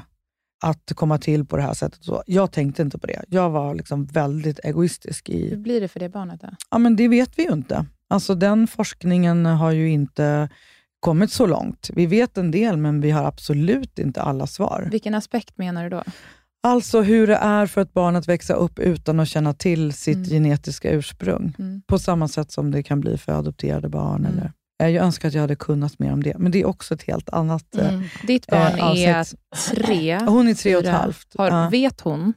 att 0.63 0.91
komma 0.95 1.17
till 1.17 1.45
på 1.45 1.57
det 1.57 1.63
här 1.63 1.73
sättet. 1.73 2.03
Så 2.03 2.23
jag 2.27 2.51
tänkte 2.51 2.81
inte 2.81 2.97
på 2.97 3.07
det. 3.07 3.25
Jag 3.27 3.49
var 3.49 3.75
liksom 3.75 4.05
väldigt 4.05 4.59
egoistisk. 4.63 5.29
I... 5.29 5.49
Hur 5.49 5.57
blir 5.57 5.81
det 5.81 5.87
för 5.87 5.99
det 5.99 6.09
barnet 6.09 6.41
då? 6.41 6.47
Ja, 6.71 6.77
men 6.77 6.95
det 6.95 7.07
vet 7.07 7.39
vi 7.39 7.43
ju 7.43 7.53
inte. 7.53 7.85
Alltså, 8.07 8.35
den 8.35 8.67
forskningen 8.67 9.45
har 9.45 9.71
ju 9.71 9.89
inte 9.89 10.49
kommit 10.99 11.31
så 11.31 11.45
långt. 11.45 11.89
Vi 11.93 12.05
vet 12.05 12.37
en 12.37 12.51
del, 12.51 12.77
men 12.77 13.01
vi 13.01 13.11
har 13.11 13.23
absolut 13.23 13.99
inte 13.99 14.21
alla 14.21 14.47
svar. 14.47 14.87
Vilken 14.91 15.15
aspekt 15.15 15.57
menar 15.57 15.83
du 15.83 15.89
då? 15.89 16.03
Alltså 16.65 17.01
hur 17.01 17.27
det 17.27 17.35
är 17.35 17.65
för 17.65 17.81
ett 17.81 17.93
barn 17.93 18.15
att 18.15 18.27
växa 18.27 18.53
upp 18.53 18.79
utan 18.79 19.19
att 19.19 19.27
känna 19.27 19.53
till 19.53 19.93
sitt 19.93 20.15
mm. 20.15 20.29
genetiska 20.29 20.91
ursprung. 20.91 21.53
Mm. 21.59 21.81
På 21.87 21.99
samma 21.99 22.27
sätt 22.27 22.51
som 22.51 22.71
det 22.71 22.83
kan 22.83 23.01
bli 23.01 23.17
för 23.17 23.31
adopterade 23.31 23.89
barn. 23.89 24.25
Mm. 24.25 24.37
Eller, 24.79 24.93
jag 24.93 25.05
önskar 25.05 25.27
att 25.27 25.33
jag 25.33 25.41
hade 25.41 25.55
kunnat 25.55 25.99
mer 25.99 26.13
om 26.13 26.23
det, 26.23 26.37
men 26.37 26.51
det 26.51 26.61
är 26.61 26.65
också 26.65 26.93
ett 26.93 27.03
helt 27.03 27.29
annat... 27.29 27.75
Mm. 27.75 27.95
Eh, 27.95 28.01
Ditt 28.27 28.47
barn 28.47 28.79
äh, 28.79 29.09
är 29.09 29.25
tre, 29.75 30.17
Hon 30.27 30.47
är 30.47 30.53
tre 30.53 30.75
och 30.75 30.83
ett 30.83 30.91
halvt. 30.91 31.27
Har, 31.37 31.47
ja. 31.47 31.69
Vet 31.69 32.01
hon? 32.01 32.33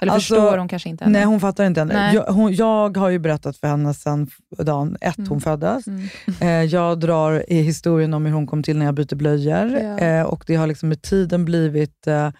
Eller 0.00 0.12
alltså, 0.12 0.34
förstår 0.34 0.58
hon 0.58 0.68
kanske 0.68 0.88
inte 0.88 1.04
ännu? 1.04 1.12
Nej, 1.12 1.24
hon 1.24 1.40
fattar 1.40 1.64
inte 1.64 1.80
ännu. 1.80 1.94
Jag, 1.94 2.22
hon, 2.22 2.54
jag, 2.54 2.96
har 2.96 3.08
ju 3.08 3.18
berättat 3.18 3.56
för 3.56 3.68
henne 3.68 3.94
sedan 3.94 4.30
dagen 4.58 4.96
ett 5.00 5.18
mm. 5.18 5.30
hon 5.30 5.40
föddes. 5.40 5.86
Mm. 5.86 6.08
Eh, 6.40 6.48
jag 6.48 7.00
drar 7.00 7.52
i 7.52 7.62
historien 7.62 8.14
om 8.14 8.26
hur 8.26 8.32
hon 8.32 8.46
kom 8.46 8.62
till 8.62 8.78
när 8.78 8.86
jag 8.86 8.94
byter 8.94 9.14
blöjor. 9.14 9.78
Ja. 9.82 9.98
Eh, 9.98 10.22
och 10.22 10.44
Det 10.46 10.54
har 10.54 10.66
liksom 10.66 10.88
med 10.88 11.02
tiden 11.02 11.44
blivit 11.44 12.06
eh, 12.06 12.30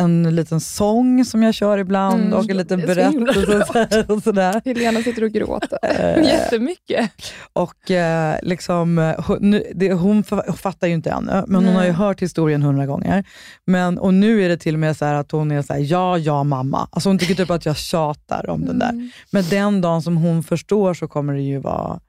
en 0.00 0.36
liten 0.36 0.60
sång 0.60 1.24
som 1.24 1.42
jag 1.42 1.54
kör 1.54 1.78
ibland 1.78 2.22
mm, 2.22 2.32
och 2.32 2.50
en 2.50 2.56
liten 2.56 2.80
berättelse. 2.80 4.04
Och 4.08 4.22
sådär. 4.22 4.62
Helena 4.64 5.02
sitter 5.02 5.24
och 5.24 5.30
gråter 5.30 5.78
äh, 5.82 6.24
jättemycket. 6.24 7.10
Och, 7.52 7.90
eh, 7.90 8.38
liksom, 8.42 9.14
hon, 9.26 9.62
det, 9.74 9.92
hon 9.92 10.24
fattar 10.56 10.86
ju 10.86 10.94
inte 10.94 11.10
ännu, 11.10 11.44
men 11.46 11.62
Nej. 11.62 11.70
hon 11.70 11.76
har 11.80 11.84
ju 11.84 11.92
hört 11.92 12.22
historien 12.22 12.62
hundra 12.62 12.86
gånger. 12.86 13.24
Men, 13.66 13.98
och 13.98 14.14
Nu 14.14 14.44
är 14.44 14.48
det 14.48 14.56
till 14.56 14.74
och 14.74 14.80
med 14.80 14.96
så 14.96 15.04
att 15.04 15.30
hon 15.30 15.50
är 15.50 15.62
så 15.62 15.72
här, 15.72 15.80
ja, 15.80 16.18
ja 16.18 16.44
mamma. 16.44 16.88
Alltså 16.92 17.08
hon 17.08 17.18
tycker 17.18 17.34
typ 17.34 17.50
att 17.50 17.66
jag 17.66 17.76
tjatar 17.76 18.50
om 18.50 18.62
mm. 18.62 18.68
den 18.68 18.78
där. 18.78 19.10
Men 19.30 19.44
den 19.50 19.80
dagen 19.80 20.02
som 20.02 20.16
hon 20.16 20.42
förstår 20.42 20.94
så 20.94 21.08
kommer 21.08 21.34
det 21.34 21.42
ju 21.42 21.58
vara 21.58 22.00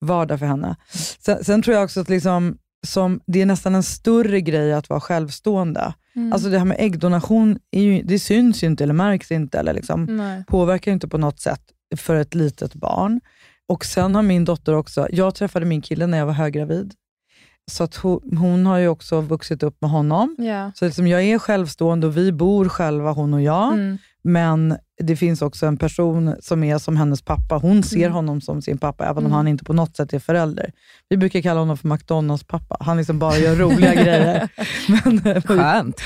vardag 0.00 0.38
för 0.38 0.46
henne. 0.46 0.76
Sen, 1.18 1.44
sen 1.44 1.62
tror 1.62 1.76
jag 1.76 1.84
också 1.84 2.00
att 2.00 2.08
liksom, 2.08 2.58
som, 2.86 3.20
det 3.26 3.42
är 3.42 3.46
nästan 3.46 3.74
en 3.74 3.82
större 3.82 4.40
grej 4.40 4.72
att 4.72 4.88
vara 4.88 5.00
självstående. 5.00 5.94
Mm. 6.16 6.32
Alltså 6.32 6.48
det 6.48 6.58
här 6.58 6.64
med 6.64 6.76
äggdonation, 6.80 7.58
ju, 7.72 8.02
det 8.02 8.18
syns 8.18 8.62
ju 8.62 8.66
inte 8.66 8.84
eller 8.84 8.94
märks 8.94 9.30
inte 9.30 9.58
eller 9.58 9.72
liksom, 9.72 10.06
påverkar 10.48 10.92
inte 10.92 11.08
på 11.08 11.18
något 11.18 11.40
sätt 11.40 11.62
för 11.96 12.16
ett 12.16 12.34
litet 12.34 12.74
barn. 12.74 13.20
Och 13.68 13.84
Sen 13.84 14.14
har 14.14 14.22
min 14.22 14.44
dotter 14.44 14.74
också, 14.74 15.08
jag 15.10 15.34
träffade 15.34 15.66
min 15.66 15.82
kille 15.82 16.06
när 16.06 16.18
jag 16.18 16.26
var 16.26 16.32
höggravid. 16.32 16.94
Så 17.70 17.84
att 17.84 17.96
hon, 17.96 18.36
hon 18.36 18.66
har 18.66 18.78
ju 18.78 18.88
också 18.88 19.20
vuxit 19.20 19.62
upp 19.62 19.76
med 19.80 19.90
honom. 19.90 20.36
Yeah. 20.38 20.70
Så 20.74 20.84
liksom 20.84 21.06
jag 21.06 21.22
är 21.22 21.38
självstående 21.38 22.06
och 22.06 22.16
vi 22.16 22.32
bor 22.32 22.68
själva, 22.68 23.12
hon 23.12 23.34
och 23.34 23.42
jag. 23.42 23.72
Mm. 23.72 23.98
Men 24.24 24.76
det 25.02 25.16
finns 25.16 25.42
också 25.42 25.66
en 25.66 25.76
person 25.76 26.36
som 26.40 26.64
är 26.64 26.78
som 26.78 26.96
hennes 26.96 27.22
pappa. 27.22 27.56
Hon 27.56 27.82
ser 27.82 27.96
mm. 27.96 28.12
honom 28.12 28.40
som 28.40 28.62
sin 28.62 28.78
pappa, 28.78 29.04
även 29.04 29.18
om 29.18 29.24
mm. 29.24 29.32
han 29.32 29.48
inte 29.48 29.64
på 29.64 29.72
något 29.72 29.96
sätt 29.96 30.12
är 30.12 30.18
förälder. 30.18 30.72
Vi 31.08 31.16
brukar 31.16 31.40
kalla 31.40 31.60
honom 31.60 31.78
för 31.78 31.88
McDonalds 31.88 32.44
pappa. 32.44 32.76
Han 32.80 32.96
liksom 32.96 33.18
bara 33.18 33.38
gör 33.38 33.56
roliga 33.56 33.94
grejer. 33.94 34.48
Men, 34.88 35.42
Skönt. 35.42 36.00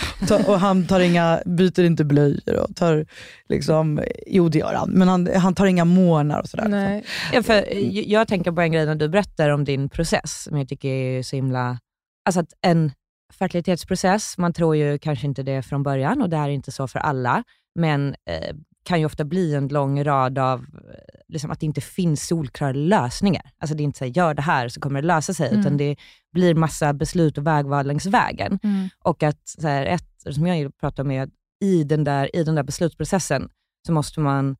och 0.46 0.60
han 0.60 0.86
tar 0.86 1.00
inga, 1.00 1.40
byter 1.46 1.84
inte 1.84 2.04
blöjor. 2.04 2.56
Och 2.56 2.76
tar 2.76 3.06
liksom, 3.48 4.00
jo, 4.26 4.48
det 4.48 4.58
gör 4.58 4.74
han, 4.74 4.90
men 4.90 5.08
han, 5.08 5.28
han 5.36 5.54
tar 5.54 5.66
inga 5.66 5.84
månar 5.84 6.40
och 6.40 6.48
sådär. 6.48 6.68
Nej. 6.68 7.04
Ja, 7.32 7.42
för 7.42 7.64
jag 8.08 8.28
tänker 8.28 8.52
på 8.52 8.60
en 8.60 8.72
grej 8.72 8.86
när 8.86 8.94
du 8.94 9.08
berättar 9.08 9.50
om 9.50 9.64
din 9.64 9.88
process, 9.88 10.42
som 10.42 10.58
jag 10.58 10.68
tycker 10.68 10.88
är 10.88 11.22
så 11.22 11.36
himla... 11.36 11.78
Alltså 12.24 12.40
att 12.40 12.52
en 12.62 12.92
fertilitetsprocess, 13.38 14.38
man 14.38 14.52
tror 14.52 14.76
ju 14.76 14.98
kanske 14.98 15.26
inte 15.26 15.42
det 15.42 15.62
från 15.62 15.82
början 15.82 16.22
och 16.22 16.30
det 16.30 16.36
är 16.36 16.48
inte 16.48 16.72
så 16.72 16.88
för 16.88 16.98
alla 16.98 17.44
men 17.76 18.14
eh, 18.24 18.56
kan 18.86 19.00
ju 19.00 19.06
ofta 19.06 19.24
bli 19.24 19.54
en 19.54 19.68
lång 19.68 20.04
rad 20.04 20.38
av 20.38 20.60
eh, 20.60 21.20
liksom 21.28 21.50
att 21.50 21.60
det 21.60 21.66
inte 21.66 21.80
finns 21.80 22.26
solklara 22.26 22.72
lösningar. 22.72 23.50
Alltså 23.58 23.76
det 23.76 23.82
är 23.82 23.84
inte 23.84 23.98
så 23.98 24.04
här, 24.04 24.12
gör 24.12 24.34
det 24.34 24.42
här 24.42 24.68
så 24.68 24.80
kommer 24.80 25.02
det 25.02 25.08
lösa 25.08 25.34
sig, 25.34 25.48
mm. 25.48 25.60
utan 25.60 25.76
det 25.76 25.96
blir 26.32 26.54
massa 26.54 26.92
beslut 26.92 27.38
och 27.38 27.46
vägval 27.46 27.86
längs 27.86 28.06
vägen. 28.06 28.58
Mm. 28.62 28.88
Och 28.98 29.22
att 29.22 29.48
så 29.48 29.68
här, 29.68 29.86
ett, 29.86 30.34
som 30.34 30.46
jag 30.46 30.76
pratar 30.78 31.02
om 31.02 31.10
är 31.10 31.22
att 31.22 31.30
i 31.60 31.84
den, 31.84 32.04
där, 32.04 32.36
i 32.36 32.44
den 32.44 32.54
där 32.54 32.62
beslutsprocessen 32.62 33.48
så 33.86 33.92
måste 33.92 34.20
man, 34.20 34.56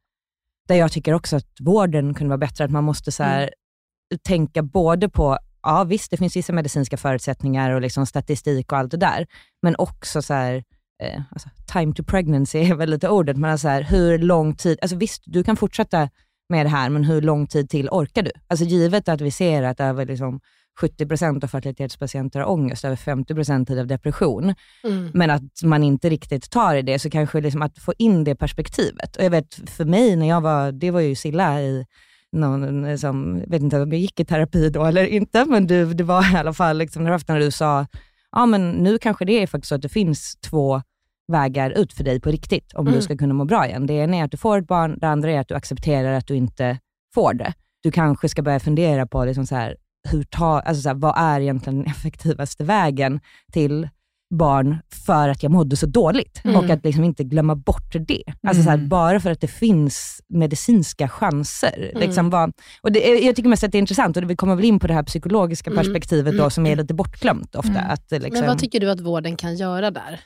där 0.69 0.75
jag 0.75 0.93
tycker 0.93 1.13
också 1.13 1.37
att 1.37 1.61
vården 1.61 2.15
kunde 2.15 2.29
vara 2.29 2.39
bättre, 2.39 2.65
att 2.65 2.71
man 2.71 2.85
måste 2.85 3.13
så 3.13 3.23
här, 3.23 3.43
mm. 3.43 4.19
tänka 4.23 4.63
både 4.63 5.09
på 5.09 5.39
Ja 5.63 5.85
visst, 5.85 6.11
det 6.11 6.17
finns 6.17 6.37
vissa 6.37 6.53
medicinska 6.53 6.97
förutsättningar 6.97 7.71
och 7.71 7.81
liksom 7.81 8.07
statistik 8.07 8.73
och 8.73 8.79
allt 8.79 8.91
det 8.91 8.97
där, 8.97 9.27
men 9.63 9.77
också 9.79 10.23
så 10.23 10.35
här, 10.35 10.65
eh, 11.03 11.23
alltså, 11.31 11.49
time 11.73 11.95
to 11.95 12.03
pregnancy 12.03 12.59
är 12.71 12.75
väl 12.75 12.91
lite 12.91 13.09
ordet, 13.09 13.37
men 13.37 13.51
alltså 13.51 13.69
här, 13.69 13.83
hur 13.83 14.19
lång 14.19 14.55
tid, 14.55 14.79
alltså 14.83 14.97
visst 14.97 15.23
du 15.27 15.45
kan 15.45 15.57
fortsätta 15.57 16.09
med 16.49 16.67
det 16.67 16.71
här, 16.71 16.91
men 16.91 17.05
hur 17.05 17.23
lång 17.23 17.47
tid 17.47 17.71
till 17.71 17.89
orkar 17.89 18.23
du? 18.23 18.31
Alltså 18.49 18.65
givet 18.65 19.09
att 19.09 19.21
vi 19.21 19.31
ser 19.31 19.63
att 19.63 19.81
över 19.81 20.07
liksom 20.07 20.41
70% 20.81 21.45
av 21.45 21.49
fertilitetspatienter 21.49 22.41
har 22.41 22.51
ångest, 22.51 22.85
över 22.85 22.97
50% 22.97 23.67
tid 23.67 23.79
av 23.79 23.87
depression, 23.87 24.55
mm. 24.85 25.11
men 25.15 25.31
att 25.31 25.63
man 25.65 25.83
inte 25.83 26.09
riktigt 26.09 26.51
tar 26.51 26.75
i 26.75 26.83
det, 26.83 26.99
så 26.99 27.11
kanske 27.11 27.41
liksom 27.41 27.63
att 27.63 27.79
få 27.79 27.93
in 27.99 28.25
det 28.25 28.35
perspektivet. 28.35 29.17
Och 29.17 29.25
jag 29.25 29.31
vet, 29.31 29.71
för 29.71 29.85
mig, 29.85 30.17
när 30.17 30.29
jag 30.29 30.41
var, 30.41 30.73
det 30.73 30.91
var 30.91 31.01
ju 31.01 31.15
Silla 31.15 31.61
i 31.61 31.87
någon, 32.33 32.99
som, 32.99 33.39
jag 33.41 33.51
vet 33.51 33.63
inte 33.63 33.81
om 33.81 33.93
jag 33.93 34.01
gick 34.01 34.21
i 34.21 34.25
terapi 34.25 34.71
då 34.71 34.85
eller 34.85 35.07
inte, 35.07 35.45
men 35.45 35.67
du, 35.67 35.95
det 35.95 36.05
var 36.05 36.35
i 36.35 36.37
alla 36.37 36.53
fall 36.53 36.79
liksom, 36.79 37.05
när 37.05 37.39
du 37.39 37.51
sa 37.51 37.87
ja 38.33 38.47
men 38.47 38.71
nu 38.71 38.99
kanske 38.99 39.25
det 39.25 39.43
är 39.43 39.47
faktiskt 39.47 39.69
så 39.69 39.75
att 39.75 39.83
det 39.83 39.89
finns 39.89 40.37
två 40.37 40.83
vägar 41.29 41.71
ut 41.71 41.93
för 41.93 42.05
dig 42.05 42.21
på 42.21 42.31
riktigt, 42.31 42.75
om 42.75 42.87
mm. 42.87 42.99
du 42.99 43.03
ska 43.03 43.17
kunna 43.17 43.35
må 43.35 43.45
bra 43.45 43.67
igen. 43.67 43.87
Det 43.87 43.95
ena 43.95 44.17
är 44.17 44.25
att 44.25 44.31
du 44.31 44.37
får 44.37 44.59
ett 44.59 44.67
barn, 44.67 44.99
det 44.99 45.09
andra 45.09 45.31
är 45.31 45.41
att 45.41 45.49
du 45.49 45.55
accepterar 45.55 46.12
att 46.12 46.27
du 46.27 46.37
inte 46.37 46.79
får 47.15 47.35
det. 47.35 47.55
Du 47.83 47.93
kanske 47.93 48.29
ska 48.29 48.43
börja 48.43 48.61
fundera 48.61 49.07
på 49.07 49.25
liksom 49.25 49.47
så 49.47 49.55
här, 49.55 49.77
hur 50.09 50.23
ta, 50.23 50.61
alltså 50.61 50.83
så 50.83 50.89
här, 50.89 50.97
vad 50.97 51.15
är 51.17 51.41
egentligen 51.41 51.79
den 51.79 51.87
effektivaste 51.91 52.65
vägen 52.65 53.21
till 53.53 53.89
barn 54.31 54.79
för 55.07 55.29
att 55.29 55.43
jag 55.43 55.53
mådde 55.53 55.77
så 55.77 55.87
dåligt 55.87 56.41
mm. 56.45 56.57
och 56.57 56.71
att 56.71 56.85
liksom 56.85 57.05
inte 57.05 57.25
glömma 57.25 57.55
bort 57.55 57.93
det. 58.09 58.23
Alltså 58.43 58.62
så 58.62 58.69
här, 58.69 58.77
mm. 58.77 58.89
bara 58.89 59.21
för 59.21 59.31
att 59.31 59.41
det 59.41 59.49
finns 59.49 60.23
medicinska 60.29 61.09
chanser. 61.09 61.91
Mm. 61.91 62.01
Liksom 62.01 62.31
var, 62.31 62.53
och 62.81 62.93
det, 62.93 63.01
jag 63.01 63.37
tycker 63.37 63.49
mest 63.49 63.65
att 63.65 63.73
det 63.73 63.79
är 63.79 63.81
intressant 63.81 64.17
och 64.17 64.31
vi 64.31 64.37
kommer 64.37 64.57
väl 64.57 64.65
in 64.65 64.79
på 64.79 64.87
det 64.87 64.95
här 64.95 65.03
psykologiska 65.03 65.71
mm. 65.71 65.83
perspektivet 65.83 66.39
då, 66.39 66.51
som 66.51 66.67
är 66.67 66.77
lite 66.77 66.95
bortglömt 66.95 67.55
ofta. 67.55 67.81
Att, 67.81 68.11
liksom, 68.11 68.31
Men 68.33 68.47
vad 68.47 68.59
tycker 68.59 68.81
du 68.81 68.91
att 68.91 69.01
vården 69.01 69.37
kan 69.37 69.57
göra 69.57 69.91
där? 69.91 70.21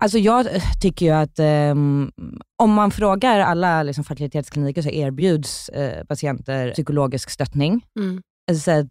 Alltså 0.00 0.18
jag 0.18 0.46
tycker 0.82 1.06
ju 1.06 1.12
att 1.12 1.38
um, 1.38 2.12
om 2.56 2.72
man 2.72 2.90
frågar 2.90 3.40
alla 3.40 3.82
liksom, 3.82 4.04
fertilitetskliniker 4.04 4.82
så 4.82 4.88
erbjuds 4.88 5.70
uh, 5.76 6.04
patienter 6.08 6.72
psykologisk 6.72 7.30
stöttning. 7.30 7.84
Mm. 7.98 8.22
Alltså, 8.50 8.70
att, 8.70 8.86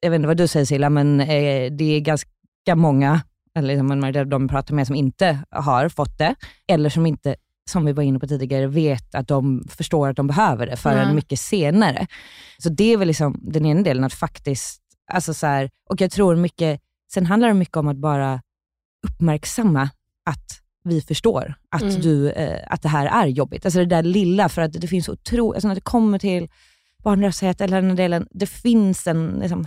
jag 0.00 0.10
vet 0.10 0.16
inte 0.16 0.26
vad 0.26 0.36
du 0.36 0.46
säger 0.46 0.66
Silla, 0.66 0.90
men 0.90 1.20
eh, 1.20 1.72
det 1.72 1.84
är 1.96 2.00
ganska 2.00 2.30
många 2.74 3.20
eller 3.54 3.68
liksom, 3.68 4.28
de 4.30 4.48
pratar 4.48 4.74
med 4.74 4.86
som 4.86 4.96
inte 4.96 5.38
har 5.50 5.88
fått 5.88 6.18
det, 6.18 6.34
eller 6.68 6.90
som 6.90 7.06
inte 7.06 7.36
som 7.68 7.84
vi 7.84 7.92
var 7.92 8.02
inne 8.02 8.18
på 8.18 8.26
tidigare, 8.26 8.66
vet 8.66 9.14
att 9.14 9.28
de 9.28 9.64
förstår 9.68 10.08
att 10.08 10.16
de 10.16 10.26
behöver 10.26 10.66
det 10.66 10.76
förrän 10.76 11.02
mm. 11.02 11.14
mycket 11.14 11.40
senare. 11.40 12.06
Så 12.58 12.68
det 12.68 12.92
är 12.92 12.96
väl 12.96 13.08
liksom 13.08 13.40
den 13.42 13.66
ena 13.66 13.82
delen, 13.82 14.04
att 14.04 14.14
faktiskt, 14.14 14.82
alltså 15.12 15.34
så 15.34 15.46
här, 15.46 15.70
och 15.90 16.00
jag 16.00 16.10
tror 16.10 16.36
mycket, 16.36 16.80
sen 17.12 17.26
handlar 17.26 17.48
det 17.48 17.54
mycket 17.54 17.76
om 17.76 17.88
att 17.88 17.96
bara 17.96 18.42
uppmärksamma 19.06 19.90
att 20.24 20.62
vi 20.84 21.00
förstår 21.00 21.54
att, 21.70 21.82
mm. 21.82 22.00
du, 22.00 22.30
eh, 22.30 22.64
att 22.66 22.82
det 22.82 22.88
här 22.88 23.06
är 23.06 23.26
jobbigt. 23.26 23.64
Alltså 23.64 23.78
det 23.78 23.86
där 23.86 24.02
lilla, 24.02 24.48
för 24.48 24.62
att 24.62 24.72
det 24.72 24.88
finns 24.88 25.08
otroligt, 25.08 25.56
alltså 25.56 25.68
när 25.68 25.74
det 25.74 25.80
kommer 25.80 26.18
till 26.18 26.48
barnlöshet 27.04 27.60
eller 27.60 27.82
den 27.82 27.96
delen, 27.96 28.28
det 28.30 28.46
finns 28.46 29.06
en 29.06 29.38
liksom, 29.40 29.64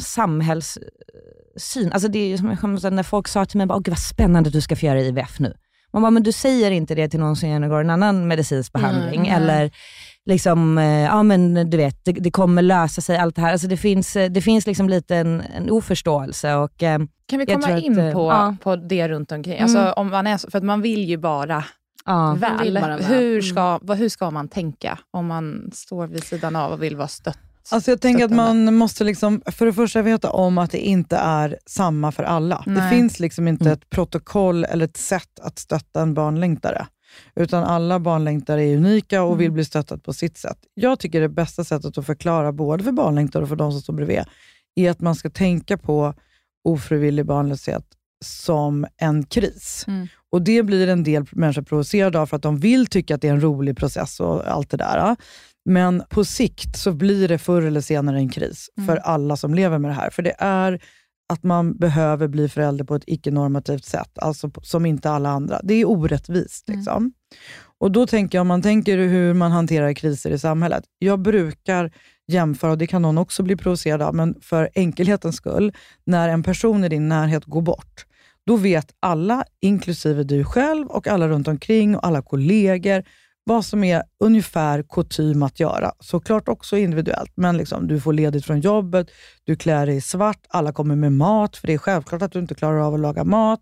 samhällssyn. 1.57 1.93
Alltså 1.93 2.07
det 2.07 2.33
är 2.33 2.37
som 2.37 2.95
när 2.95 3.03
folk 3.03 3.27
sa 3.27 3.45
till 3.45 3.57
mig, 3.57 3.67
Åh, 3.69 3.81
vad 3.87 3.99
spännande 3.99 4.47
att 4.47 4.53
du 4.53 4.61
ska 4.61 4.75
få 4.75 4.85
göra 4.85 5.01
IVF 5.01 5.39
nu. 5.39 5.53
Man 5.93 6.01
bara, 6.01 6.11
men 6.11 6.23
du 6.23 6.31
säger 6.31 6.71
inte 6.71 6.95
det 6.95 7.09
till 7.09 7.19
någon 7.19 7.35
som 7.35 7.49
genomgår 7.49 7.81
en 7.81 7.89
annan 7.89 8.27
medicinsk 8.27 8.73
behandling. 8.73 9.27
Mm, 9.27 9.43
eller 9.43 9.71
liksom, 10.25 10.77
eh, 10.77 10.85
ja 10.85 11.23
men 11.23 11.69
du 11.69 11.77
vet, 11.77 12.05
det, 12.05 12.11
det, 12.11 12.31
kommer 12.31 12.61
lösa 12.61 13.01
sig, 13.01 13.17
allt 13.17 13.35
det 13.35 13.41
här. 13.41 13.51
Alltså 13.51 13.67
det 13.67 13.77
finns, 13.77 14.15
eh, 14.15 14.31
det 14.31 14.41
finns 14.41 14.67
liksom 14.67 14.89
lite 14.89 15.15
en, 15.15 15.41
en 15.41 15.69
oförståelse. 15.69 16.55
Och, 16.55 16.83
eh, 16.83 16.99
kan 17.25 17.39
vi 17.39 17.45
komma 17.45 17.79
in 17.79 17.99
att, 17.99 18.13
på, 18.13 18.29
ja. 18.31 18.55
på 18.63 18.75
det 18.75 19.07
runt 19.07 19.31
omkring? 19.31 19.59
Alltså, 19.59 19.77
mm. 19.77 19.93
om 19.95 20.09
man 20.09 20.27
är, 20.27 20.51
för 20.51 20.57
att 20.57 20.63
man 20.63 20.81
vill 20.81 21.09
ju 21.09 21.17
bara 21.17 21.63
ja, 22.05 22.37
väl. 22.39 22.77
Hur, 23.03 23.31
mm. 23.31 23.41
ska, 23.41 23.79
hur 23.93 24.09
ska 24.09 24.31
man 24.31 24.47
tänka 24.47 24.99
om 25.11 25.27
man 25.27 25.71
står 25.73 26.07
vid 26.07 26.23
sidan 26.23 26.55
av 26.55 26.71
och 26.71 26.83
vill 26.83 26.95
vara 26.95 27.07
stött? 27.07 27.50
Alltså 27.71 27.91
jag 27.91 28.01
tänker 28.01 28.25
att 28.25 28.31
man 28.31 28.75
måste 28.75 29.03
liksom, 29.03 29.41
för 29.45 29.65
det 29.65 29.73
första 29.73 30.01
veta 30.01 30.29
om 30.29 30.57
att 30.57 30.71
det 30.71 30.79
inte 30.79 31.15
är 31.15 31.57
samma 31.65 32.11
för 32.11 32.23
alla. 32.23 32.63
Nej. 32.65 32.75
Det 32.75 32.89
finns 32.89 33.19
liksom 33.19 33.47
inte 33.47 33.65
mm. 33.65 33.73
ett 33.73 33.89
protokoll 33.89 34.63
eller 34.63 34.85
ett 34.85 34.97
sätt 34.97 35.39
att 35.41 35.59
stötta 35.59 36.01
en 36.01 36.13
barnlängtare. 36.13 36.87
Utan 37.35 37.63
alla 37.63 37.99
barnlängtare 37.99 38.63
är 38.63 38.77
unika 38.77 39.23
och 39.23 39.29
mm. 39.29 39.39
vill 39.39 39.51
bli 39.51 39.65
stöttade 39.65 40.01
på 40.01 40.13
sitt 40.13 40.37
sätt. 40.37 40.57
Jag 40.73 40.99
tycker 40.99 41.21
det 41.21 41.29
bästa 41.29 41.63
sättet 41.63 41.97
att 41.97 42.05
förklara, 42.05 42.51
både 42.51 42.83
för 42.83 42.91
barnlängtare 42.91 43.43
och 43.43 43.49
för 43.49 43.55
de 43.55 43.71
som 43.71 43.81
står 43.81 43.93
bredvid, 43.93 44.23
är 44.75 44.91
att 44.91 45.01
man 45.01 45.15
ska 45.15 45.29
tänka 45.29 45.77
på 45.77 46.13
ofrivillig 46.63 47.25
barnlöshet 47.25 47.85
som 48.25 48.85
en 48.97 49.23
kris. 49.23 49.85
Mm. 49.87 50.07
Och 50.31 50.41
Det 50.41 50.63
blir 50.63 50.87
en 50.87 51.03
del 51.03 51.25
människor 51.31 51.61
provocerade 51.61 52.19
av 52.19 52.25
för 52.25 52.35
att 52.35 52.43
de 52.43 52.59
vill 52.59 52.87
tycka 52.87 53.15
att 53.15 53.21
det 53.21 53.27
är 53.27 53.33
en 53.33 53.41
rolig 53.41 53.77
process 53.77 54.19
och 54.19 54.47
allt 54.47 54.69
det 54.69 54.77
där. 54.77 55.15
Men 55.65 56.03
på 56.09 56.25
sikt 56.25 56.77
så 56.77 56.91
blir 56.91 57.27
det 57.27 57.37
förr 57.37 57.61
eller 57.61 57.81
senare 57.81 58.17
en 58.17 58.29
kris 58.29 58.69
mm. 58.77 58.87
för 58.87 58.97
alla 58.97 59.37
som 59.37 59.53
lever 59.53 59.77
med 59.77 59.91
det 59.91 59.95
här. 59.95 60.09
För 60.09 60.23
det 60.23 60.35
är 60.37 60.81
att 61.29 61.43
man 61.43 61.77
behöver 61.77 62.27
bli 62.27 62.49
förälder 62.49 62.85
på 62.85 62.95
ett 62.95 63.03
icke-normativt 63.07 63.85
sätt, 63.85 64.17
alltså 64.19 64.51
som 64.61 64.85
inte 64.85 65.09
alla 65.09 65.29
andra. 65.29 65.59
Det 65.63 65.73
är 65.73 65.89
orättvist. 65.89 66.69
Mm. 66.69 66.79
Liksom. 66.79 67.13
Och 67.77 67.91
Då 67.91 68.07
tänker 68.07 68.37
jag, 68.37 68.41
om 68.41 68.47
man 68.47 68.61
tänker 68.61 68.97
hur 68.97 69.33
man 69.33 69.51
hanterar 69.51 69.93
kriser 69.93 70.31
i 70.31 70.39
samhället. 70.39 70.83
Jag 70.99 71.19
brukar 71.19 71.91
jämföra, 72.27 72.71
och 72.71 72.77
det 72.77 72.87
kan 72.87 73.01
någon 73.01 73.17
också 73.17 73.43
bli 73.43 73.55
provocerad 73.55 74.01
av, 74.01 74.15
men 74.15 74.35
för 74.41 74.69
enkelhetens 74.75 75.35
skull, 75.35 75.73
när 76.03 76.29
en 76.29 76.43
person 76.43 76.83
i 76.83 76.89
din 76.89 77.09
närhet 77.09 77.45
går 77.45 77.61
bort, 77.61 78.05
då 78.45 78.55
vet 78.55 78.93
alla, 78.99 79.43
inklusive 79.61 80.23
du 80.23 80.43
själv 80.43 80.87
och 80.87 81.07
alla 81.07 81.27
runt 81.27 81.47
omkring 81.47 81.95
och 81.95 82.05
alla 82.07 82.21
kollegor, 82.21 83.03
vad 83.43 83.65
som 83.65 83.83
är 83.83 84.03
ungefär 84.23 84.83
kutym 84.83 85.43
att 85.43 85.59
göra. 85.59 85.91
Såklart 85.99 86.47
också 86.47 86.77
individuellt, 86.77 87.31
men 87.35 87.57
liksom, 87.57 87.87
du 87.87 87.99
får 87.99 88.13
ledigt 88.13 88.45
från 88.45 88.59
jobbet, 88.59 89.07
du 89.43 89.55
klär 89.55 89.85
dig 89.85 89.95
i 89.95 90.01
svart, 90.01 90.45
alla 90.49 90.71
kommer 90.71 90.95
med 90.95 91.11
mat, 91.11 91.57
för 91.57 91.67
det 91.67 91.73
är 91.73 91.77
självklart 91.77 92.21
att 92.21 92.31
du 92.31 92.39
inte 92.39 92.55
klarar 92.55 92.79
av 92.79 92.93
att 92.93 92.99
laga 92.99 93.23
mat. 93.23 93.61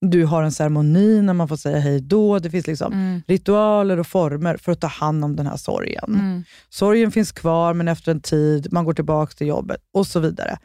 Du 0.00 0.24
har 0.24 0.42
en 0.42 0.52
ceremoni 0.52 1.22
när 1.22 1.32
man 1.32 1.48
får 1.48 1.56
säga 1.56 1.78
hej 1.78 2.00
då. 2.00 2.38
Det 2.38 2.50
finns 2.50 2.66
liksom 2.66 2.92
mm. 2.92 3.22
ritualer 3.26 3.98
och 3.98 4.06
former 4.06 4.56
för 4.56 4.72
att 4.72 4.80
ta 4.80 4.86
hand 4.86 5.24
om 5.24 5.36
den 5.36 5.46
här 5.46 5.56
sorgen. 5.56 6.14
Mm. 6.14 6.44
Sorgen 6.68 7.10
finns 7.10 7.32
kvar, 7.32 7.74
men 7.74 7.88
efter 7.88 8.10
en 8.12 8.20
tid, 8.20 8.72
man 8.72 8.84
går 8.84 8.92
tillbaka 8.92 9.32
till 9.32 9.46
jobbet 9.46 9.80
och 9.94 10.06
så 10.06 10.20
vidare. 10.20 10.58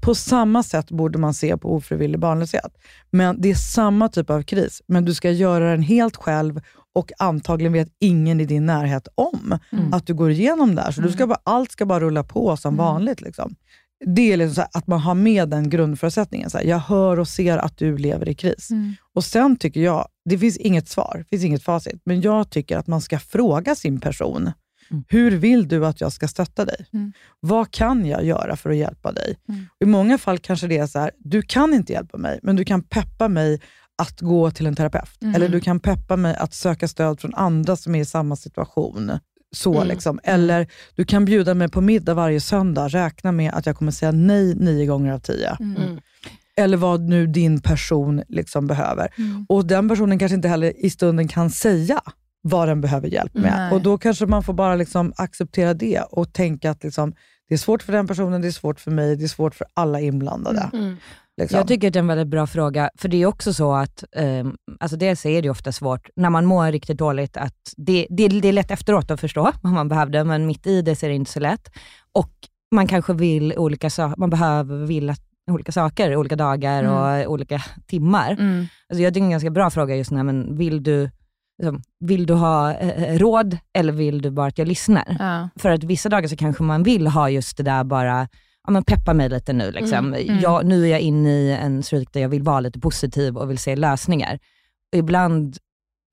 På 0.00 0.14
samma 0.14 0.62
sätt 0.62 0.90
borde 0.90 1.18
man 1.18 1.34
se 1.34 1.56
på 1.56 1.74
ofrivillig 1.74 2.20
barnlöshet. 2.20 2.72
Men 3.10 3.40
det 3.40 3.50
är 3.50 3.54
samma 3.54 4.08
typ 4.08 4.30
av 4.30 4.42
kris, 4.42 4.82
men 4.86 5.04
du 5.04 5.14
ska 5.14 5.30
göra 5.30 5.70
den 5.70 5.82
helt 5.82 6.16
själv 6.16 6.60
och 6.94 7.12
antagligen 7.18 7.72
vet 7.72 7.88
ingen 7.98 8.40
i 8.40 8.44
din 8.44 8.66
närhet 8.66 9.08
om 9.14 9.58
mm. 9.72 9.92
att 9.92 10.06
du 10.06 10.14
går 10.14 10.30
igenom 10.30 10.74
det 10.74 10.82
här. 10.82 10.92
Så 10.92 11.00
mm. 11.00 11.10
du 11.10 11.16
ska 11.16 11.26
bara, 11.26 11.40
allt 11.44 11.72
ska 11.72 11.86
bara 11.86 12.00
rulla 12.00 12.24
på 12.24 12.56
som 12.56 12.74
mm. 12.74 12.86
vanligt. 12.86 13.20
Liksom. 13.20 13.54
Det 14.06 14.32
är 14.32 14.36
liksom 14.36 14.64
att 14.72 14.86
man 14.86 15.00
har 15.00 15.14
med 15.14 15.48
den 15.48 15.70
grundförutsättningen. 15.70 16.50
Så 16.50 16.58
här, 16.58 16.64
jag 16.64 16.78
hör 16.78 17.18
och 17.18 17.28
ser 17.28 17.58
att 17.58 17.78
du 17.78 17.98
lever 17.98 18.28
i 18.28 18.34
kris. 18.34 18.70
Mm. 18.70 18.94
Och 19.14 19.24
Sen 19.24 19.56
tycker 19.56 19.80
jag, 19.80 20.08
det 20.24 20.38
finns 20.38 20.56
inget 20.56 20.88
svar, 20.88 21.16
det 21.18 21.36
finns 21.36 21.44
inget 21.44 21.62
facit, 21.62 22.00
men 22.04 22.20
jag 22.20 22.50
tycker 22.50 22.78
att 22.78 22.86
man 22.86 23.00
ska 23.00 23.18
fråga 23.18 23.74
sin 23.74 24.00
person. 24.00 24.52
Mm. 24.90 25.04
Hur 25.08 25.30
vill 25.30 25.68
du 25.68 25.86
att 25.86 26.00
jag 26.00 26.12
ska 26.12 26.28
stötta 26.28 26.64
dig? 26.64 26.86
Mm. 26.92 27.12
Vad 27.40 27.70
kan 27.70 28.06
jag 28.06 28.24
göra 28.24 28.56
för 28.56 28.70
att 28.70 28.76
hjälpa 28.76 29.12
dig? 29.12 29.36
Mm. 29.48 29.66
I 29.80 29.86
många 29.86 30.18
fall 30.18 30.38
kanske 30.38 30.66
det 30.66 30.78
är 30.78 30.86
så 30.86 30.98
här, 30.98 31.10
du 31.18 31.42
kan 31.42 31.74
inte 31.74 31.92
hjälpa 31.92 32.18
mig, 32.18 32.40
men 32.42 32.56
du 32.56 32.64
kan 32.64 32.82
peppa 32.82 33.28
mig 33.28 33.60
att 33.98 34.20
gå 34.20 34.50
till 34.50 34.66
en 34.66 34.76
terapeut. 34.76 35.22
Mm. 35.22 35.34
Eller 35.34 35.48
du 35.48 35.60
kan 35.60 35.80
peppa 35.80 36.16
mig 36.16 36.36
att 36.36 36.54
söka 36.54 36.88
stöd 36.88 37.20
från 37.20 37.34
andra 37.34 37.76
som 37.76 37.94
är 37.94 38.00
i 38.00 38.04
samma 38.04 38.36
situation. 38.36 39.18
Så 39.54 39.74
mm. 39.74 39.88
liksom. 39.88 40.20
Eller 40.22 40.66
du 40.94 41.04
kan 41.04 41.24
bjuda 41.24 41.54
mig 41.54 41.68
på 41.68 41.80
middag 41.80 42.14
varje 42.14 42.40
söndag. 42.40 42.88
Räkna 42.88 43.32
med 43.32 43.52
att 43.54 43.66
jag 43.66 43.76
kommer 43.76 43.92
säga 43.92 44.12
nej 44.12 44.54
nio 44.54 44.86
gånger 44.86 45.12
av 45.12 45.18
tio. 45.18 45.56
Mm. 45.60 45.76
mm. 45.82 46.00
Eller 46.56 46.76
vad 46.76 47.00
nu 47.00 47.26
din 47.26 47.60
person 47.60 48.22
liksom 48.28 48.66
behöver. 48.66 49.08
Mm. 49.18 49.46
Och 49.48 49.66
Den 49.66 49.88
personen 49.88 50.18
kanske 50.18 50.34
inte 50.34 50.48
heller 50.48 50.84
i 50.84 50.90
stunden 50.90 51.28
kan 51.28 51.50
säga 51.50 52.00
vad 52.42 52.68
den 52.68 52.80
behöver 52.80 53.08
hjälp 53.08 53.34
med. 53.34 53.54
Nej. 53.56 53.72
Och 53.72 53.82
Då 53.82 53.98
kanske 53.98 54.26
man 54.26 54.42
får 54.42 54.52
bara 54.52 54.74
liksom 54.74 55.12
acceptera 55.16 55.74
det 55.74 56.00
och 56.00 56.32
tänka 56.32 56.70
att 56.70 56.84
liksom, 56.84 57.14
det 57.48 57.54
är 57.54 57.58
svårt 57.58 57.82
för 57.82 57.92
den 57.92 58.06
personen, 58.06 58.42
det 58.42 58.48
är 58.48 58.52
svårt 58.52 58.80
för 58.80 58.90
mig, 58.90 59.16
det 59.16 59.24
är 59.24 59.28
svårt 59.28 59.54
för 59.54 59.66
alla 59.74 60.00
inblandade. 60.00 60.70
Mm. 60.72 60.96
Liksom. 61.40 61.58
Jag 61.58 61.68
tycker 61.68 61.86
att 61.86 61.92
det 61.92 61.98
är 61.98 62.02
en 62.02 62.06
väldigt 62.06 62.28
bra 62.28 62.46
fråga, 62.46 62.90
för 62.98 63.08
det 63.08 63.22
är 63.22 63.26
också 63.26 63.52
så 63.54 63.72
att, 63.72 64.04
um, 64.16 64.56
alltså 64.80 64.96
dels 64.96 65.26
är 65.26 65.42
det 65.42 65.50
ofta 65.50 65.72
svårt, 65.72 66.08
när 66.16 66.30
man 66.30 66.46
mår 66.46 66.72
riktigt 66.72 66.98
dåligt, 66.98 67.36
att 67.36 67.74
det, 67.76 68.06
det, 68.10 68.28
det 68.28 68.48
är 68.48 68.52
lätt 68.52 68.70
efteråt 68.70 69.10
att 69.10 69.20
förstå 69.20 69.52
vad 69.62 69.72
man 69.72 69.88
behövde, 69.88 70.24
men 70.24 70.46
mitt 70.46 70.66
i 70.66 70.82
det 70.82 70.96
så 70.96 71.06
är 71.06 71.10
det 71.10 71.16
inte 71.16 71.30
så 71.30 71.40
lätt. 71.40 71.70
Och 72.12 72.32
man 72.74 72.86
kanske 72.86 73.12
vill 73.12 73.54
olika 73.56 73.90
saker, 73.90 74.16
man 74.18 74.30
behöver 74.30 74.86
vill 74.86 75.14
olika 75.50 75.72
saker, 75.72 76.16
olika 76.16 76.36
dagar 76.36 76.84
mm. 76.84 77.26
och 77.26 77.32
olika 77.32 77.62
timmar. 77.86 78.32
Mm. 78.32 78.66
Alltså 78.88 79.02
jag 79.02 79.14
tycker 79.14 79.20
det 79.20 79.24
är 79.24 79.24
en 79.24 79.30
ganska 79.30 79.50
bra 79.50 79.70
fråga 79.70 79.96
just 79.96 80.10
nu, 80.10 80.22
men 80.22 80.56
vill 80.56 80.82
du 80.82 81.10
liksom, 81.62 81.82
vill 82.00 82.26
du 82.26 82.34
ha 82.34 82.74
eh, 82.74 83.18
råd 83.18 83.58
eller 83.78 83.92
vill 83.92 84.22
du 84.22 84.30
bara 84.30 84.46
att 84.46 84.58
jag 84.58 84.68
lyssnar? 84.68 85.16
Ja. 85.18 85.48
För 85.56 85.70
att 85.70 85.84
vissa 85.84 86.08
dagar 86.08 86.28
så 86.28 86.36
kanske 86.36 86.62
man 86.62 86.82
vill 86.82 87.06
ha 87.06 87.30
just 87.30 87.56
det 87.56 87.62
där 87.62 87.84
bara, 87.84 88.28
ja, 88.64 88.70
men 88.70 88.84
peppa 88.84 89.14
mig 89.14 89.28
lite 89.28 89.52
nu. 89.52 89.70
Liksom. 89.70 89.98
Mm, 89.98 90.28
mm. 90.28 90.40
Jag, 90.40 90.66
nu 90.66 90.84
är 90.84 90.88
jag 90.88 91.00
inne 91.00 91.30
i 91.30 91.52
en 91.52 91.82
streak 91.82 92.08
där 92.12 92.20
jag 92.20 92.28
vill 92.28 92.42
vara 92.42 92.60
lite 92.60 92.80
positiv 92.80 93.36
och 93.36 93.50
vill 93.50 93.58
se 93.58 93.76
lösningar. 93.76 94.38
Och 94.92 94.98
ibland, 94.98 95.56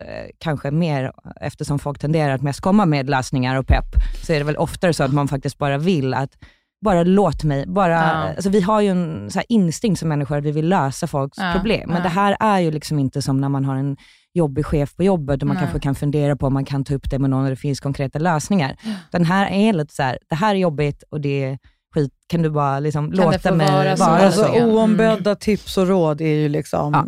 eh, 0.03 0.29
kanske 0.37 0.71
mer, 0.71 1.11
eftersom 1.41 1.79
folk 1.79 1.99
tenderar 1.99 2.33
att 2.33 2.41
mest 2.41 2.61
komma 2.61 2.85
med 2.85 3.09
lösningar 3.09 3.55
och 3.55 3.67
pepp, 3.67 3.95
så 4.25 4.33
är 4.33 4.37
det 4.37 4.45
väl 4.45 4.57
oftare 4.57 4.93
så 4.93 5.03
att 5.03 5.13
man 5.13 5.27
faktiskt 5.27 5.57
bara 5.57 5.77
vill 5.77 6.13
att 6.13 6.37
bara 6.81 7.03
låt 7.03 7.43
mig. 7.43 7.65
Bara, 7.67 7.91
ja. 7.91 8.33
alltså, 8.35 8.49
vi 8.49 8.61
har 8.61 8.81
ju 8.81 8.87
en 8.87 9.31
så 9.31 9.41
instinkt 9.49 9.99
som 9.99 10.09
människor 10.09 10.37
att 10.37 10.43
vi 10.43 10.51
vill 10.51 10.69
lösa 10.69 11.07
folks 11.07 11.37
ja, 11.37 11.53
problem. 11.55 11.89
Men 11.89 11.97
ja. 11.97 12.03
det 12.03 12.09
här 12.09 12.37
är 12.39 12.59
ju 12.59 12.71
liksom 12.71 12.99
inte 12.99 13.21
som 13.21 13.41
när 13.41 13.49
man 13.49 13.65
har 13.65 13.75
en 13.75 13.97
jobbig 14.33 14.65
chef 14.65 14.95
på 14.95 15.03
jobbet 15.03 15.41
och 15.41 15.47
man 15.47 15.55
Nej. 15.55 15.63
kanske 15.63 15.79
kan 15.79 15.95
fundera 15.95 16.35
på 16.35 16.47
om 16.47 16.53
man 16.53 16.65
kan 16.65 16.83
ta 16.83 16.93
upp 16.93 17.09
det 17.09 17.19
med 17.19 17.29
någon 17.29 17.43
och 17.43 17.49
det 17.49 17.55
finns 17.55 17.79
konkreta 17.79 18.19
lösningar. 18.19 18.75
Den 19.11 19.25
här 19.25 19.51
är 19.51 19.73
lite 19.73 19.93
så 19.95 20.03
här, 20.03 20.17
det 20.29 20.35
här 20.35 20.55
är 20.55 20.59
jobbigt 20.59 21.03
och 21.09 21.21
det 21.21 21.43
är 21.43 21.59
skit, 21.93 22.11
kan 22.27 22.41
du 22.41 22.49
bara 22.49 22.79
liksom 22.79 23.11
låta 23.11 23.51
mig 23.51 23.71
vara? 23.71 23.95
vara 23.95 24.25
alltså, 24.25 24.47
oombedda 24.47 25.29
mm. 25.29 25.39
tips 25.39 25.77
och 25.77 25.87
råd 25.87 26.21
är 26.21 26.35
ju 26.35 26.49
liksom 26.49 26.93
ja. 26.93 27.07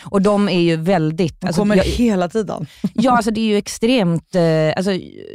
Och 0.00 0.22
de 0.22 0.48
är 0.48 0.60
ju 0.60 0.76
väldigt... 0.76 1.40
De 1.40 1.46
alltså, 1.46 1.60
kommer 1.60 1.76
jag, 1.76 1.84
hela 1.84 2.28
tiden. 2.28 2.66
Ja, 2.94 3.16
alltså 3.16 3.30
det 3.30 3.40
är 3.40 3.46
ju 3.46 3.56
extremt... 3.56 4.34
Eh, 4.34 4.42
alltså, 4.76 4.90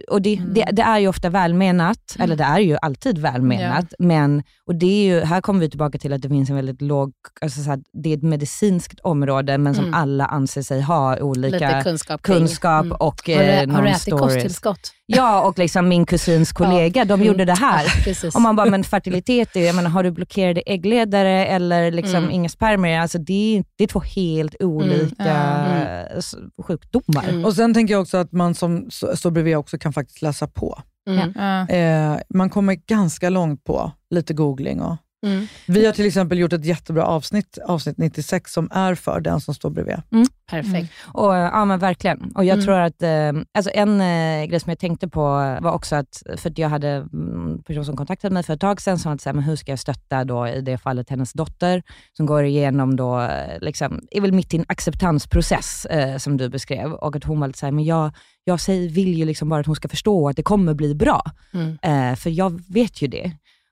och 0.08 0.22
det, 0.22 0.36
mm. 0.36 0.53
det, 0.53 0.66
det, 0.72 0.82
är 0.82 0.99
ju 0.99 1.08
ofta 1.08 1.30
välmenat, 1.30 2.16
mm. 2.16 2.24
eller 2.26 2.36
det 2.36 2.43
är 2.43 2.60
ju 2.60 2.78
alltid 2.82 3.18
välmenat, 3.18 3.86
ja. 3.89 4.05
men 4.05 4.43
och 4.68 4.76
det 4.76 4.86
är 4.86 5.03
ju, 5.03 5.26
här 5.26 5.41
kommer 5.41 5.60
vi 5.60 5.70
tillbaka 5.70 5.97
till 5.97 6.14
att 6.14 6.22
det 6.22 6.30
finns 6.30 6.49
en 6.49 6.55
väldigt 6.55 6.82
låg... 6.82 7.12
Alltså 7.41 7.64
så 7.64 7.70
här, 7.70 7.80
det 8.03 8.14
är 8.14 8.18
ett 8.18 8.24
medicinskt 8.24 8.99
område, 8.99 9.58
men 9.58 9.76
som 9.76 9.84
mm. 9.84 9.93
alla 9.93 10.26
anser 10.26 10.62
sig 10.62 10.82
ha 10.82 11.20
olika 11.20 11.84
kunskap, 11.84 12.22
kunskap 12.22 12.86
mm. 12.86 12.97
och 12.99 13.30
eh, 13.30 13.60
Har 13.60 13.66
du, 13.66 13.74
har 13.74 13.82
du 13.82 13.89
ätit 13.89 14.01
stories. 14.01 14.34
kosttillskott? 14.34 14.93
Ja, 15.05 15.41
och 15.41 15.60
liksom 15.60 15.88
min 15.88 16.05
kusins 16.05 16.51
kollega, 16.53 17.01
ja. 17.01 17.05
de 17.05 17.24
gjorde 17.24 17.45
det 17.45 17.53
här. 17.53 17.86
Ja, 18.05 18.30
och 18.34 18.41
man 18.41 18.55
bara, 18.55 18.70
men 18.70 18.84
fertilitet, 18.84 19.55
jag 19.55 19.76
menar, 19.76 19.89
har 19.89 20.03
du 20.03 20.12
blockerade 20.12 20.62
äggledare 20.62 21.45
eller 21.45 21.91
liksom 21.91 22.16
mm. 22.16 22.32
inga 22.32 22.49
spermier? 22.49 22.99
Alltså 22.99 23.18
det, 23.18 23.64
det 23.78 23.84
är 23.84 23.88
två 23.88 23.99
helt 23.99 24.46
olika 24.59 25.23
mm. 25.23 26.21
sjukdomar. 26.63 27.29
Mm. 27.29 27.45
Och 27.45 27.53
Sen 27.53 27.73
tänker 27.73 27.93
jag 27.93 28.01
också 28.01 28.17
att 28.17 28.31
man 28.31 28.55
som 28.55 28.89
står 28.91 29.31
bredvid 29.31 29.57
också 29.57 29.77
kan 29.77 29.93
faktiskt 29.93 30.21
läsa 30.21 30.47
på. 30.47 30.81
Mm. 31.09 31.33
Eh, 31.69 32.19
man 32.29 32.49
kommer 32.49 32.73
ganska 32.73 33.29
långt 33.29 33.63
på 33.63 33.91
lite 34.09 34.33
googling 34.33 34.81
och 34.81 34.95
Mm. 35.26 35.47
Vi 35.68 35.86
har 35.86 35.93
till 35.93 36.05
exempel 36.05 36.39
gjort 36.39 36.53
ett 36.53 36.65
jättebra 36.65 37.05
avsnitt, 37.05 37.57
avsnitt 37.65 37.97
96, 37.97 38.53
som 38.53 38.70
är 38.72 38.95
för 38.95 39.20
den 39.20 39.41
som 39.41 39.53
står 39.53 39.70
bredvid. 39.70 40.01
Mm. 40.11 40.28
Perfekt. 40.49 40.74
Mm. 40.74 40.88
Och, 41.13 41.36
ja, 41.36 41.65
men 41.65 41.80
verkligen. 41.80 42.32
Och 42.36 42.45
jag 42.45 42.53
mm. 42.53 42.65
tror 42.65 42.76
att, 42.80 43.01
eh, 43.01 43.43
alltså 43.53 43.72
en 43.74 44.01
eh, 44.01 44.45
grej 44.45 44.59
som 44.59 44.70
jag 44.70 44.80
tänkte 44.80 45.07
på 45.07 45.22
var 45.61 45.72
också 45.72 45.95
att, 45.95 46.24
för 46.38 46.49
att 46.49 46.57
jag 46.57 46.70
hade 46.70 46.89
en 46.89 47.09
mm, 47.13 47.63
person 47.63 47.86
som 47.86 47.97
kontaktade 47.97 48.34
mig 48.34 48.43
för 48.43 48.53
ett 48.53 48.59
tag 48.59 48.82
sedan, 48.82 48.99
som 48.99 49.09
hade 49.09 49.22
sagt, 49.22 49.36
men 49.36 49.43
hur 49.43 49.55
ska 49.55 49.72
jag 49.72 49.80
stötta 49.80 50.24
då 50.24 50.47
i 50.47 50.61
det 50.61 50.78
fallet 50.78 51.09
hennes 51.09 51.34
dotter, 51.34 51.84
som 52.13 52.26
går 52.26 52.43
igenom 52.43 52.95
då, 52.95 53.22
eh, 53.22 53.59
liksom, 53.61 54.01
är 54.11 54.22
väl 54.22 54.32
mitt 54.32 54.53
i 54.53 54.57
en 54.57 54.65
acceptansprocess, 54.68 55.86
eh, 55.86 56.18
som 56.18 56.38
du 56.38 56.49
beskrev. 56.49 56.93
Och 56.93 57.15
att 57.15 57.24
hon 57.24 57.39
var 57.39 57.47
lite 57.47 57.59
såhär, 57.59 57.72
men 57.72 57.86
jag, 57.86 58.11
jag 58.43 58.59
säger, 58.59 58.89
vill 58.89 59.18
ju 59.18 59.26
liksom 59.26 59.49
bara 59.49 59.59
att 59.59 59.65
hon 59.65 59.76
ska 59.76 59.88
förstå 59.88 60.30
att 60.30 60.36
det 60.36 60.43
kommer 60.43 60.74
bli 60.74 60.95
bra. 60.95 61.22
Mm. 61.53 61.78
Eh, 61.82 62.15
för 62.15 62.30
jag 62.30 62.61
vet 62.74 63.01
ju 63.01 63.07
det. 63.07 63.32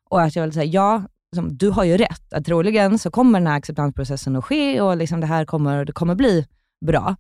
Och 0.10 0.22
att 0.22 0.36
jag 0.36 0.44
vill 0.44 0.54
säga, 0.54 0.66
ja, 0.66 1.04
liksom, 1.36 1.58
du 1.58 1.70
har 1.70 1.84
ju 1.84 1.98
rätt. 1.98 2.34
Att 2.34 2.46
troligen 2.46 3.00
så 3.00 3.12
kommer 3.12 3.40
den 3.40 3.48
här 3.48 3.58
acceptansprocessen 3.58 4.36
att 4.36 4.46
ske 4.46 4.82
och 4.82 4.98
liksom 4.98 5.20
det 5.20 5.28
här 5.28 5.46
kommer, 5.46 5.86
det 5.86 5.92
kommer 5.92 6.16
bli 6.16 6.46
bra. 6.86 7.16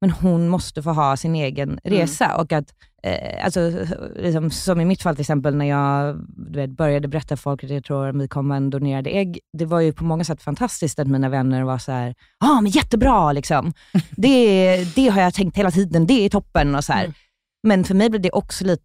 Men 0.00 0.10
hon 0.10 0.48
måste 0.48 0.82
få 0.82 0.90
ha 0.90 1.16
sin 1.16 1.34
egen 1.34 1.68
mm. 1.68 1.98
resa. 1.98 2.24
Mm. 2.24 2.40
Och 2.40 2.52
att, 2.52 2.74
eh, 3.02 3.44
alltså, 3.44 3.72
liksom, 4.16 4.50
som 4.50 4.80
i 4.80 4.84
mitt 4.84 5.02
fall 5.02 5.14
till 5.14 5.20
exempel, 5.20 5.56
när 5.56 5.64
jag 5.64 6.16
vet, 6.36 6.70
började 6.70 7.08
berätta 7.08 7.36
för 7.36 7.42
folk 7.42 7.64
att 7.64 7.70
jag 7.70 7.84
tror 7.84 8.08
att 8.08 8.16
vi 8.16 8.28
kommer 8.28 8.56
en 8.56 8.70
donerade 8.70 9.10
ägg. 9.10 9.40
Det 9.58 9.64
var 9.64 9.80
ju 9.80 9.92
på 9.92 10.04
många 10.04 10.24
sätt 10.24 10.42
fantastiskt 10.42 10.98
att 10.98 11.08
mina 11.08 11.28
vänner 11.28 11.62
var 11.62 11.78
så 11.78 11.90
ja 11.90 12.14
ah, 12.38 12.60
men 12.60 12.70
jättebra 12.70 13.32
liksom. 13.32 13.72
det, 14.10 14.76
det 14.94 15.08
har 15.08 15.20
jag 15.20 15.34
tänkt 15.34 15.56
hela 15.56 15.70
tiden, 15.70 16.06
det 16.06 16.24
är 16.24 16.28
toppen. 16.28 16.74
och 16.74 16.84
så 16.84 16.92
mm. 16.92 17.12
Men 17.62 17.84
för 17.84 17.94
mig 17.94 18.10
blev 18.10 18.22
det 18.22 18.30
också 18.30 18.64
lite 18.64 18.82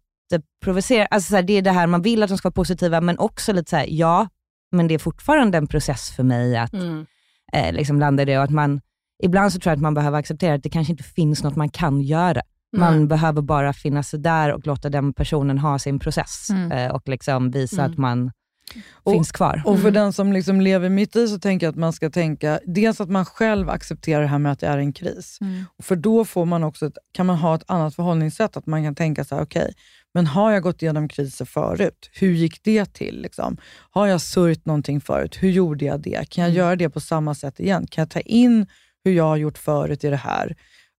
provocerande. 0.64 1.08
Alltså, 1.10 1.42
det 1.42 1.52
är 1.52 1.62
det 1.62 1.70
här, 1.70 1.86
man 1.86 2.02
vill 2.02 2.22
att 2.22 2.28
de 2.28 2.38
ska 2.38 2.46
vara 2.46 2.54
positiva, 2.54 3.00
men 3.00 3.18
också 3.18 3.52
lite 3.52 3.70
så 3.70 3.76
här, 3.76 3.86
ja, 3.88 4.28
men 4.72 4.88
det 4.88 4.94
är 4.94 4.98
fortfarande 4.98 5.58
en 5.58 5.66
process 5.66 6.10
för 6.10 6.22
mig 6.22 6.56
att 6.56 6.72
mm. 6.72 7.06
eh, 7.52 7.72
liksom 7.72 8.00
landa 8.00 8.22
i 8.22 8.26
det. 8.26 8.38
Och 8.38 8.44
att 8.44 8.50
man, 8.50 8.80
ibland 9.22 9.52
så 9.52 9.60
tror 9.60 9.70
jag 9.70 9.76
att 9.76 9.82
man 9.82 9.94
behöver 9.94 10.18
acceptera 10.18 10.54
att 10.54 10.62
det 10.62 10.70
kanske 10.70 10.92
inte 10.92 11.04
finns 11.04 11.42
något 11.42 11.56
man 11.56 11.68
kan 11.68 12.00
göra. 12.00 12.42
Man 12.76 12.94
mm. 12.94 13.08
behöver 13.08 13.42
bara 13.42 13.72
finnas 13.72 14.10
där 14.10 14.52
och 14.52 14.66
låta 14.66 14.88
den 14.88 15.12
personen 15.12 15.58
ha 15.58 15.78
sin 15.78 15.98
process 15.98 16.50
mm. 16.50 16.72
eh, 16.72 16.90
och 16.90 17.08
liksom 17.08 17.50
visa 17.50 17.82
att 17.82 17.88
mm. 17.88 18.00
man 18.00 18.32
och, 18.92 19.12
finns 19.12 19.32
kvar. 19.32 19.62
Och 19.64 19.74
för 19.74 19.88
mm. 19.88 19.94
den 19.94 20.12
som 20.12 20.32
liksom 20.32 20.60
lever 20.60 20.88
mitt 20.88 21.16
i 21.16 21.28
så 21.28 21.38
tänker 21.38 21.66
jag 21.66 21.72
att 21.72 21.78
man 21.78 21.92
ska 21.92 22.10
tänka, 22.10 22.60
dels 22.66 23.00
att 23.00 23.10
man 23.10 23.24
själv 23.24 23.70
accepterar 23.70 24.20
det 24.20 24.26
här 24.26 24.38
med 24.38 24.52
att 24.52 24.60
det 24.60 24.66
är 24.66 24.78
en 24.78 24.92
kris. 24.92 25.38
Mm. 25.40 25.64
För 25.82 25.96
då 25.96 26.24
får 26.24 26.44
man 26.44 26.64
också 26.64 26.86
ett, 26.86 26.98
kan 27.12 27.26
man 27.26 27.36
ha 27.36 27.54
ett 27.54 27.64
annat 27.66 27.94
förhållningssätt, 27.94 28.56
att 28.56 28.66
man 28.66 28.84
kan 28.84 28.94
tänka 28.94 29.24
så 29.24 29.34
här, 29.34 29.42
okej, 29.42 29.62
okay, 29.62 29.74
men 30.14 30.26
har 30.26 30.52
jag 30.52 30.62
gått 30.62 30.82
igenom 30.82 31.08
kriser 31.08 31.44
förut? 31.44 32.10
Hur 32.12 32.32
gick 32.32 32.62
det 32.62 32.84
till? 32.84 33.22
Liksom? 33.22 33.56
Har 33.90 34.06
jag 34.06 34.20
sörjt 34.20 34.66
någonting 34.66 35.00
förut? 35.00 35.36
Hur 35.40 35.50
gjorde 35.50 35.84
jag 35.84 36.00
det? 36.00 36.30
Kan 36.30 36.44
jag 36.44 36.50
mm. 36.50 36.58
göra 36.58 36.76
det 36.76 36.90
på 36.90 37.00
samma 37.00 37.34
sätt 37.34 37.60
igen? 37.60 37.86
Kan 37.86 38.02
jag 38.02 38.10
ta 38.10 38.20
in 38.20 38.66
hur 39.04 39.12
jag 39.12 39.24
har 39.24 39.36
gjort 39.36 39.58
förut 39.58 40.04
i 40.04 40.08
det 40.08 40.16
här? 40.16 40.56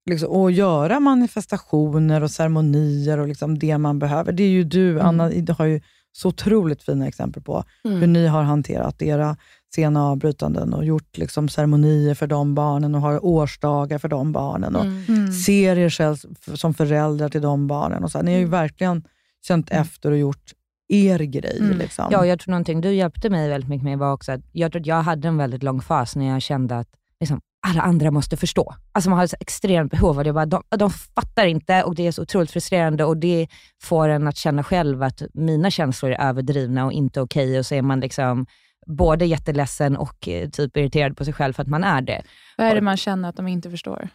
Liksom, 0.10 0.30
och 0.30 0.52
göra 0.52 1.00
manifestationer 1.00 2.24
och 2.24 2.32
ceremonier 2.32 3.18
och 3.18 3.28
liksom 3.28 3.60
det 3.60 3.78
man 3.78 4.00
behöver. 4.00 4.32
Det 4.32 4.44
är 4.44 4.50
ju 4.50 4.64
du, 4.64 4.92
mm. 4.92 5.06
Anna, 5.06 5.30
du 5.30 5.54
har 5.54 5.66
ju 5.66 5.82
så 6.12 6.28
otroligt 6.28 6.84
fina 6.84 7.08
exempel 7.08 7.44
på 7.44 7.64
mm. 7.84 8.00
hur 8.00 8.08
ni 8.08 8.28
har 8.28 8.44
hanterat 8.44 9.02
era 9.02 9.38
sena 9.76 10.08
avbrytanden 10.08 10.74
och 10.74 10.86
gjort 10.86 11.18
liksom 11.18 11.50
ceremonier 11.50 12.14
för 12.14 12.28
de 12.28 12.56
barnen 12.56 12.96
och 12.96 13.02
har 13.02 13.26
årsdagar 13.26 13.98
för 13.98 14.08
de 14.08 14.32
barnen 14.32 14.76
och 14.76 14.86
mm. 14.86 15.04
mm. 15.08 15.32
ser 15.32 15.78
er 15.78 15.90
själv 15.90 16.18
som 16.56 16.74
föräldrar 16.74 17.30
till 17.30 17.42
de 17.42 17.68
barnen. 17.68 18.04
Och 18.04 18.12
så. 18.12 18.22
Ni 18.22 18.32
har 18.32 18.40
ju 18.40 18.46
mm. 18.46 18.52
verkligen 18.52 19.04
känt 19.48 19.72
mm. 19.72 19.82
efter 19.82 20.12
och 20.12 20.18
gjort 20.18 20.54
er 20.88 21.20
grej. 21.20 21.58
Mm. 21.60 21.78
Liksom. 21.78 22.08
Ja, 22.12 22.26
jag 22.26 22.40
tror 22.40 22.52
någonting 22.52 22.82
du 22.82 22.94
hjälpte 22.94 23.30
mig 23.30 23.50
väldigt 23.50 23.70
mycket 23.70 23.84
med 23.84 23.98
var 23.98 24.14
också 24.14 24.32
att 24.32 24.42
jag 24.52 24.72
tror 24.72 24.80
att 24.80 24.88
jag 24.88 25.02
hade 25.02 25.28
en 25.28 25.38
väldigt 25.38 25.64
lång 25.64 25.82
fas 25.82 26.16
när 26.16 26.28
jag 26.28 26.42
kände 26.42 26.78
att 26.78 26.90
liksom, 27.20 27.42
alla 27.68 27.82
andra 27.82 28.12
måste 28.12 28.38
förstå. 28.38 28.76
Alltså 28.92 29.10
man 29.10 29.20
har 29.20 29.26
ett 29.26 29.42
extremt 29.42 29.92
behov 29.92 30.18
av 30.18 30.24
det. 30.24 30.34
Bara, 30.34 30.46
de, 30.46 30.64
de 30.78 30.90
fattar 30.90 31.46
inte 31.46 31.84
och 31.84 31.96
det 31.96 32.08
är 32.08 32.12
så 32.12 32.22
otroligt 32.22 32.52
frustrerande 32.52 33.04
och 33.06 33.18
det 33.18 33.48
får 33.84 34.10
en 34.10 34.28
att 34.28 34.38
känna 34.38 34.64
själv 34.64 35.04
att 35.04 35.22
mina 35.34 35.72
känslor 35.72 36.12
är 36.12 36.30
överdrivna 36.30 36.86
och 36.86 36.92
inte 36.92 37.22
okej 37.22 37.48
okay, 37.48 37.60
och 37.60 37.66
så 37.66 37.76
är 37.76 37.82
man 37.82 38.00
liksom 38.00 38.46
både 38.88 39.26
jätteledsen 39.26 39.98
och 39.98 40.28
eh, 40.28 40.50
typ 40.50 40.78
irriterad 40.78 41.18
på 41.18 41.26
sig 41.26 41.34
själv 41.34 41.54
för 41.54 41.62
att 41.62 41.70
man 41.70 41.84
är 41.84 42.02
det. 42.02 42.22
Vad 42.58 42.68
är 42.68 42.76
det 42.76 42.82
man 42.82 42.98
känner 42.98 43.30
att 43.30 43.36
de 43.36 43.48
inte 43.48 43.70
förstår? 43.70 44.10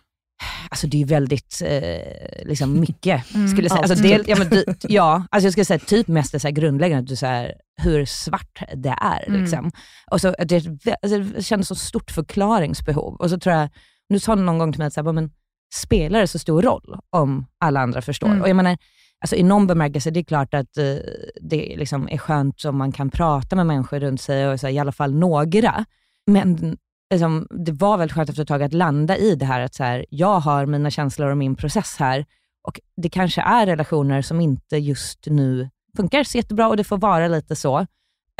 Alltså 0.70 0.86
det 0.86 1.02
är 1.02 1.06
väldigt 1.06 1.62
eh, 1.64 2.48
liksom 2.48 2.80
mycket, 2.80 3.24
mm, 3.34 3.48
skulle 3.48 3.68
säga. 3.68 3.80
Alltså, 3.80 4.02
det, 4.02 4.28
ja, 4.28 4.36
men, 4.38 4.64
ja, 4.88 5.26
alltså 5.30 5.46
jag 5.46 5.52
skulle 5.52 5.64
säga 5.64 5.78
typ 5.78 6.08
mest 6.08 6.32
det 6.32 6.40
så 6.40 6.50
grundläggande, 6.50 7.16
så 7.16 7.26
här, 7.26 7.54
hur 7.82 8.04
svart 8.04 8.62
det 8.74 8.96
är. 9.00 9.28
Mm. 9.28 9.40
Liksom. 9.40 9.70
Och 10.10 10.20
så, 10.20 10.34
det, 10.38 10.66
alltså, 11.02 11.18
det 11.18 11.42
kändes 11.42 11.68
så 11.68 11.74
stort 11.74 12.10
förklaringsbehov. 12.10 13.14
Och 13.14 13.30
så 13.30 13.38
tror 13.38 13.54
jag, 13.54 13.68
nu 14.08 14.18
sa 14.18 14.34
någon 14.34 14.58
gång 14.58 14.72
till 14.72 14.78
mig, 14.78 14.86
att 14.86 14.92
så 14.92 15.04
här, 15.04 15.12
men, 15.12 15.30
spelar 15.74 16.20
det 16.20 16.26
så 16.26 16.38
stor 16.38 16.62
roll 16.62 16.98
om 17.10 17.46
alla 17.60 17.80
andra 17.80 18.02
förstår? 18.02 18.28
Mm. 18.28 18.42
Och 18.42 18.48
jag 18.48 18.56
menar, 18.56 18.78
alltså, 19.20 19.36
I 19.36 19.42
någon 19.42 19.66
bemärkelse, 19.66 20.10
det 20.10 20.20
är 20.20 20.24
klart 20.24 20.54
att 20.54 20.76
eh, 20.76 20.96
det 21.40 21.74
liksom 21.76 22.08
är 22.08 22.18
skönt 22.18 22.64
om 22.64 22.78
man 22.78 22.92
kan 22.92 23.10
prata 23.10 23.56
med 23.56 23.66
människor 23.66 24.00
runt 24.00 24.20
sig, 24.20 24.48
och 24.48 24.60
så 24.60 24.66
här, 24.66 24.74
i 24.74 24.78
alla 24.78 24.92
fall 24.92 25.14
några. 25.14 25.84
Men 26.26 26.76
liksom, 27.10 27.46
det 27.50 27.72
var 27.72 27.98
väldigt 27.98 28.14
skönt 28.14 28.30
efter 28.30 28.42
ett 28.42 28.48
tag 28.48 28.62
att 28.62 28.72
landa 28.72 29.16
i 29.16 29.34
det 29.34 29.46
här 29.46 29.60
att 29.60 29.74
så 29.74 29.84
här, 29.84 30.06
jag 30.10 30.40
har 30.40 30.66
mina 30.66 30.90
känslor 30.90 31.30
och 31.30 31.38
min 31.38 31.56
process 31.56 31.96
här 31.98 32.26
och 32.62 32.80
det 32.96 33.08
kanske 33.08 33.40
är 33.40 33.66
relationer 33.66 34.22
som 34.22 34.40
inte 34.40 34.76
just 34.76 35.26
nu 35.26 35.70
funkar 35.96 36.24
så 36.24 36.38
jättebra 36.38 36.68
och 36.68 36.76
det 36.76 36.84
får 36.84 36.98
vara 36.98 37.28
lite 37.28 37.56
så. 37.56 37.86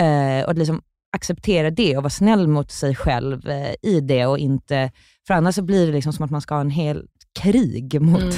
Eh, 0.00 0.46
och 0.46 0.54
liksom 0.54 0.82
acceptera 1.12 1.70
det 1.70 1.96
och 1.96 2.02
vara 2.02 2.10
snäll 2.10 2.48
mot 2.48 2.70
sig 2.70 2.94
själv 2.94 3.48
eh, 3.48 3.74
i 3.82 4.00
det 4.00 4.26
och 4.26 4.38
inte, 4.38 4.90
för 5.26 5.34
annars 5.34 5.54
så 5.54 5.62
blir 5.62 5.86
det 5.86 5.92
liksom 5.92 6.12
som 6.12 6.24
att 6.24 6.30
man 6.30 6.40
ska 6.40 6.54
ha 6.54 6.60
en 6.60 6.70
hel 6.70 7.06
krig 7.40 8.00
mot, 8.00 8.20
mm. 8.20 8.32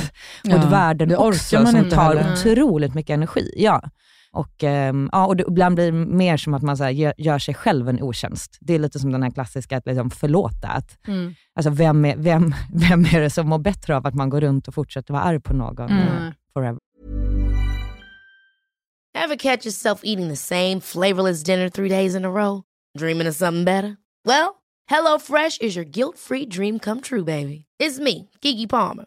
mot 0.45 0.65
ja, 0.65 0.69
världen 0.71 1.17
också, 1.17 1.67
som 1.67 1.91
tar 1.91 2.17
heller. 2.17 2.33
otroligt 2.33 2.95
mycket 2.95 3.15
energi. 3.15 3.53
Ja. 3.57 3.83
Och, 4.33 4.63
um, 4.63 5.09
ja, 5.13 5.27
och 5.27 5.37
det, 5.37 5.45
ibland 5.49 5.75
blir 5.75 5.93
det 5.93 6.07
mer 6.07 6.37
som 6.37 6.55
att 6.55 6.63
man 6.63 6.77
så 6.77 6.85
här, 6.85 6.91
gör, 6.91 7.15
gör, 7.17 7.39
sig 7.39 7.55
själv 7.55 7.89
en 7.89 8.03
otjänst. 8.03 8.59
Det 8.61 8.75
är 8.75 8.79
lite 8.79 8.99
som 8.99 9.13
den 9.13 9.23
här 9.23 9.31
klassiska 9.31 9.77
att 9.77 9.87
liksom 9.87 10.11
förlåta. 10.11 10.69
Att, 10.69 11.07
mm. 11.07 11.35
alltså, 11.55 11.71
vem, 11.71 12.05
är, 12.05 12.17
vem, 12.17 12.55
vem 12.75 13.05
är 13.05 13.21
det 13.21 13.31
som 13.31 13.49
mår 13.49 13.59
bättre 13.59 13.97
av 13.97 14.07
att 14.07 14.15
man 14.15 14.31
går 14.31 14.41
runt 14.41 14.69
och 14.69 14.75
fortsätter 14.75 15.13
vara 15.13 15.23
arg 15.23 15.41
på 15.41 15.55
någon 15.55 15.91
mm. 15.91 16.33
forever? 16.53 16.79
Have 19.15 19.37
catch 19.37 19.67
yourself 19.67 20.01
eating 20.05 20.29
the 20.29 20.37
same 20.37 20.81
flavorless 20.81 21.43
dinner 21.43 21.69
three 21.69 21.89
days 21.89 22.15
in 22.15 22.25
a 22.25 22.31
row? 22.31 22.63
Dreaming 22.99 23.29
of 23.29 23.35
something 23.35 23.65
better? 23.65 23.97
Well, 24.25 24.55
hello 24.87 25.19
fresh 25.19 25.59
is 25.61 25.77
your 25.77 25.85
guilt 25.85 26.19
free 26.19 26.47
dream 26.47 26.79
come 26.79 27.01
true 27.01 27.25
baby. 27.25 27.65
It's 27.81 27.99
me, 27.99 28.29
Gigi 28.41 28.67
Palmer. 28.67 29.07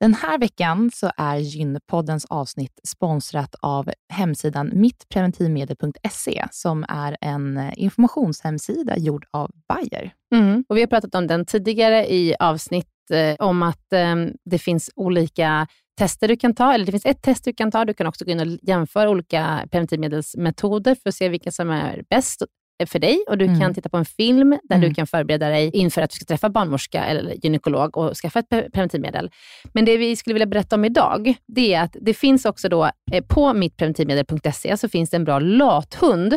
Den 0.00 0.14
här 0.14 0.38
veckan 0.38 0.90
så 0.94 1.10
är 1.16 1.36
Gynpoddens 1.36 2.24
avsnitt 2.24 2.80
sponsrat 2.84 3.54
av 3.60 3.90
hemsidan 4.12 4.70
mittpreventivmedel.se 4.74 6.44
som 6.50 6.84
är 6.88 7.16
en 7.20 7.56
eh, 7.56 7.72
informationshemsida 7.76 8.98
gjord 8.98 9.26
av 9.30 9.50
Bayer. 9.68 10.12
Mm. 10.34 10.64
Och 10.68 10.76
vi 10.76 10.80
har 10.80 10.86
pratat 10.86 11.14
om 11.14 11.26
den 11.26 11.44
tidigare 11.44 12.12
i 12.12 12.34
avsnitt 12.40 13.10
eh, 13.10 13.46
om 13.46 13.62
att 13.62 13.92
eh, 13.92 14.16
det 14.44 14.58
finns 14.58 14.90
olika 14.96 15.66
tester 15.98 16.28
du 16.28 16.36
kan 16.36 16.54
ta, 16.54 16.72
eller 16.74 16.86
det 16.86 16.92
finns 16.92 17.06
ett 17.06 17.22
test 17.22 17.44
du 17.44 17.52
kan 17.52 17.70
ta. 17.70 17.84
Du 17.84 17.94
kan 17.94 18.06
också 18.06 18.24
gå 18.24 18.30
in 18.30 18.40
och 18.40 18.58
jämföra 18.62 19.10
olika 19.10 19.68
preventivmedelsmetoder 19.70 20.94
för 20.94 21.08
att 21.08 21.14
se 21.14 21.28
vilka 21.28 21.50
som 21.50 21.70
är 21.70 22.04
bäst 22.10 22.42
för 22.86 22.98
dig 22.98 23.24
och 23.28 23.38
du 23.38 23.44
mm. 23.44 23.60
kan 23.60 23.74
titta 23.74 23.88
på 23.88 23.96
en 23.96 24.04
film 24.04 24.58
där 24.62 24.76
mm. 24.76 24.88
du 24.88 24.94
kan 24.94 25.06
förbereda 25.06 25.48
dig 25.48 25.70
inför 25.74 26.02
att 26.02 26.10
du 26.10 26.14
ska 26.14 26.24
träffa 26.24 26.50
barnmorska 26.50 27.04
eller 27.04 27.34
gynekolog 27.44 27.96
och 27.96 28.16
skaffa 28.16 28.38
ett 28.38 28.48
preventivmedel. 28.48 29.30
Men 29.72 29.84
det 29.84 29.96
vi 29.96 30.16
skulle 30.16 30.34
vilja 30.34 30.46
berätta 30.46 30.76
om 30.76 30.84
idag, 30.84 31.34
det 31.46 31.74
är 31.74 31.82
att 31.82 31.96
det 32.00 32.14
finns 32.14 32.44
också 32.44 32.68
då 32.68 32.90
eh, 33.12 33.24
på 33.28 33.54
mittpreventivmedel.se 33.54 34.76
så 34.76 34.88
finns 34.88 35.10
det 35.10 35.16
en 35.16 35.24
bra 35.24 35.38
lathund 35.38 36.36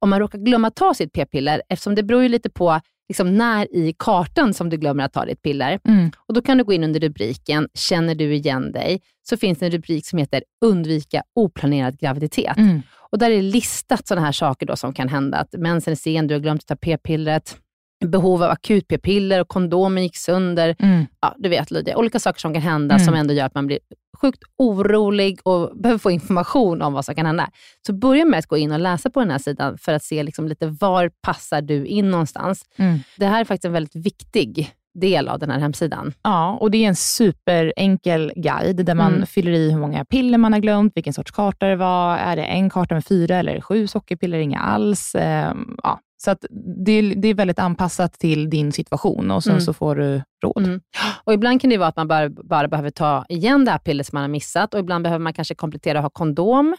om 0.00 0.10
man 0.10 0.20
råkar 0.20 0.38
glömma 0.38 0.70
ta 0.70 0.94
sitt 0.94 1.12
p-piller, 1.12 1.62
eftersom 1.68 1.94
det 1.94 2.02
beror 2.02 2.22
ju 2.22 2.28
lite 2.28 2.50
på 2.50 2.80
liksom 3.08 3.36
när 3.36 3.76
i 3.76 3.94
kartan 3.98 4.54
som 4.54 4.70
du 4.70 4.76
glömmer 4.76 5.04
att 5.04 5.12
ta 5.12 5.24
ditt 5.24 5.42
piller. 5.42 5.78
Mm. 5.88 6.10
Och 6.26 6.34
Då 6.34 6.42
kan 6.42 6.58
du 6.58 6.64
gå 6.64 6.72
in 6.72 6.84
under 6.84 7.00
rubriken 7.00 7.68
“Känner 7.74 8.14
du 8.14 8.34
igen 8.34 8.72
dig?” 8.72 9.00
så 9.22 9.36
finns 9.36 9.58
det 9.58 9.66
en 9.66 9.72
rubrik 9.72 10.06
som 10.06 10.18
heter 10.18 10.42
“Undvika 10.64 11.22
oplanerad 11.34 11.98
graviditet”. 11.98 12.56
Mm. 12.56 12.82
Och 13.12 13.18
Där 13.18 13.30
är 13.30 13.42
listat 13.42 14.06
sådana 14.06 14.26
här 14.26 14.32
saker 14.32 14.66
då 14.66 14.76
som 14.76 14.92
kan 14.92 15.08
hända. 15.08 15.38
Att 15.38 15.52
mensen 15.52 15.92
är 15.92 15.96
sen, 15.96 16.26
du 16.26 16.34
har 16.34 16.40
glömt 16.40 16.62
att 16.62 16.66
ta 16.66 16.76
p-pillret, 16.76 17.56
behov 18.04 18.42
av 18.42 18.50
akut 18.50 18.88
p-piller 18.88 19.40
och 19.40 19.48
kondomen 19.48 20.02
gick 20.02 20.16
sönder. 20.16 20.76
Mm. 20.78 21.06
Ja, 21.20 21.34
du 21.38 21.48
vet 21.48 21.70
Lydia, 21.70 21.96
olika 21.96 22.18
saker 22.18 22.40
som 22.40 22.54
kan 22.54 22.62
hända 22.62 22.94
mm. 22.94 23.04
som 23.04 23.14
ändå 23.14 23.34
gör 23.34 23.46
att 23.46 23.54
man 23.54 23.66
blir 23.66 23.78
sjukt 24.20 24.42
orolig 24.56 25.40
och 25.42 25.76
behöver 25.76 25.98
få 25.98 26.10
information 26.10 26.82
om 26.82 26.92
vad 26.92 27.04
som 27.04 27.14
kan 27.14 27.26
hända. 27.26 27.50
Så 27.86 27.92
börja 27.92 28.24
med 28.24 28.38
att 28.38 28.46
gå 28.46 28.56
in 28.56 28.72
och 28.72 28.80
läsa 28.80 29.10
på 29.10 29.20
den 29.20 29.30
här 29.30 29.38
sidan 29.38 29.78
för 29.78 29.92
att 29.92 30.04
se 30.04 30.22
liksom 30.22 30.48
lite 30.48 30.66
var 30.66 31.10
passar 31.22 31.62
du 31.62 31.86
in 31.86 32.10
någonstans. 32.10 32.64
Mm. 32.76 32.98
Det 33.16 33.26
här 33.26 33.40
är 33.40 33.44
faktiskt 33.44 33.64
en 33.64 33.72
väldigt 33.72 33.96
viktig 33.96 34.74
del 34.94 35.28
av 35.28 35.38
den 35.38 35.50
här 35.50 35.58
hemsidan. 35.58 36.12
Ja, 36.22 36.58
och 36.60 36.70
det 36.70 36.84
är 36.84 36.88
en 36.88 36.96
superenkel 36.96 38.32
guide 38.36 38.86
där 38.86 38.94
man 38.94 39.14
mm. 39.14 39.26
fyller 39.26 39.52
i 39.52 39.70
hur 39.70 39.78
många 39.78 40.04
piller 40.04 40.38
man 40.38 40.52
har 40.52 40.60
glömt, 40.60 40.92
vilken 40.96 41.12
sorts 41.12 41.30
karta 41.30 41.66
det 41.66 41.76
var. 41.76 42.16
Är 42.16 42.36
det 42.36 42.44
en 42.44 42.70
karta 42.70 42.94
med 42.94 43.04
fyra 43.04 43.36
eller 43.36 43.60
sju 43.60 43.86
sockerpiller? 43.86 44.38
Inga 44.38 44.60
alls. 44.60 45.14
Ehm, 45.14 45.76
ja, 45.82 46.00
så 46.16 46.30
att 46.30 46.44
det, 46.84 46.92
är, 46.92 47.14
det 47.14 47.28
är 47.28 47.34
väldigt 47.34 47.58
anpassat 47.58 48.12
till 48.12 48.50
din 48.50 48.72
situation 48.72 49.30
och 49.30 49.42
sen 49.42 49.52
mm. 49.52 49.60
så 49.60 49.72
får 49.72 49.96
du 49.96 50.22
råd. 50.42 50.64
Mm. 50.64 50.80
Och 51.24 51.32
Ibland 51.32 51.60
kan 51.60 51.70
det 51.70 51.78
vara 51.78 51.88
att 51.88 51.96
man 51.96 52.08
bara, 52.08 52.28
bara 52.28 52.68
behöver 52.68 52.90
ta 52.90 53.24
igen 53.28 53.64
det 53.64 53.70
här 53.70 53.78
pillret 53.78 54.06
som 54.06 54.16
man 54.16 54.22
har 54.22 54.28
missat 54.28 54.74
och 54.74 54.80
ibland 54.80 55.04
behöver 55.04 55.22
man 55.22 55.32
kanske 55.32 55.54
komplettera 55.54 55.98
och 55.98 56.02
ha 56.02 56.10
kondom 56.10 56.76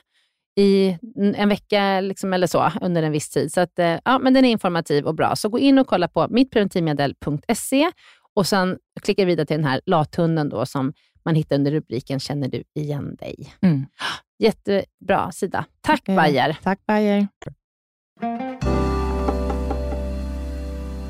i 0.55 0.97
en 1.35 1.49
vecka 1.49 2.01
liksom, 2.01 2.33
eller 2.33 2.47
så 2.47 2.71
under 2.81 3.03
en 3.03 3.11
viss 3.11 3.29
tid. 3.29 3.53
Så 3.53 3.61
att, 3.61 3.79
eh, 3.79 3.99
ja, 4.05 4.19
men 4.19 4.33
den 4.33 4.45
är 4.45 4.51
informativ 4.51 5.05
och 5.05 5.15
bra. 5.15 5.35
Så 5.35 5.49
gå 5.49 5.59
in 5.59 5.79
och 5.79 5.87
kolla 5.87 6.07
på 6.07 6.27
mittpreventivmedel.se 6.29 7.91
och 8.33 8.47
sen 8.47 8.77
klickar 9.01 9.25
vidare 9.25 9.45
till 9.45 9.57
den 9.57 9.65
här 9.65 9.81
lathunden 9.85 10.49
då 10.49 10.65
som 10.65 10.93
man 11.25 11.35
hittar 11.35 11.55
under 11.55 11.71
rubriken 11.71 12.19
Känner 12.19 12.47
du 12.47 12.63
igen 12.75 13.15
dig? 13.15 13.53
Mm. 13.61 13.85
Jättebra 14.39 15.31
sida. 15.31 15.65
Tack 15.81 16.01
okay. 16.01 16.15
Bayer. 16.15 16.57
Tack 16.63 16.85
Bayer. 16.85 17.27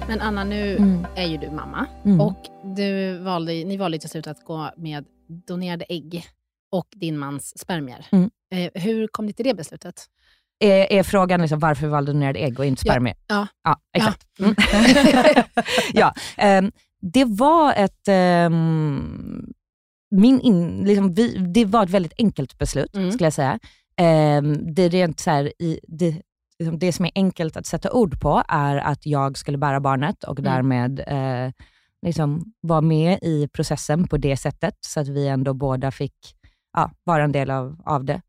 Men 0.07 0.21
Anna, 0.21 0.43
nu 0.43 0.77
mm. 0.77 1.05
är 1.15 1.27
ju 1.27 1.37
du 1.37 1.51
mamma 1.51 1.87
mm. 2.05 2.21
och 2.21 2.37
du 2.75 3.17
valde, 3.17 3.51
ni 3.51 3.77
valde 3.77 3.99
till 3.99 4.09
slut 4.09 4.27
att 4.27 4.45
gå 4.45 4.71
med 4.77 5.05
donerade 5.47 5.85
ägg 5.89 6.25
och 6.71 6.87
din 6.95 7.17
mans 7.17 7.59
spermier. 7.59 8.07
Mm. 8.11 8.29
Eh, 8.51 8.81
hur 8.81 9.07
kom 9.07 9.25
ni 9.25 9.33
till 9.33 9.45
det 9.45 9.53
beslutet? 9.53 10.05
Är, 10.59 10.93
är 10.93 11.03
frågan 11.03 11.41
liksom 11.41 11.59
varför 11.59 11.85
vi 11.85 11.91
valde 11.91 12.11
donerade 12.11 12.39
ägg 12.39 12.59
och 12.59 12.65
inte 12.65 12.81
spermier? 12.81 13.15
Ja. 13.27 13.47
Ja, 13.63 13.79
exakt. 13.97 14.27
Ja, 14.39 14.45
mm. 14.73 16.13
ja 16.37 16.57
um, 16.59 16.71
det 17.01 17.25
var 17.25 17.73
ett... 17.73 18.07
Um, 18.45 19.53
min 20.15 20.41
in, 20.41 20.83
liksom, 20.83 21.13
vi, 21.13 21.37
det 21.37 21.65
var 21.65 21.83
ett 21.83 21.89
väldigt 21.89 22.13
enkelt 22.17 22.57
beslut, 22.57 22.95
mm. 22.95 23.11
skulle 23.11 23.25
jag 23.25 23.33
säga. 23.33 23.59
Um, 24.37 24.75
det, 24.75 24.89
rent 24.89 25.19
så 25.19 25.31
här, 25.31 25.53
i, 25.59 25.79
det, 25.83 26.21
liksom, 26.59 26.79
det 26.79 26.93
som 26.93 27.05
är 27.05 27.11
enkelt 27.15 27.57
att 27.57 27.65
sätta 27.65 27.91
ord 27.91 28.21
på 28.21 28.43
är 28.47 28.77
att 28.77 29.05
jag 29.05 29.37
skulle 29.37 29.57
bära 29.57 29.79
barnet 29.79 30.23
och 30.23 30.39
mm. 30.39 30.53
därmed 30.53 30.99
eh, 31.07 31.51
liksom, 32.05 32.53
vara 32.61 32.81
med 32.81 33.19
i 33.21 33.47
processen 33.47 34.07
på 34.07 34.17
det 34.17 34.37
sättet, 34.37 34.75
så 34.81 34.99
att 34.99 35.07
vi 35.07 35.27
ändå 35.27 35.53
båda 35.53 35.91
fick 35.91 36.15
ja, 36.73 36.91
vara 37.03 37.23
en 37.23 37.31
del 37.31 37.51
av, 37.51 37.81
av 37.85 38.05
det. 38.05 38.21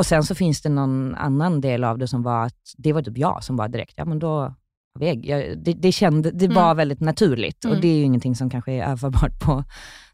Och 0.00 0.06
Sen 0.06 0.24
så 0.24 0.34
finns 0.34 0.62
det 0.62 0.68
någon 0.68 1.14
annan 1.14 1.60
del 1.60 1.84
av 1.84 1.98
det 1.98 2.08
som 2.08 2.22
var 2.22 2.46
att 2.46 2.74
det 2.76 2.92
var 2.92 3.02
typ 3.02 3.18
jag 3.18 3.44
som 3.44 3.56
var 3.56 3.68
direkt, 3.68 3.94
ja 3.96 4.04
men 4.04 4.18
då 4.18 4.54
väg. 4.98 5.26
Jag, 5.26 5.58
det, 5.58 5.72
det, 5.72 5.92
kände, 5.92 6.30
det 6.30 6.44
mm. 6.44 6.54
var 6.54 6.74
väldigt 6.74 7.00
naturligt 7.00 7.64
mm. 7.64 7.76
och 7.76 7.82
det 7.82 7.88
är 7.88 7.96
ju 7.96 8.02
ingenting 8.02 8.36
som 8.36 8.50
kanske 8.50 8.72
är 8.72 8.84
överförbart 8.84 9.40
på 9.40 9.64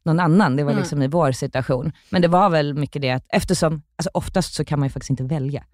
någon 0.03 0.21
annan. 0.21 0.57
Det 0.57 0.65
var 0.65 0.71
mm. 0.71 0.81
liksom 0.81 1.03
i 1.03 1.09
vår 1.09 1.33
situation. 1.33 1.93
Men 2.11 2.23
det 2.23 2.29
var 2.29 2.51
väl 2.51 2.75
mycket 2.75 3.03
det 3.03 3.11
att 3.11 3.27
eftersom, 3.29 3.83
alltså 3.97 4.11
oftast 4.15 4.55
så 4.55 4.65
kan 4.65 4.79
man 4.79 4.87
ju 4.87 4.91
faktiskt 4.91 5.11
inte 5.11 5.25
välja. 5.25 5.65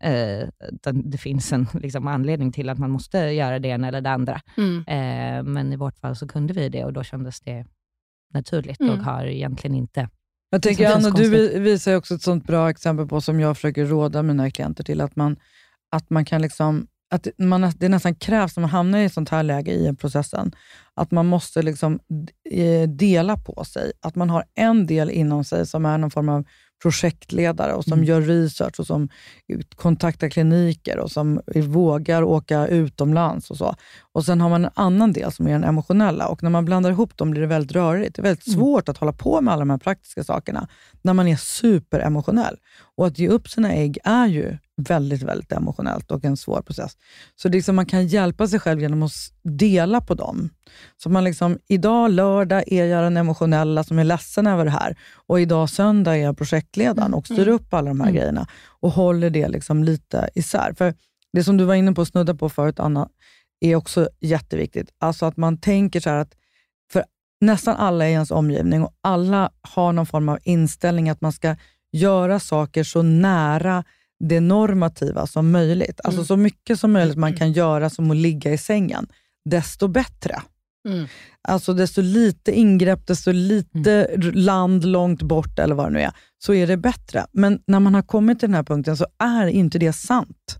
Eh, 0.00 0.48
det 0.92 1.18
finns 1.18 1.52
en 1.52 1.66
liksom, 1.74 2.06
anledning 2.06 2.52
till 2.52 2.68
att 2.68 2.78
man 2.78 2.90
måste 2.90 3.18
göra 3.18 3.58
det 3.58 3.68
ena 3.68 3.88
eller 3.88 4.00
det 4.00 4.10
andra. 4.10 4.40
Mm. 4.56 4.78
Eh, 4.86 5.52
men 5.52 5.72
i 5.72 5.76
vårt 5.76 5.98
fall 5.98 6.16
så 6.16 6.28
kunde 6.28 6.52
vi 6.52 6.68
det 6.68 6.84
och 6.84 6.92
då 6.92 7.02
kändes 7.02 7.40
det 7.40 7.66
naturligt 8.34 8.80
och 8.80 8.86
mm. 8.86 9.04
har 9.04 9.26
egentligen 9.26 9.76
inte 9.76 10.08
jag 10.50 10.62
tänker 10.62 10.90
Anna, 10.90 11.10
du 11.10 11.58
visar 11.58 11.96
också 11.96 12.14
ett 12.14 12.22
sånt 12.22 12.46
bra 12.46 12.70
exempel 12.70 13.06
på, 13.06 13.20
som 13.20 13.40
jag 13.40 13.56
försöker 13.56 13.84
råda 13.84 14.22
mina 14.22 14.50
klienter 14.50 14.84
till, 14.84 15.00
att 15.00 15.16
man, 15.16 15.36
att 15.90 16.10
man 16.10 16.24
kan 16.24 16.42
liksom 16.42 16.86
att 17.14 17.26
man, 17.38 17.72
det 17.76 17.88
nästan 17.88 18.14
krävs 18.14 18.56
när 18.56 18.60
man 18.60 18.70
hamnar 18.70 18.98
i 18.98 19.04
ett 19.04 19.12
sånt 19.12 19.28
här 19.28 19.42
läge 19.42 19.72
i 19.72 19.96
processen, 19.96 20.52
att 20.94 21.10
man 21.10 21.26
måste 21.26 21.62
liksom 21.62 22.00
eh, 22.50 22.88
dela 22.88 23.36
på 23.36 23.64
sig. 23.64 23.92
Att 24.00 24.14
man 24.14 24.30
har 24.30 24.44
en 24.54 24.86
del 24.86 25.10
inom 25.10 25.44
sig 25.44 25.66
som 25.66 25.86
är 25.86 25.98
någon 25.98 26.10
form 26.10 26.28
av 26.28 26.44
projektledare 26.82 27.72
och 27.72 27.84
som 27.84 27.92
mm. 27.92 28.04
gör 28.04 28.20
research 28.20 28.80
och 28.80 28.86
som 28.86 29.08
kontaktar 29.76 30.28
kliniker 30.28 30.98
och 30.98 31.10
som 31.10 31.40
vågar 31.54 32.22
åka 32.22 32.66
utomlands 32.66 33.50
och 33.50 33.56
så. 33.56 33.74
Och 34.12 34.24
Sen 34.24 34.40
har 34.40 34.48
man 34.50 34.64
en 34.64 34.70
annan 34.74 35.12
del 35.12 35.32
som 35.32 35.46
är 35.46 35.52
den 35.52 35.64
emotionella 35.64 36.28
och 36.28 36.42
när 36.42 36.50
man 36.50 36.64
blandar 36.64 36.90
ihop 36.90 37.16
dem 37.16 37.30
blir 37.30 37.40
det 37.40 37.46
väldigt 37.46 37.72
rörigt. 37.72 38.16
Det 38.16 38.20
är 38.20 38.22
väldigt 38.22 38.46
mm. 38.46 38.58
svårt 38.58 38.88
att 38.88 38.98
hålla 38.98 39.12
på 39.12 39.40
med 39.40 39.52
alla 39.52 39.60
de 39.60 39.70
här 39.70 39.78
praktiska 39.78 40.24
sakerna 40.24 40.68
när 41.02 41.14
man 41.14 41.28
är 41.28 41.36
superemotionell. 41.36 42.56
Och 42.96 43.06
att 43.06 43.18
ge 43.18 43.28
upp 43.28 43.48
sina 43.48 43.72
ägg 43.72 43.98
är 44.04 44.26
ju 44.26 44.58
väldigt, 44.82 45.22
väldigt 45.22 45.52
emotionellt 45.52 46.10
och 46.10 46.24
en 46.24 46.36
svår 46.36 46.62
process. 46.62 46.96
Så 47.36 47.48
det 47.48 47.58
liksom 47.58 47.76
man 47.76 47.86
kan 47.86 48.06
hjälpa 48.06 48.48
sig 48.48 48.60
själv 48.60 48.80
genom 48.80 49.02
att 49.02 49.12
dela 49.42 50.00
på 50.00 50.14
dem. 50.14 50.50
Så 50.96 51.10
man 51.10 51.24
liksom, 51.24 51.58
idag 51.68 52.10
lördag 52.10 52.64
är 52.66 52.84
jag 52.84 53.04
den 53.04 53.16
emotionella 53.16 53.84
som 53.84 53.98
är 53.98 54.04
ledsen 54.04 54.46
över 54.46 54.64
det 54.64 54.70
här 54.70 54.98
och 55.26 55.40
idag 55.40 55.70
söndag 55.70 56.16
är 56.16 56.22
jag 56.22 56.38
projektledaren 56.38 57.14
och 57.14 57.26
styr 57.26 57.42
mm. 57.42 57.54
upp 57.54 57.74
alla 57.74 57.88
de 57.88 58.00
här 58.00 58.08
mm. 58.08 58.20
grejerna 58.20 58.46
och 58.80 58.90
håller 58.90 59.30
det 59.30 59.48
liksom 59.48 59.84
lite 59.84 60.30
isär. 60.34 60.72
För 60.78 60.94
Det 61.32 61.44
som 61.44 61.56
du 61.56 61.64
var 61.64 61.74
inne 61.74 61.92
på 61.92 62.00
och 62.00 62.08
snudda 62.08 62.34
på 62.34 62.48
förut, 62.48 62.80
Anna, 62.80 63.08
är 63.60 63.76
också 63.76 64.08
jätteviktigt. 64.20 64.90
Alltså 64.98 65.26
att 65.26 65.36
man 65.36 65.58
tänker 65.58 66.00
så 66.00 66.10
att 66.10 66.34
för 66.92 67.04
nästan 67.40 67.76
alla 67.76 68.08
i 68.08 68.12
ens 68.12 68.30
omgivning 68.30 68.82
och 68.82 68.94
alla 69.00 69.50
har 69.62 69.92
någon 69.92 70.06
form 70.06 70.28
av 70.28 70.38
inställning 70.42 71.10
att 71.10 71.20
man 71.20 71.32
ska 71.32 71.56
göra 71.92 72.40
saker 72.40 72.84
så 72.84 73.02
nära 73.02 73.84
det 74.20 74.40
normativa 74.40 75.26
som 75.26 75.50
möjligt. 75.50 76.00
Alltså 76.04 76.20
mm. 76.20 76.26
så 76.26 76.36
mycket 76.36 76.80
som 76.80 76.92
möjligt 76.92 77.16
man 77.16 77.28
mm. 77.28 77.38
kan 77.38 77.52
göra 77.52 77.90
som 77.90 78.10
att 78.10 78.16
ligga 78.16 78.52
i 78.52 78.58
sängen, 78.58 79.06
desto 79.44 79.88
bättre. 79.88 80.42
Mm. 80.88 81.06
Alltså 81.48 81.74
desto 81.74 82.02
lite 82.02 82.52
ingrepp, 82.52 83.06
desto 83.06 83.32
lite 83.32 84.04
mm. 84.04 84.34
land 84.34 84.84
långt 84.84 85.22
bort 85.22 85.58
eller 85.58 85.74
vad 85.74 85.86
det 85.86 85.90
nu 85.90 86.00
är, 86.00 86.12
så 86.38 86.54
är 86.54 86.66
det 86.66 86.76
bättre. 86.76 87.26
Men 87.32 87.62
när 87.66 87.80
man 87.80 87.94
har 87.94 88.02
kommit 88.02 88.40
till 88.40 88.48
den 88.48 88.54
här 88.54 88.62
punkten 88.62 88.96
så 88.96 89.06
är 89.18 89.46
inte 89.46 89.78
det 89.78 89.92
sant. 89.92 90.58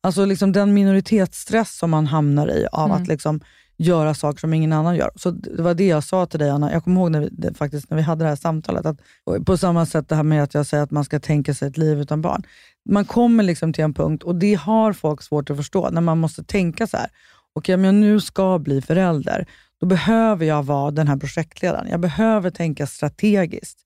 Alltså 0.00 0.24
liksom 0.24 0.52
den 0.52 0.74
minoritetsstress 0.74 1.78
som 1.78 1.90
man 1.90 2.06
hamnar 2.06 2.50
i 2.50 2.66
av 2.72 2.92
att 2.92 2.98
mm. 2.98 3.08
liksom 3.08 3.40
göra 3.78 4.14
saker 4.14 4.40
som 4.40 4.54
ingen 4.54 4.72
annan 4.72 4.96
gör. 4.96 5.10
Så 5.14 5.30
Det 5.30 5.62
var 5.62 5.74
det 5.74 5.86
jag 5.86 6.04
sa 6.04 6.26
till 6.26 6.38
dig, 6.38 6.50
Anna. 6.50 6.72
Jag 6.72 6.84
kommer 6.84 7.00
ihåg 7.00 7.10
när 7.10 7.20
vi, 7.20 7.28
det, 7.32 7.54
faktiskt, 7.54 7.90
när 7.90 7.96
vi 7.96 8.02
hade 8.02 8.24
det 8.24 8.28
här 8.28 8.36
samtalet. 8.36 8.86
Att, 8.86 9.00
på 9.46 9.56
samma 9.56 9.86
sätt 9.86 10.08
det 10.08 10.14
här 10.14 10.22
med 10.22 10.42
att 10.42 10.54
jag 10.54 10.66
säger 10.66 10.82
att 10.82 10.90
man 10.90 11.04
ska 11.04 11.20
tänka 11.20 11.54
sig 11.54 11.68
ett 11.68 11.76
liv 11.76 12.00
utan 12.00 12.22
barn. 12.22 12.42
Man 12.88 13.04
kommer 13.04 13.44
liksom 13.44 13.72
till 13.72 13.84
en 13.84 13.94
punkt, 13.94 14.22
och 14.22 14.34
det 14.34 14.54
har 14.54 14.92
folk 14.92 15.22
svårt 15.22 15.50
att 15.50 15.56
förstå, 15.56 15.90
när 15.90 16.00
man 16.00 16.18
måste 16.18 16.44
tänka 16.44 16.86
så 16.86 16.96
här. 16.96 17.08
Okej, 17.52 17.74
om 17.74 17.84
jag 17.84 17.94
nu 17.94 18.20
ska 18.20 18.58
bli 18.58 18.82
förälder, 18.82 19.46
då 19.80 19.86
behöver 19.86 20.46
jag 20.46 20.62
vara 20.62 20.90
den 20.90 21.08
här 21.08 21.16
projektledaren. 21.16 21.88
Jag 21.90 22.00
behöver 22.00 22.50
tänka 22.50 22.86
strategiskt. 22.86 23.78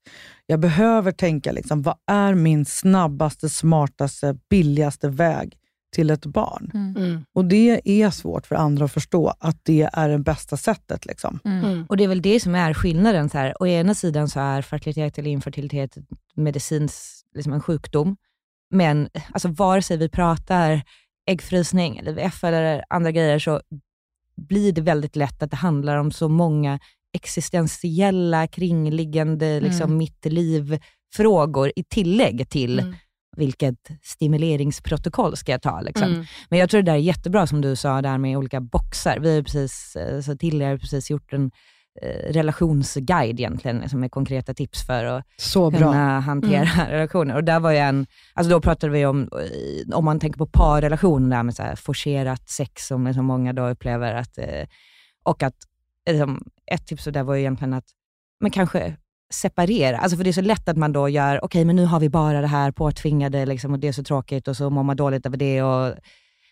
Jag 0.45 0.59
behöver 0.59 1.11
tänka, 1.11 1.51
liksom, 1.51 1.81
vad 1.81 1.95
är 2.07 2.33
min 2.33 2.65
snabbaste, 2.65 3.49
smartaste, 3.49 4.37
billigaste 4.49 5.09
väg 5.09 5.57
till 5.93 6.09
ett 6.09 6.25
barn. 6.25 6.71
Mm. 6.73 6.95
mm. 6.97 7.25
Och 7.33 7.45
Det 7.45 7.81
är 7.83 8.09
svårt 8.09 8.45
för 8.47 8.55
andra 8.55 8.85
att 8.85 8.91
förstå, 8.91 9.33
att 9.39 9.57
det 9.63 9.89
är 9.93 10.09
det 10.09 10.19
bästa 10.19 10.57
sättet. 10.57 11.05
Liksom. 11.05 11.39
Mm. 11.45 11.65
mm. 11.65 11.85
Och 11.89 11.97
Det 11.97 12.03
är 12.03 12.07
väl 12.07 12.21
det 12.21 12.39
som 12.39 12.55
är 12.55 12.73
skillnaden. 12.73 13.29
Så 13.29 13.37
här. 13.37 13.61
Å 13.61 13.67
ena 13.67 13.93
sidan 13.93 14.29
så 14.29 14.39
är 14.39 14.61
fertilitet 14.61 15.17
eller 15.17 15.31
infertilitet 15.31 15.97
medicins 16.35 17.23
liksom 17.35 17.53
en 17.53 17.61
sjukdom. 17.61 18.15
Men 18.69 19.09
alltså, 19.31 19.47
vare 19.47 19.81
sig 19.81 19.97
vi 19.97 20.09
pratar 20.09 20.81
äggfrysning, 21.25 21.97
eller 21.97 22.11
IVF 22.11 22.43
eller 22.43 22.83
andra 22.89 23.11
grejer, 23.11 23.39
så 23.39 23.61
blir 24.35 24.71
det 24.71 24.81
väldigt 24.81 25.15
lätt 25.15 25.43
att 25.43 25.51
det 25.51 25.57
handlar 25.57 25.97
om 25.97 26.11
så 26.11 26.29
många 26.29 26.79
existentiella, 27.13 28.47
kringliggande, 28.47 29.59
liksom, 29.59 29.83
mm. 29.83 29.97
mitt 29.97 30.25
liv-frågor 30.25 31.71
i 31.75 31.83
tillägg 31.83 32.49
till 32.49 32.79
mm 32.79 32.95
vilket 33.37 33.91
stimuleringsprotokoll 34.01 35.37
ska 35.37 35.51
jag 35.51 35.61
ta? 35.61 35.81
Liksom. 35.81 36.07
Mm. 36.07 36.25
Men 36.49 36.59
jag 36.59 36.69
tror 36.69 36.81
det 36.81 36.91
där 36.91 36.97
är 36.97 37.01
jättebra 37.01 37.47
som 37.47 37.61
du 37.61 37.75
sa, 37.75 38.01
där 38.01 38.17
med 38.17 38.37
olika 38.37 38.61
boxar. 38.61 39.19
Vi 39.19 39.35
har 39.35 39.43
precis, 39.43 39.95
eh, 39.95 40.21
så 40.21 40.37
Tilly 40.37 40.65
har 40.65 40.77
precis 40.77 41.09
gjort 41.09 41.33
en 41.33 41.51
eh, 42.01 42.33
relationsguide 42.33 43.39
egentligen, 43.39 43.79
liksom 43.79 43.99
med 43.99 44.11
konkreta 44.11 44.53
tips 44.53 44.85
för 44.85 45.05
att 45.05 45.25
så 45.37 45.71
kunna 45.71 45.91
bra. 45.91 46.19
hantera 46.19 46.69
mm. 46.69 46.87
relationer. 46.89 47.35
Och 47.35 47.43
där 47.43 47.59
var 47.59 47.73
en, 47.73 48.05
alltså 48.33 48.51
då 48.51 48.61
pratade 48.61 48.93
vi 48.93 49.05
om, 49.05 49.21
eh, 49.21 49.97
om 49.97 50.05
man 50.05 50.19
tänker 50.19 50.37
på 50.37 50.47
parrelationer, 50.47 51.43
med 51.43 51.55
så 51.55 51.63
här 51.63 51.75
forcerat 51.75 52.49
sex 52.49 52.87
som 52.87 53.07
liksom 53.07 53.25
många 53.25 53.53
då 53.53 53.69
upplever, 53.69 54.13
att, 54.13 54.37
och 55.23 55.43
att 55.43 55.55
liksom, 56.09 56.43
ett 56.71 56.87
tips 56.87 57.03
där 57.03 57.23
var 57.23 57.35
egentligen 57.35 57.73
att 57.73 57.85
men 58.39 58.51
kanske 58.51 58.95
separera. 59.33 59.97
Alltså 59.97 60.17
för 60.17 60.23
det 60.23 60.29
är 60.29 60.33
så 60.33 60.41
lätt 60.41 60.69
att 60.69 60.77
man 60.77 60.93
då 60.93 61.09
gör, 61.09 61.37
okej 61.37 61.45
okay, 61.45 61.65
men 61.65 61.75
nu 61.75 61.85
har 61.85 61.99
vi 61.99 62.09
bara 62.09 62.41
det 62.41 62.47
här 62.47 62.71
påtvingade 62.71 63.45
liksom, 63.45 63.73
och 63.73 63.79
det 63.79 63.87
är 63.87 63.91
så 63.91 64.03
tråkigt 64.03 64.47
och 64.47 64.57
så 64.57 64.69
mår 64.69 64.83
man 64.83 64.95
dåligt 64.95 65.25
över 65.25 65.37
det. 65.37 65.63
Och, 65.63 65.95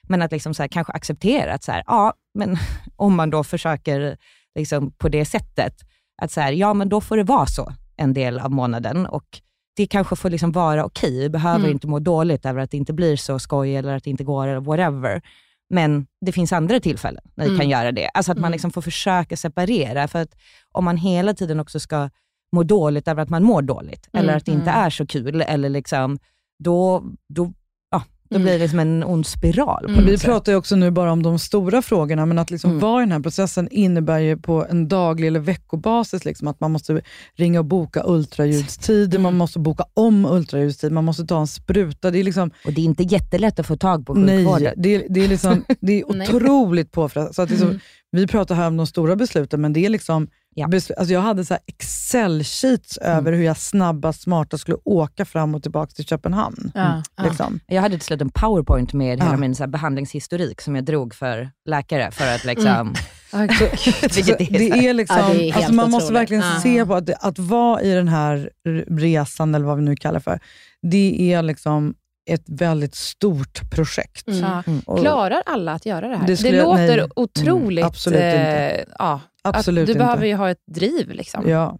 men 0.04 0.22
att 0.22 0.32
liksom 0.32 0.54
så 0.54 0.64
här, 0.64 0.68
kanske 0.68 0.94
acceptera 0.94 1.54
att 1.54 1.64
så 1.64 1.72
här, 1.72 1.84
ja, 1.88 2.14
men 2.34 2.58
om 2.96 3.16
man 3.16 3.30
då 3.30 3.44
försöker 3.44 4.18
liksom 4.56 4.92
på 4.92 5.10
det 5.10 5.26
sättet, 5.26 5.74
att 6.22 6.32
så 6.32 6.42
här, 6.42 6.52
ja 6.52 6.74
men 6.74 6.90
då 6.90 7.02
får 7.02 7.18
det 7.18 7.24
vara 7.24 7.46
så 7.46 7.74
en 7.98 8.14
del 8.14 8.40
av 8.40 8.52
månaden 8.52 9.06
och 9.06 9.42
det 9.76 9.88
kanske 9.88 10.16
får 10.16 10.30
liksom 10.30 10.52
vara 10.52 10.86
okej. 10.86 11.10
Okay. 11.10 11.20
Vi 11.20 11.30
behöver 11.30 11.60
mm. 11.60 11.72
inte 11.72 11.88
må 11.88 12.00
dåligt 12.00 12.46
över 12.46 12.62
att 12.62 12.72
det 12.72 12.78
inte 12.78 12.94
blir 12.94 13.16
så 13.16 13.40
skoj 13.40 13.76
eller 13.76 13.96
att 13.96 14.04
det 14.04 14.10
inte 14.10 14.24
går 14.24 14.48
eller 14.48 14.62
whatever. 14.62 15.22
Men 15.70 16.08
det 16.26 16.32
finns 16.32 16.54
andra 16.54 16.80
tillfällen 16.80 17.24
när 17.36 17.46
vi 17.46 17.50
mm. 17.50 17.60
kan 17.60 17.70
göra 17.70 17.92
det. 17.92 18.08
Alltså 18.08 18.32
att 18.32 18.38
man 18.38 18.46
mm. 18.46 18.52
liksom 18.52 18.72
får 18.72 18.82
försöka 18.82 19.38
separera. 19.38 20.08
För 20.08 20.22
att 20.22 20.36
om 20.72 20.86
man 20.86 20.98
hela 20.98 21.34
tiden 21.34 21.60
också 21.60 21.80
ska 21.80 22.10
mår 22.52 22.64
dåligt 22.64 23.08
över 23.08 23.24
att 23.24 23.30
man 23.30 23.44
mår 23.44 23.62
dåligt, 23.62 24.10
mm, 24.14 24.24
eller 24.24 24.38
att 24.38 24.46
det 24.46 24.52
inte 24.52 24.70
mm. 24.70 24.86
är 24.86 24.90
så 24.90 25.08
kul, 25.08 25.42
eller 25.42 25.70
liksom, 25.70 26.20
då, 26.64 27.04
då, 27.30 27.54
ja, 27.92 28.04
då 28.30 28.36
mm. 28.36 28.44
blir 28.44 28.54
det 28.54 28.60
liksom 28.60 28.80
en 28.80 29.04
ond 29.04 29.28
spiral. 29.28 29.86
Mm. 29.90 30.06
Vi 30.06 30.18
pratar 30.18 30.52
ju 30.52 30.58
också 30.58 30.76
nu 30.76 30.92
bara 30.92 31.12
om 31.12 31.24
de 31.24 31.40
stora 31.40 31.82
frågorna, 31.82 32.26
men 32.26 32.40
att 32.40 32.52
liksom 32.52 32.72
mm. 32.72 32.82
vara 32.82 33.02
i 33.02 33.06
den 33.06 33.12
här 33.12 33.20
processen 33.20 33.68
innebär 33.72 34.20
ju 34.20 34.38
på 34.38 34.66
en 34.70 34.88
daglig 34.88 35.28
eller 35.28 35.40
veckobasis 35.40 36.26
liksom, 36.26 36.48
att 36.48 36.60
man 36.60 36.72
måste 36.72 37.02
ringa 37.36 37.60
och 37.60 37.66
boka 37.66 38.04
ultraljudstider, 38.06 39.20
man 39.20 39.38
måste 39.38 39.60
boka 39.60 39.86
om 39.94 40.26
ultraljudstid, 40.26 40.92
man 40.92 41.06
måste 41.06 41.26
ta 41.26 41.40
en 41.40 41.48
spruta. 41.48 42.12
Det 42.12 42.20
är 42.20 42.24
liksom, 42.24 42.52
och 42.66 42.74
det 42.74 42.82
är 42.82 42.86
inte 42.86 43.04
jättelätt 43.04 43.60
att 43.60 43.68
få 43.68 43.78
tag 43.78 44.06
på 44.06 44.16
sjukvården. 44.16 44.64
Nej, 44.64 44.74
det, 44.78 45.06
det 45.10 45.24
är, 45.24 45.28
liksom, 45.28 45.66
det 45.82 46.02
är 46.02 46.06
otroligt 46.22 46.92
påfrestande. 46.92 47.52
Liksom, 47.54 47.80
Vi 48.12 48.28
pratar 48.28 48.56
här 48.56 48.68
om 48.68 48.78
de 48.78 48.88
stora 48.88 49.16
besluten, 49.16 49.62
men 49.62 49.74
det 49.74 49.86
är 49.86 49.90
liksom 49.90 50.28
Ja. 50.56 50.70
Alltså 50.98 51.14
jag 51.14 51.22
hade 51.22 51.46
så 51.46 51.58
Excel-sheets 51.68 52.98
mm. 53.02 53.18
över 53.18 53.34
hur 53.34 53.44
jag 53.44 53.58
snabbast, 53.58 54.22
smartast 54.22 54.62
skulle 54.62 54.78
åka 54.84 55.26
fram 55.26 55.56
och 55.56 55.64
tillbaka 55.64 55.92
till 55.92 56.06
Köpenhamn. 56.06 56.72
Ja. 56.76 57.04
Liksom. 57.24 57.60
Jag 57.68 57.82
hade 57.82 57.98
till 57.98 58.06
slut 58.06 58.22
en 58.22 58.30
powerpoint 58.30 58.94
med 58.94 59.24
hela 59.24 59.38
min 59.38 59.56
så 59.56 59.68
behandlingshistorik 59.68 60.62
som 60.62 60.76
jag 60.76 60.86
drog 60.86 61.16
för 61.16 61.52
läkare 61.66 62.12
för 62.12 62.36
att 62.36 62.46
liksom... 62.46 62.94
Mm. 63.34 63.48
det 64.02 64.88
är 64.88 64.94
liksom, 64.94 65.18
ja, 65.18 65.34
det 65.34 65.50
är 65.50 65.56
alltså 65.56 65.74
man 65.74 65.92
måste 65.92 66.14
verkligen 66.14 66.44
uh. 66.44 66.60
se 66.60 66.86
på 66.86 66.96
att, 66.96 67.10
att 67.10 67.40
vara 67.40 67.82
i 67.82 67.94
den 67.94 68.08
här 68.08 68.50
resan, 68.90 69.56
eller 69.56 69.66
vad 69.66 69.78
vi 69.78 69.84
nu 69.84 69.96
kallar 69.96 70.20
för, 70.20 70.40
det 70.82 71.34
är 71.34 71.42
liksom 71.42 71.94
ett 72.30 72.44
väldigt 72.48 72.96
stort 72.96 73.72
projekt. 73.72 74.28
Mm. 74.28 74.64
Mm. 74.68 75.02
Klarar 75.02 75.44
alla 75.46 75.72
att 75.72 75.86
göra 75.86 76.08
det 76.08 76.16
här? 76.16 76.28
Det, 76.28 76.42
det 76.42 76.64
låter 76.64 76.98
nej. 76.98 77.08
otroligt... 77.16 77.80
Mm, 77.80 77.88
absolut 77.88 78.18
inte. 78.18 78.38
Eh, 78.38 78.86
ja, 79.00 79.20
absolut 79.44 79.86
du 79.86 79.92
inte. 79.92 80.00
behöver 80.00 80.26
ju 80.26 80.36
ha 80.36 80.50
ett 80.50 80.64
driv. 80.68 81.10
Liksom. 81.10 81.50
Ja. 81.50 81.80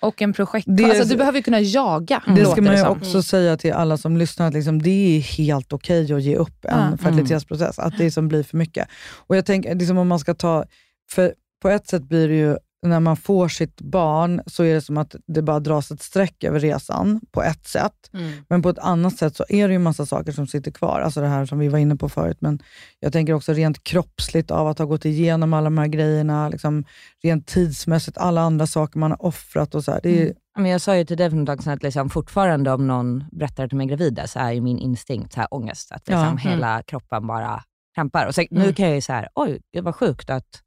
Och 0.00 0.22
en 0.22 0.32
projekt. 0.32 0.66
Det, 0.70 0.84
alltså, 0.84 1.04
du 1.04 1.16
behöver 1.16 1.40
kunna 1.40 1.60
jaga. 1.60 2.22
Det 2.36 2.46
ska 2.46 2.62
man 2.62 2.76
ju 2.76 2.86
också 2.86 3.10
mm. 3.10 3.22
säga 3.22 3.56
till 3.56 3.72
alla 3.72 3.96
som 3.96 4.16
lyssnar, 4.16 4.48
att 4.48 4.54
liksom, 4.54 4.82
det 4.82 5.16
är 5.16 5.20
helt 5.20 5.72
okej 5.72 6.04
okay 6.04 6.16
att 6.16 6.22
ge 6.22 6.36
upp 6.36 6.64
en 6.64 6.80
mm. 6.80 6.98
fertilitetsprocess. 6.98 7.78
Att 7.78 7.98
det 7.98 8.10
som 8.10 8.28
blir 8.28 8.42
för 8.42 8.56
mycket. 8.56 8.88
Och 9.14 9.36
jag 9.36 9.46
tänker, 9.46 9.74
liksom, 9.74 9.98
om 9.98 10.08
man 10.08 10.18
ska 10.18 10.34
ta... 10.34 10.64
För 11.10 11.34
på 11.62 11.68
ett 11.68 11.88
sätt 11.88 12.02
blir 12.02 12.28
det 12.28 12.34
ju 12.34 12.56
när 12.82 13.00
man 13.00 13.16
får 13.16 13.48
sitt 13.48 13.80
barn 13.80 14.42
så 14.46 14.64
är 14.64 14.74
det 14.74 14.80
som 14.80 14.98
att 14.98 15.16
det 15.26 15.42
bara 15.42 15.60
dras 15.60 15.90
ett 15.90 16.02
streck 16.02 16.44
över 16.44 16.60
resan 16.60 17.20
på 17.30 17.42
ett 17.42 17.66
sätt. 17.66 18.10
Mm. 18.12 18.32
Men 18.48 18.62
på 18.62 18.68
ett 18.68 18.78
annat 18.78 19.16
sätt 19.16 19.36
så 19.36 19.44
är 19.48 19.68
det 19.68 19.72
ju 19.72 19.78
massa 19.78 20.06
saker 20.06 20.32
som 20.32 20.46
sitter 20.46 20.70
kvar. 20.70 21.00
Alltså 21.00 21.20
det 21.20 21.26
här 21.26 21.46
som 21.46 21.58
vi 21.58 21.68
var 21.68 21.78
inne 21.78 21.96
på 21.96 22.08
förut. 22.08 22.36
Men 22.40 22.62
jag 23.00 23.12
tänker 23.12 23.32
också 23.32 23.52
rent 23.52 23.84
kroppsligt 23.84 24.50
av 24.50 24.68
att 24.68 24.78
ha 24.78 24.86
gått 24.86 25.04
igenom 25.04 25.54
alla 25.54 25.64
de 25.64 25.78
här 25.78 25.86
grejerna. 25.86 26.48
Liksom, 26.48 26.84
rent 27.22 27.46
tidsmässigt, 27.46 28.18
alla 28.18 28.40
andra 28.40 28.66
saker 28.66 28.98
man 28.98 29.10
har 29.10 29.26
offrat. 29.26 29.74
Och 29.74 29.84
så 29.84 29.98
det 30.02 30.18
är, 30.18 30.22
mm. 30.22 30.34
Men 30.56 30.70
jag 30.70 30.80
sa 30.80 30.96
ju 30.96 31.04
till 31.04 31.16
dig 31.16 31.30
för 31.30 31.36
något 31.36 31.46
tag 31.46 31.62
sedan 31.62 31.72
att 31.72 31.82
liksom 31.82 32.10
fortfarande 32.10 32.72
om 32.72 32.86
någon 32.86 33.24
berättar 33.32 33.64
att 33.64 33.70
de 33.70 33.80
är 33.80 33.84
gravida 33.84 34.26
så 34.26 34.38
är 34.38 34.52
ju 34.52 34.60
min 34.60 34.78
instinkt 34.78 35.32
så 35.32 35.40
här 35.40 35.54
ångest. 35.54 35.92
Att 35.92 36.08
liksom 36.08 36.40
ja. 36.44 36.50
hela 36.50 36.72
mm. 36.72 36.82
kroppen 36.82 37.26
bara 37.26 37.62
krampar. 37.94 38.26
Och 38.26 38.34
så, 38.34 38.44
Nu 38.50 38.62
mm. 38.62 38.74
kan 38.74 38.86
jag 38.86 38.94
ju 38.94 39.00
säga, 39.00 39.28
oj, 39.34 39.60
det 39.72 39.80
var 39.80 39.92
sjukt 39.92 40.30
att 40.30 40.62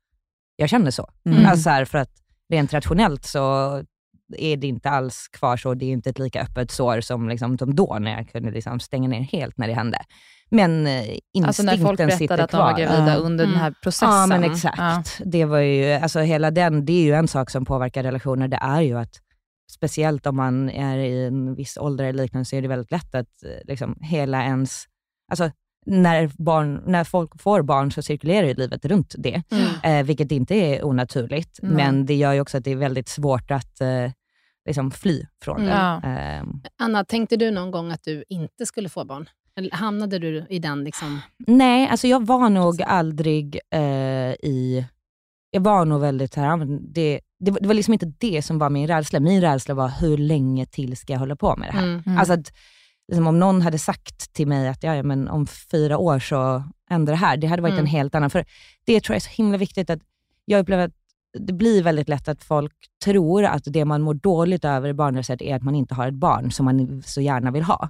jag 0.55 0.69
känner 0.69 0.91
så. 0.91 1.09
Mm. 1.25 1.45
Alltså 1.45 1.69
här, 1.69 1.85
för 1.85 1.97
att 1.97 2.11
rent 2.49 2.73
rationellt 2.73 3.25
så 3.25 3.83
är 4.37 4.57
det 4.57 4.67
inte 4.67 4.89
alls 4.89 5.27
kvar 5.27 5.57
så. 5.57 5.73
Det 5.73 5.85
är 5.85 5.89
inte 5.89 6.09
ett 6.09 6.19
lika 6.19 6.41
öppet 6.41 6.71
sår 6.71 7.01
som, 7.01 7.29
liksom, 7.29 7.57
som 7.57 7.75
då, 7.75 7.97
när 7.99 8.11
jag 8.11 8.29
kunde 8.29 8.51
liksom 8.51 8.79
stänga 8.79 9.09
ner 9.09 9.21
helt 9.21 9.57
när 9.57 9.67
det 9.67 9.73
hände. 9.73 9.97
Men 10.49 10.87
instinkten 10.87 11.45
Alltså 11.45 11.63
när 11.63 11.77
folk 11.77 11.97
berättade 11.97 12.43
att 12.43 12.51
de 12.51 12.57
var 12.57 12.77
gravida 12.77 13.13
ja. 13.13 13.15
under 13.15 13.43
mm. 13.43 13.53
den 13.53 13.63
här 13.63 13.73
processen. 13.83 14.09
Ja, 14.09 14.27
men 14.27 14.43
exakt. 14.43 14.77
Ja. 14.77 15.03
Det, 15.25 15.45
var 15.45 15.59
ju, 15.59 15.93
alltså 15.93 16.19
hela 16.19 16.51
den, 16.51 16.85
det 16.85 16.93
är 16.93 17.03
ju 17.03 17.13
en 17.13 17.27
sak 17.27 17.49
som 17.49 17.65
påverkar 17.65 18.03
relationer. 18.03 18.47
Det 18.47 18.59
är 18.61 18.81
ju 18.81 18.97
att, 18.97 19.15
speciellt 19.71 20.27
om 20.27 20.35
man 20.35 20.69
är 20.69 20.97
i 20.97 21.25
en 21.25 21.55
viss 21.55 21.77
ålder 21.77 22.05
eller 22.05 22.23
liknande, 22.23 22.45
så 22.45 22.55
är 22.55 22.61
det 22.61 22.67
väldigt 22.67 22.91
lätt 22.91 23.15
att 23.15 23.27
liksom, 23.63 23.97
hela 24.01 24.43
ens... 24.43 24.83
Alltså, 25.31 25.51
när, 25.85 26.31
barn, 26.37 26.83
när 26.85 27.03
folk 27.03 27.41
får 27.41 27.61
barn 27.61 27.91
så 27.91 28.01
cirkulerar 28.01 28.47
ju 28.47 28.53
livet 28.53 28.85
runt 28.85 29.15
det, 29.17 29.43
mm. 29.51 29.99
eh, 29.99 30.05
vilket 30.05 30.31
inte 30.31 30.55
är 30.55 30.85
onaturligt. 30.85 31.59
Mm. 31.63 31.75
Men 31.75 32.05
det 32.05 32.15
gör 32.15 32.33
ju 32.33 32.41
också 32.41 32.57
att 32.57 32.63
det 32.63 32.71
är 32.71 32.75
väldigt 32.75 33.09
svårt 33.09 33.51
att 33.51 33.81
eh, 33.81 34.11
liksom 34.65 34.91
fly 34.91 35.25
från 35.43 35.61
mm. 35.61 36.01
det. 36.01 36.09
Eh. 36.09 36.43
Anna, 36.77 37.05
tänkte 37.05 37.35
du 37.35 37.51
någon 37.51 37.71
gång 37.71 37.91
att 37.91 38.03
du 38.03 38.23
inte 38.29 38.65
skulle 38.65 38.89
få 38.89 39.05
barn? 39.05 39.29
Eller 39.57 39.71
hamnade 39.71 40.19
du 40.19 40.45
i 40.49 40.59
den? 40.59 40.83
Liksom? 40.83 41.21
Nej, 41.37 41.87
alltså 41.87 42.07
jag 42.07 42.25
var 42.25 42.49
nog 42.49 42.81
aldrig 42.81 43.59
eh, 43.71 43.81
i... 44.31 44.85
Jag 45.51 45.61
var 45.61 45.85
nog 45.85 46.01
väldigt 46.01 46.35
här, 46.35 46.57
det, 46.93 47.19
det, 47.39 47.51
det, 47.51 47.67
var 47.67 47.73
liksom 47.73 47.93
inte 47.93 48.13
det 48.17 48.41
som 48.41 48.59
var 48.59 48.69
min 48.69 48.87
rädsla. 48.87 49.19
Min 49.19 49.41
rädsla 49.41 49.73
var 49.73 49.87
hur 49.87 50.17
länge 50.17 50.65
till 50.65 50.97
ska 50.97 51.13
jag 51.13 51.19
hålla 51.19 51.35
på 51.35 51.55
med 51.55 51.69
det 51.69 51.73
här? 51.73 51.83
Mm. 51.83 52.03
mm. 52.05 52.17
Alltså 52.17 52.33
att, 52.33 52.51
liksom 53.07 53.27
om 53.27 53.39
någon 53.39 53.61
hade 53.61 53.77
sagt 53.77 54.33
till 54.33 54.47
mig 54.47 54.67
att 54.67 54.83
ja, 54.83 55.03
men 55.03 55.27
om 55.27 55.47
fyra 55.47 55.97
år 55.97 56.19
så 56.19 56.63
händer 56.89 57.13
det 57.13 57.17
här, 57.17 57.37
det 57.37 57.47
hade 57.47 57.61
varit 57.61 57.71
mm. 57.73 57.85
en 57.85 57.91
helt 57.91 58.15
annan... 58.15 58.29
För 58.29 58.45
Det 58.85 59.01
tror 59.01 59.13
jag 59.13 59.17
är 59.17 59.29
så 59.29 59.29
himla 59.29 59.57
viktigt. 59.57 59.89
att 59.89 59.99
Jag 60.45 60.59
upplever 60.59 60.85
att 60.85 60.93
det 61.39 61.53
blir 61.53 61.83
väldigt 61.83 62.09
lätt 62.09 62.27
att 62.27 62.43
folk 62.43 62.73
tror 63.03 63.43
att 63.43 63.63
det 63.65 63.85
man 63.85 64.01
mår 64.01 64.13
dåligt 64.13 64.65
över 64.65 64.89
i 64.89 64.93
barnlöshet 64.93 65.41
är 65.41 65.55
att 65.55 65.63
man 65.63 65.75
inte 65.75 65.95
har 65.95 66.07
ett 66.07 66.13
barn 66.13 66.51
som 66.51 66.65
man 66.65 67.03
så 67.05 67.21
gärna 67.21 67.51
vill 67.51 67.63
ha. 67.63 67.89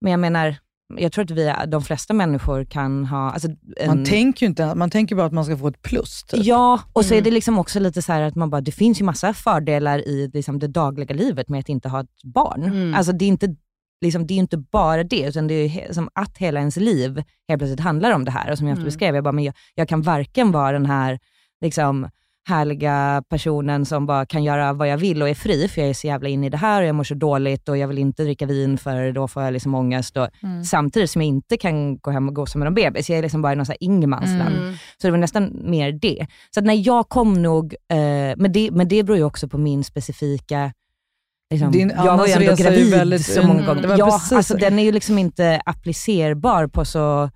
Men 0.00 0.10
jag 0.10 0.20
menar, 0.20 0.56
jag 0.96 1.12
tror 1.12 1.24
att 1.24 1.30
vi, 1.30 1.54
de 1.68 1.82
flesta 1.82 2.14
människor 2.14 2.64
kan 2.64 3.06
ha... 3.06 3.30
Alltså 3.30 3.48
en... 3.76 3.86
Man 3.86 4.04
tänker 4.04 4.46
inte, 4.46 4.74
man 4.74 4.90
tänker 4.90 5.16
bara 5.16 5.26
att 5.26 5.32
man 5.32 5.44
ska 5.44 5.56
få 5.56 5.68
ett 5.68 5.82
plus. 5.82 6.22
Typ. 6.22 6.44
Ja, 6.44 6.80
och 6.92 7.04
så 7.04 7.14
mm. 7.14 7.22
är 7.22 7.24
det 7.24 7.30
liksom 7.30 7.58
också 7.58 7.80
lite 7.80 8.02
så 8.02 8.12
att 8.12 8.34
man 8.34 8.50
bara, 8.50 8.60
det 8.60 8.72
finns 8.72 9.00
ju 9.00 9.04
massa 9.04 9.34
fördelar 9.34 10.08
i 10.08 10.30
liksom 10.34 10.58
det 10.58 10.68
dagliga 10.68 11.14
livet 11.14 11.48
med 11.48 11.60
att 11.60 11.68
inte 11.68 11.88
ha 11.88 12.00
ett 12.00 12.22
barn. 12.24 12.62
Mm. 12.62 12.94
Alltså 12.94 13.12
det 13.12 13.24
är 13.24 13.28
inte 13.28 13.56
liksom, 14.00 14.26
det 14.26 14.34
är 14.34 14.38
inte 14.38 14.58
bara 14.58 15.04
det, 15.04 15.22
utan 15.22 15.46
det 15.46 15.54
är 15.54 15.92
som 15.92 16.08
att 16.14 16.38
hela 16.38 16.60
ens 16.60 16.76
liv 16.76 17.22
helt 17.48 17.60
plötsligt 17.60 17.80
handlar 17.80 18.10
om 18.10 18.24
det 18.24 18.30
här. 18.30 18.50
Och 18.50 18.58
som 18.58 18.66
jag 18.66 18.74
mm. 18.74 18.84
beskrev, 18.84 19.14
jag, 19.14 19.24
bara, 19.24 19.32
men 19.32 19.44
jag, 19.44 19.54
jag 19.74 19.88
kan 19.88 20.02
varken 20.02 20.52
vara 20.52 20.72
den 20.72 20.86
här 20.86 21.18
liksom, 21.60 22.08
härliga 22.48 23.22
personen 23.28 23.86
som 23.86 24.06
bara 24.06 24.26
kan 24.26 24.44
göra 24.44 24.72
vad 24.72 24.88
jag 24.88 24.98
vill 24.98 25.22
och 25.22 25.28
är 25.28 25.34
fri, 25.34 25.68
för 25.68 25.80
jag 25.80 25.90
är 25.90 25.94
så 25.94 26.06
jävla 26.06 26.28
inne 26.28 26.46
i 26.46 26.50
det 26.50 26.56
här 26.56 26.82
och 26.82 26.88
jag 26.88 26.94
mår 26.94 27.04
så 27.04 27.14
dåligt 27.14 27.68
och 27.68 27.76
jag 27.76 27.88
vill 27.88 27.98
inte 27.98 28.22
dricka 28.22 28.46
vin 28.46 28.78
för 28.78 29.12
då 29.12 29.28
får 29.28 29.42
jag 29.42 29.52
liksom 29.52 29.74
ångest. 29.74 30.16
Och, 30.16 30.28
mm. 30.42 30.64
Samtidigt 30.64 31.10
som 31.10 31.22
jag 31.22 31.28
inte 31.28 31.56
kan 31.56 31.98
gå 31.98 32.10
hem 32.10 32.28
och 32.28 32.34
gå 32.34 32.46
som 32.46 32.62
en 32.62 32.74
bebis. 32.74 33.10
Jag 33.10 33.18
är 33.18 33.22
liksom 33.22 33.42
bara 33.42 33.52
i 33.52 33.56
någon 33.56 33.66
ingenmansland. 33.80 34.56
Mm. 34.56 34.74
Så 34.74 35.06
det 35.06 35.10
var 35.10 35.18
nästan 35.18 35.60
mer 35.64 35.92
det. 35.92 36.26
Så 36.54 36.60
när 36.60 36.86
jag 36.86 37.08
kom 37.08 37.42
nog, 37.42 37.74
eh, 37.88 38.36
men, 38.36 38.52
det, 38.52 38.70
men 38.70 38.88
det 38.88 39.02
beror 39.02 39.18
ju 39.18 39.24
också 39.24 39.48
på 39.48 39.58
min 39.58 39.84
specifika 39.84 40.72
Liksom, 41.50 41.72
Din, 41.72 41.92
jag 41.96 42.16
var 42.16 42.26
ju 42.26 42.32
ändå 42.32 42.54
gravid 42.54 42.90
väldigt, 42.90 43.26
så 43.26 43.46
många 43.46 43.66
gånger. 43.66 43.94
Ja, 43.98 44.20
alltså, 44.32 44.56
den 44.56 44.78
är 44.78 44.82
ju 44.82 44.92
liksom 44.92 45.18
inte 45.18 45.60
applicerbar 45.64 46.66
på 46.66 46.84
så... 46.84 47.30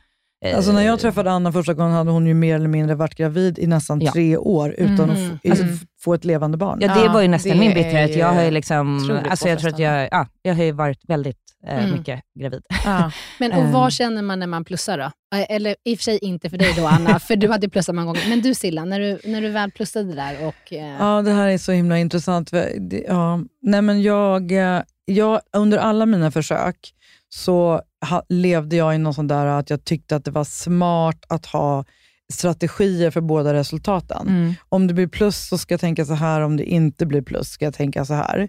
Eh, 0.44 0.56
alltså 0.56 0.72
när 0.72 0.82
jag 0.82 1.00
träffade 1.00 1.30
Anna 1.30 1.52
första 1.52 1.74
gången 1.74 1.92
hade 1.92 2.10
hon 2.10 2.26
ju 2.26 2.34
mer 2.34 2.54
eller 2.54 2.68
mindre 2.68 2.94
varit 2.94 3.14
gravid 3.14 3.58
i 3.58 3.66
nästan 3.66 4.00
ja. 4.00 4.12
tre 4.12 4.36
år 4.36 4.74
utan 4.78 5.10
mm. 5.10 5.32
att 5.44 5.50
alltså, 5.50 5.64
få 6.00 6.14
ett 6.14 6.24
levande 6.24 6.56
barn. 6.56 6.78
Ja, 6.80 7.02
det 7.02 7.08
var 7.08 7.22
ju 7.22 7.28
nästan 7.28 7.58
min 7.58 7.74
bitterhet. 7.74 8.16
Jag 8.16 8.32
har 8.32 8.42
ju 8.42 8.50
liksom, 8.50 9.18
alltså, 9.30 9.48
jag 9.48 9.58
tror 9.58 9.70
att 9.70 9.78
jag, 9.78 10.08
ja, 10.10 10.26
jag 10.42 10.54
har 10.54 10.64
ju 10.64 10.72
varit 10.72 11.00
väldigt 11.08 11.43
eh, 11.66 11.84
mm. 11.84 11.98
mycket 11.98 12.20
gravid. 12.40 12.62
Ja. 12.84 13.12
Men 13.38 13.52
och 13.52 13.64
vad 13.72 13.84
ehm. 13.84 13.90
känner 13.90 14.22
man 14.22 14.38
när 14.38 14.46
man 14.46 14.64
plussar 14.64 14.98
då? 14.98 15.04
Eh, 15.38 15.46
eller 15.48 15.76
i 15.84 15.94
och 15.94 15.98
för 15.98 16.02
sig 16.02 16.18
inte 16.18 16.50
för 16.50 16.58
dig 16.58 16.74
då 16.76 16.86
Anna, 16.86 17.18
för 17.28 17.36
du 17.36 17.48
hade 17.48 17.68
plussat 17.68 17.94
många 17.94 18.06
gånger. 18.06 18.28
Men 18.28 18.40
du 18.40 18.54
Silla, 18.54 18.84
när 18.84 19.00
du, 19.00 19.18
när 19.24 19.40
du 19.40 19.48
väl 19.48 19.70
plussade 19.70 20.14
där 20.14 20.46
och... 20.46 20.72
Eh... 20.72 20.96
Ja, 20.98 21.22
det 21.22 21.32
här 21.32 21.48
är 21.48 21.58
så 21.58 21.72
himla 21.72 21.98
intressant. 21.98 22.50
Ja, 23.08 23.40
nej 23.62 23.82
men 23.82 24.02
jag, 24.02 24.52
eh, 24.52 24.82
jag, 25.04 25.40
under 25.52 25.78
alla 25.78 26.06
mina 26.06 26.30
försök 26.30 26.94
så 27.28 27.82
ha, 28.10 28.22
levde 28.28 28.76
jag 28.76 28.94
i 28.94 28.98
någon 28.98 29.14
sån 29.14 29.28
där 29.28 29.46
att 29.46 29.70
jag 29.70 29.84
tyckte 29.84 30.16
att 30.16 30.24
det 30.24 30.30
var 30.30 30.44
smart 30.44 31.24
att 31.28 31.46
ha 31.46 31.84
strategier 32.32 33.10
för 33.10 33.20
båda 33.20 33.54
resultaten. 33.54 34.28
Mm. 34.28 34.54
Om 34.68 34.86
det 34.86 34.94
blir 34.94 35.06
plus 35.06 35.48
så 35.48 35.58
ska 35.58 35.74
jag 35.74 35.80
tänka 35.80 36.04
så 36.04 36.14
här, 36.14 36.40
om 36.40 36.56
det 36.56 36.64
inte 36.64 37.06
blir 37.06 37.22
plus 37.22 37.48
ska 37.48 37.64
jag 37.64 37.74
tänka 37.74 38.04
så 38.04 38.14
här. 38.14 38.48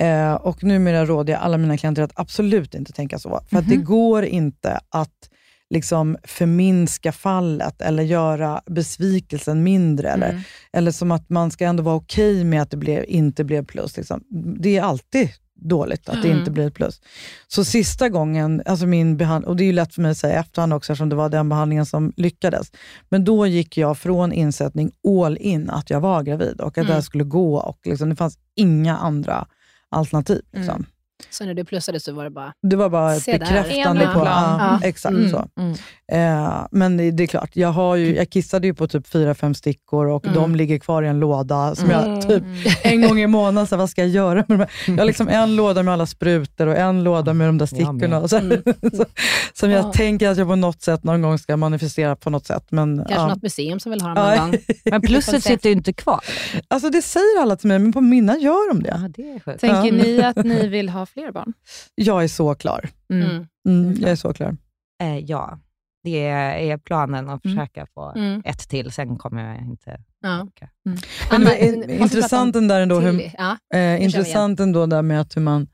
Eh, 0.00 0.34
och 0.34 0.64
numera 0.64 1.06
råder 1.06 1.32
jag 1.32 1.42
alla 1.42 1.58
mina 1.58 1.76
klienter 1.76 2.02
att 2.02 2.12
absolut 2.14 2.74
inte 2.74 2.92
tänka 2.92 3.18
så. 3.18 3.28
För 3.28 3.56
mm 3.56 3.64
-hmm. 3.64 3.68
det 3.68 3.76
mhm. 3.76 3.84
går 3.84 4.24
inte 4.24 4.80
att 4.88 5.30
liksom 5.70 6.16
förminska 6.24 7.12
fallet 7.12 7.82
eller 7.82 8.02
göra 8.02 8.62
besvikelsen 8.66 9.62
mindre. 9.62 10.08
Mm. 10.08 10.22
Eller, 10.28 10.42
eller 10.72 10.90
som 10.90 11.10
att 11.10 11.30
man 11.30 11.50
ska 11.50 11.64
ändå 11.64 11.82
vara 11.82 11.94
okej 11.94 12.34
okay 12.34 12.44
med 12.44 12.62
att 12.62 12.70
det 12.70 12.76
blev, 12.76 13.04
inte 13.08 13.44
blev 13.44 13.64
plus. 13.64 13.96
Liksom. 13.96 14.24
Det 14.60 14.76
är 14.76 14.82
alltid 14.82 15.28
dåligt 15.54 16.08
att 16.08 16.14
mm. 16.14 16.28
det 16.28 16.38
inte 16.38 16.50
blir 16.50 16.66
ett 16.66 16.74
plus. 16.74 17.00
Så 17.48 17.64
sista 17.64 18.08
gången, 18.08 18.62
alltså 18.66 18.86
min 18.86 19.16
behandling, 19.16 19.48
och 19.48 19.56
det 19.56 19.64
är 19.64 19.66
ju 19.66 19.72
lätt 19.72 19.94
för 19.94 20.02
mig 20.02 20.10
att 20.10 20.18
säga 20.18 20.40
efterhand 20.40 20.72
också 20.72 20.92
eftersom 20.92 21.08
det 21.08 21.16
var 21.16 21.28
den 21.28 21.48
behandlingen 21.48 21.86
som 21.86 22.12
lyckades. 22.16 22.72
Men 23.08 23.24
då 23.24 23.46
gick 23.46 23.76
jag 23.76 23.98
från 23.98 24.32
insättning 24.32 24.90
all 25.08 25.36
in 25.36 25.70
att 25.70 25.90
jag 25.90 26.00
var 26.00 26.22
gravid 26.22 26.60
och 26.60 26.68
att 26.68 26.76
mm. 26.76 26.86
det 26.86 26.94
här 26.94 27.00
skulle 27.00 27.24
gå. 27.24 27.56
och 27.56 27.78
liksom, 27.84 28.10
Det 28.10 28.16
fanns 28.16 28.38
inga 28.56 28.96
andra 28.96 29.46
alternativ. 29.90 30.40
Liksom. 30.52 30.76
Mm. 30.76 30.86
Så 31.30 31.44
när 31.44 31.54
du 31.54 31.64
plussade 31.64 32.00
så 32.00 32.12
var 32.12 32.24
det 32.24 32.30
bara... 32.30 32.52
Det 32.62 32.76
var 32.76 32.88
bara 32.88 33.14
ett 33.14 33.26
bekräftande 33.26 34.10
på... 34.14 34.18
Ja, 34.18 34.78
ja. 34.80 34.88
Exakt 34.88 35.14
mm, 35.14 35.30
så. 35.30 35.48
Mm. 35.58 35.74
Eh, 36.12 36.66
men 36.70 36.96
det, 36.96 37.10
det, 37.10 37.22
är 37.22 37.26
klart, 37.26 37.50
jag, 37.52 37.68
har 37.68 37.96
ju, 37.96 38.16
jag 38.16 38.30
kissade 38.30 38.66
ju 38.66 38.74
på 38.74 38.88
typ 38.88 39.06
fyra, 39.06 39.34
fem 39.34 39.54
stickor 39.54 40.06
och 40.06 40.24
mm. 40.24 40.34
de 40.34 40.56
ligger 40.56 40.78
kvar 40.78 41.02
i 41.02 41.08
en 41.08 41.20
låda. 41.20 41.74
Som 41.74 41.90
jag 41.90 42.06
mm. 42.06 42.20
typ 42.20 42.42
En 42.82 43.02
gång 43.02 43.20
i 43.20 43.26
månaden, 43.26 43.66
så 43.66 43.74
här, 43.74 43.80
vad 43.80 43.90
ska 43.90 44.00
jag 44.00 44.10
göra 44.10 44.34
med 44.34 44.58
de 44.58 44.58
här? 44.58 44.70
Jag 44.86 44.96
har 44.96 45.04
liksom 45.04 45.28
en 45.28 45.56
låda 45.56 45.82
med 45.82 45.94
alla 45.94 46.06
sprutor 46.06 46.66
och 46.66 46.76
en 46.76 47.04
låda 47.04 47.34
med 47.34 47.48
de 47.48 47.58
där 47.58 47.66
stickorna. 47.66 48.20
Och 48.20 48.30
så, 48.30 48.36
mm. 48.36 48.62
så, 48.96 49.04
som 49.52 49.70
jag 49.70 49.92
tänker 49.92 50.28
att 50.28 50.38
jag 50.38 50.48
på 50.48 50.56
något 50.56 50.82
sätt 50.82 51.04
någon 51.04 51.22
gång 51.22 51.38
ska 51.38 51.56
manifestera 51.56 52.16
på 52.16 52.30
något 52.30 52.46
sätt. 52.46 52.66
Men, 52.70 52.96
Kanske 52.96 53.14
ja. 53.14 53.26
något 53.26 53.42
museum 53.42 53.80
som 53.80 53.92
vill 53.92 54.00
ha 54.00 54.14
dem 54.14 54.38
någon 54.38 54.50
gång. 54.50 54.60
Men 54.84 55.00
plusset 55.00 55.42
sitter 55.42 55.68
ju 55.68 55.74
inte 55.74 55.92
kvar. 55.92 56.20
Alltså 56.68 56.90
det 56.90 57.02
säger 57.02 57.42
alla 57.42 57.56
till 57.56 57.68
mig, 57.68 57.78
men 57.78 57.92
på 57.92 58.00
mina 58.00 58.38
gör 58.38 58.68
de 58.68 58.82
det. 58.82 59.00
Ja, 59.02 59.08
det 59.46 59.58
Tänker 59.58 59.92
ni 59.92 60.22
att 60.22 60.36
ni 60.36 60.68
vill 60.68 60.88
ha 60.88 61.06
fler 61.12 61.32
barn? 61.32 61.52
Jag 61.94 62.24
är 62.24 62.28
så 62.28 62.54
klar. 62.54 62.88
Mm. 63.12 63.26
Mm, 63.30 63.46
mm 63.68 63.94
jag 64.00 64.10
är 64.10 64.16
så 64.16 64.32
klar. 64.32 64.56
Eh, 65.02 65.18
ja. 65.18 65.58
det 66.04 66.26
är 66.26 66.78
planen 66.78 67.28
att 67.28 67.44
mm. 67.44 67.56
försöka 67.56 67.86
få 67.94 68.12
mm. 68.16 68.42
ett 68.44 68.68
till, 68.68 68.92
sen 68.92 69.18
kommer 69.18 69.54
jag 69.54 69.62
inte 69.62 70.00
ja. 70.20 70.48
Mm. 70.86 70.98
Men 71.30 71.46
är 71.46 71.90
intressant 71.90 72.52
där 72.52 72.80
ändå, 72.80 73.00
hur, 73.00 73.32
ja, 73.38 73.58
eh, 73.74 74.02
intressant 74.02 74.60
ändå 74.60 74.86
där 74.86 75.02
med 75.02 75.20
att 75.20 75.36
hur 75.36 75.42
man, 75.42 75.68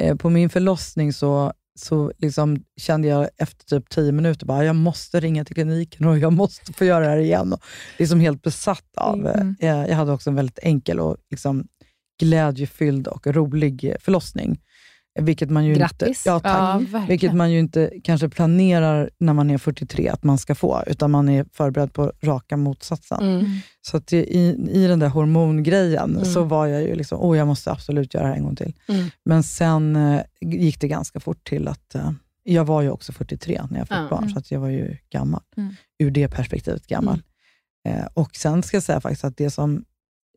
eh, 0.00 0.16
på 0.16 0.30
min 0.30 0.50
förlossning 0.50 1.12
så 1.12 1.52
så 1.78 2.12
liksom 2.18 2.64
kände 2.76 3.08
jag 3.08 3.28
efter 3.36 3.64
typ 3.64 3.88
tio 3.88 4.12
minuter 4.12 4.52
att 4.52 4.64
jag 4.64 4.76
måste 4.76 5.20
ringa 5.20 5.44
till 5.44 5.54
kliniken 5.54 6.06
och 6.06 6.18
jag 6.18 6.32
måste 6.32 6.72
få 6.72 6.84
göra 6.84 7.04
det 7.04 7.10
här 7.10 7.18
igen. 7.18 7.52
Och 7.52 7.62
liksom 7.98 8.20
helt 8.20 8.42
besatt 8.42 8.96
av... 8.96 9.26
Mm. 9.26 9.56
Eh, 9.60 9.68
jag 9.68 9.96
hade 9.96 10.12
också 10.12 10.30
en 10.30 10.36
väldigt 10.36 10.58
enkel 10.62 11.00
och 11.00 11.16
liksom 11.30 11.66
glädjefylld 12.20 13.06
och 13.06 13.26
rolig 13.26 13.96
förlossning. 14.00 14.60
Vilket 15.20 15.50
man 15.50 15.64
ju 15.64 15.74
Grattis. 15.74 16.08
Inte, 16.08 16.28
ja, 16.28 16.40
tack. 16.40 16.82
Ja, 16.92 17.04
vilket 17.08 17.34
man 17.34 17.52
ju 17.52 17.58
inte 17.58 17.92
kanske 18.04 18.28
planerar 18.28 19.10
när 19.18 19.32
man 19.32 19.50
är 19.50 19.58
43 19.58 20.08
att 20.08 20.24
man 20.24 20.38
ska 20.38 20.54
få, 20.54 20.82
utan 20.86 21.10
man 21.10 21.28
är 21.28 21.46
förberedd 21.52 21.92
på 21.92 22.12
raka 22.20 22.56
motsatsen. 22.56 23.22
Mm. 23.22 23.46
Så 23.80 23.96
att 23.96 24.12
i, 24.12 24.56
i 24.70 24.86
den 24.86 24.98
där 24.98 25.08
hormongrejen 25.08 26.10
mm. 26.10 26.24
så 26.24 26.44
var 26.44 26.66
jag 26.66 26.82
ju 26.82 26.94
liksom, 26.94 27.20
oh, 27.20 27.38
jag 27.38 27.46
måste 27.46 27.72
absolut 27.72 28.14
göra 28.14 28.24
det 28.24 28.30
här 28.30 28.36
en 28.36 28.44
gång 28.44 28.56
till. 28.56 28.74
Mm. 28.88 29.10
Men 29.24 29.42
sen 29.42 29.96
eh, 29.96 30.20
gick 30.40 30.80
det 30.80 30.88
ganska 30.88 31.20
fort 31.20 31.48
till 31.48 31.68
att 31.68 31.94
eh, 31.94 32.10
jag 32.42 32.64
var 32.64 32.82
ju 32.82 32.90
också 32.90 33.12
43 33.12 33.62
när 33.70 33.78
jag 33.78 33.88
fick 33.88 34.10
barn, 34.10 34.22
mm. 34.22 34.30
så 34.30 34.38
att 34.38 34.50
jag 34.50 34.60
var 34.60 34.68
ju 34.68 34.96
gammal. 35.10 35.42
Mm. 35.56 35.74
Ur 35.98 36.10
det 36.10 36.28
perspektivet 36.28 36.86
gammal. 36.86 37.22
Mm. 37.84 38.00
Eh, 38.00 38.06
och 38.14 38.36
Sen 38.36 38.62
ska 38.62 38.76
jag 38.76 38.84
säga 38.84 39.00
faktiskt 39.00 39.24
att 39.24 39.36
det 39.36 39.50
som, 39.50 39.84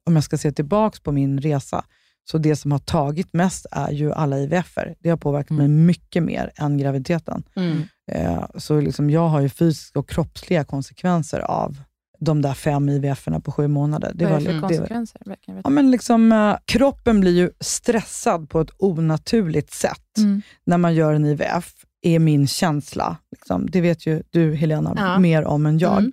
om 0.06 0.16
jag 0.16 0.24
ska 0.24 0.38
se 0.38 0.52
tillbaka 0.52 0.98
på 1.04 1.12
min 1.12 1.42
resa, 1.42 1.86
så 2.24 2.38
det 2.38 2.56
som 2.56 2.72
har 2.72 2.80
tagit 2.80 3.34
mest 3.34 3.66
är 3.72 3.92
ju 3.92 4.14
alla 4.14 4.40
IVF-er. 4.40 4.96
Det 5.00 5.10
har 5.10 5.18
påverkat 5.18 5.50
mm. 5.50 5.76
mig 5.76 5.86
mycket 5.86 6.24
mer 6.24 6.52
än 6.56 6.78
graviditeten. 6.78 7.44
Mm. 7.56 7.84
Eh, 8.12 8.46
så 8.56 8.82
liksom 8.82 9.10
jag 9.10 9.28
har 9.28 9.42
ju 9.42 9.50
fysiska 9.50 10.00
och 10.00 10.10
kroppsliga 10.10 10.64
konsekvenser 10.64 11.40
av 11.40 11.78
de 12.20 12.42
där 12.42 12.54
fem 12.54 12.90
IVF-erna 12.90 13.40
på 13.40 13.52
sju 13.52 13.68
månader. 13.68 14.12
Det 14.16 14.26
Vad 14.26 14.34
är 14.34 14.40
det 14.40 14.54
för 14.54 14.60
konsekvenser? 14.60 15.22
ja, 15.64 15.70
men 15.70 15.92
liksom, 15.92 16.32
eh, 16.32 16.56
kroppen 16.66 17.20
blir 17.20 17.32
ju 17.32 17.52
stressad 17.60 18.50
på 18.50 18.62
ett 18.62 18.72
onaturligt 18.78 19.74
sätt 19.74 20.18
mm. 20.18 20.42
när 20.66 20.78
man 20.78 20.96
gör 20.96 21.14
en 21.14 21.26
IVF, 21.26 21.74
är 22.02 22.20
min 22.20 22.48
känsla. 22.48 23.18
Liksom. 23.32 23.70
Det 23.70 23.82
vet 23.82 24.06
ju 24.06 24.24
du, 24.30 24.56
Helena, 24.56 24.94
ja. 24.98 25.20
mer 25.20 25.46
om 25.46 25.66
än 25.66 25.80
jag. 25.80 25.98
Mm. 25.98 26.12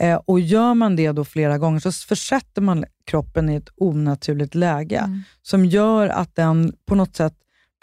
Eh, 0.00 0.20
och 0.24 0.40
Gör 0.40 0.74
man 0.74 0.96
det 0.96 1.12
då 1.12 1.24
flera 1.24 1.58
gånger 1.58 1.80
så 1.80 1.92
försätter 1.92 2.62
man 2.62 2.84
kroppen 3.04 3.50
i 3.50 3.54
ett 3.54 3.68
onaturligt 3.76 4.54
läge 4.54 4.98
mm. 4.98 5.22
som 5.42 5.66
gör 5.66 6.08
att 6.08 6.34
den 6.34 6.72
på 6.86 6.94
något 6.94 7.16
sätt 7.16 7.34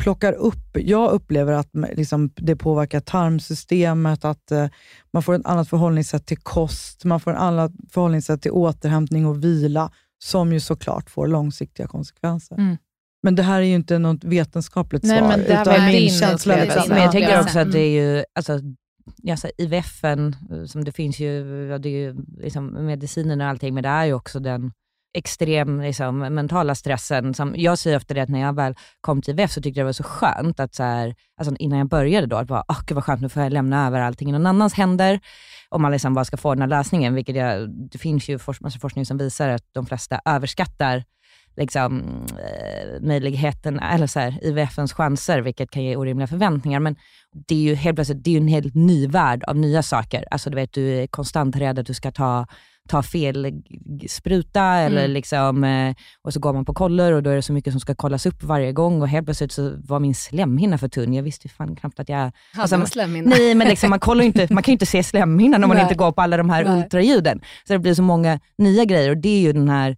plockar 0.01 0.33
upp... 0.33 0.77
Jag 0.77 1.11
upplever 1.11 1.53
att 1.53 1.69
liksom, 1.73 2.31
det 2.35 2.55
påverkar 2.55 2.99
tarmsystemet, 2.99 4.25
att 4.25 4.51
eh, 4.51 4.67
man 5.13 5.23
får 5.23 5.35
ett 5.35 5.45
annat 5.45 5.69
förhållningssätt 5.69 6.25
till 6.25 6.37
kost, 6.37 7.05
man 7.05 7.19
får 7.19 7.31
ett 7.31 7.37
annat 7.37 7.71
förhållningssätt 7.89 8.41
till 8.41 8.51
återhämtning 8.51 9.25
och 9.25 9.43
vila, 9.43 9.91
som 10.23 10.53
ju 10.53 10.59
såklart 10.59 11.09
får 11.09 11.27
långsiktiga 11.27 11.87
konsekvenser. 11.87 12.55
Mm. 12.55 12.77
Men 13.23 13.35
det 13.35 13.43
här 13.43 13.61
är 13.61 13.65
ju 13.65 13.75
inte 13.75 13.99
något 13.99 14.23
vetenskapligt 14.23 15.03
Nej, 15.03 15.19
svar, 15.19 15.27
men 15.27 15.39
det 15.39 15.61
utan 15.61 15.85
min 15.85 16.09
känsla. 16.09 16.55
Men 16.89 16.97
jag 16.97 17.11
tänker 17.11 17.41
också 17.41 17.59
att 17.59 17.71
det 17.71 17.79
är 17.79 18.15
ju, 18.15 18.23
alltså, 18.35 18.59
alltså, 19.29 19.47
IVFen, 19.57 20.35
som 20.67 20.83
det 20.83 20.91
finns 20.91 21.19
ju, 21.19 21.43
det 21.77 21.89
är 21.89 21.93
ju 21.93 22.15
liksom 22.37 22.85
medicinen 22.85 23.41
och 23.41 23.47
allting, 23.47 23.73
men 23.73 23.83
det 23.83 23.89
är 23.89 24.05
ju 24.05 24.13
också 24.13 24.39
den 24.39 24.71
extrem 25.13 25.81
liksom, 25.81 26.19
mentala 26.19 26.75
stressen. 26.75 27.33
Som, 27.33 27.53
jag 27.57 27.77
säger 27.77 27.97
efter 27.97 28.15
det 28.15 28.21
att 28.21 28.29
när 28.29 28.39
jag 28.39 28.55
väl 28.55 28.75
kom 29.01 29.21
till 29.21 29.39
IVF 29.39 29.51
så 29.51 29.61
tyckte 29.61 29.79
jag 29.79 29.85
det 29.85 29.87
var 29.87 29.93
så 29.93 30.03
skönt 30.03 30.59
att 30.59 30.75
så 30.75 30.83
här, 30.83 31.15
alltså 31.37 31.55
innan 31.59 31.79
jag 31.79 31.87
började 31.87 32.27
då, 32.27 32.35
att 32.35 32.47
bara, 32.47 32.63
oh, 32.67 32.79
gud 32.85 32.95
vad 32.95 33.03
skönt, 33.03 33.21
nu 33.21 33.29
får 33.29 33.43
jag 33.43 33.53
lämna 33.53 33.87
över 33.87 34.01
allting 34.01 34.29
i 34.29 34.31
någon 34.31 34.45
annans 34.45 34.73
händer. 34.73 35.19
Om 35.69 35.81
man 35.81 35.91
liksom 35.91 36.13
bara 36.13 36.25
ska 36.25 36.37
få 36.37 36.53
den 36.53 36.61
här 36.61 36.69
lösningen, 36.69 37.13
vilket 37.13 37.35
jag, 37.35 37.69
det 37.69 37.97
finns 37.97 38.29
ju 38.29 38.39
forsk, 38.39 38.61
massa 38.61 38.79
forskning 38.79 39.05
som 39.05 39.17
visar 39.17 39.49
att 39.49 39.63
de 39.73 39.85
flesta 39.85 40.21
överskattar 40.25 41.03
liksom, 41.57 42.03
eh, 42.29 43.01
möjligheten, 43.01 43.79
eller 43.79 44.07
så 44.07 44.19
här, 44.19 44.39
IVFens 44.41 44.93
chanser, 44.93 45.41
vilket 45.41 45.71
kan 45.71 45.83
ge 45.83 45.95
orimliga 45.95 46.27
förväntningar. 46.27 46.79
Men 46.79 46.95
det 47.47 47.55
är 47.55 47.59
ju 47.59 47.75
helt 47.75 47.95
plötsligt 47.95 48.23
det 48.23 48.33
är 48.33 48.37
en 48.37 48.47
helt 48.47 48.75
ny 48.75 49.07
värld 49.07 49.43
av 49.43 49.55
nya 49.55 49.83
saker. 49.83 50.25
Alltså 50.31 50.49
du 50.49 50.55
vet, 50.55 50.73
du 50.73 50.89
är 50.89 51.07
konstant 51.07 51.55
rädd 51.55 51.79
att 51.79 51.85
du 51.85 51.93
ska 51.93 52.11
ta 52.11 52.47
ta 52.89 53.03
fel 53.03 53.61
spruta 54.09 54.63
eller 54.63 55.01
mm. 55.01 55.11
liksom, 55.11 55.63
eh, 55.63 55.95
och 56.21 56.33
så 56.33 56.39
går 56.39 56.53
man 56.53 56.65
på 56.65 56.73
koller 56.73 57.13
och 57.13 57.23
då 57.23 57.29
är 57.29 57.35
det 57.35 57.41
så 57.41 57.53
mycket 57.53 57.73
som 57.73 57.79
ska 57.79 57.95
kollas 57.95 58.25
upp 58.25 58.43
varje 58.43 58.71
gång 58.71 59.01
och 59.01 59.07
helt 59.07 59.25
plötsligt 59.25 59.51
så 59.51 59.73
var 59.83 59.99
min 59.99 60.15
slemhinna 60.15 60.77
för 60.77 60.87
tunn. 60.87 61.13
Jag 61.13 61.23
visste 61.23 61.49
fan 61.49 61.75
knappt 61.75 61.99
att 61.99 62.09
jag... 62.09 62.17
Hade 62.17 62.31
alltså, 62.57 62.75
en 62.75 62.87
slemhinna? 62.87 63.29
Nej, 63.29 63.55
men 63.55 63.67
liksom, 63.67 63.89
man, 63.89 63.99
kollar 63.99 64.23
inte, 64.25 64.47
man 64.53 64.63
kan 64.63 64.71
ju 64.71 64.73
inte 64.73 64.85
se 64.85 65.03
slemhinnan 65.03 65.63
om 65.63 65.67
man 65.67 65.79
inte 65.79 65.95
går 65.95 66.11
på 66.11 66.21
alla 66.21 66.37
de 66.37 66.49
här 66.49 66.63
Nej. 66.63 66.77
ultraljuden. 66.77 67.41
Så 67.67 67.73
det 67.73 67.79
blir 67.79 67.93
så 67.93 68.03
många 68.03 68.39
nya 68.57 68.85
grejer 68.85 69.09
och 69.09 69.17
det 69.17 69.29
är 69.29 69.41
ju 69.41 69.53
den 69.53 69.69
här 69.69 69.97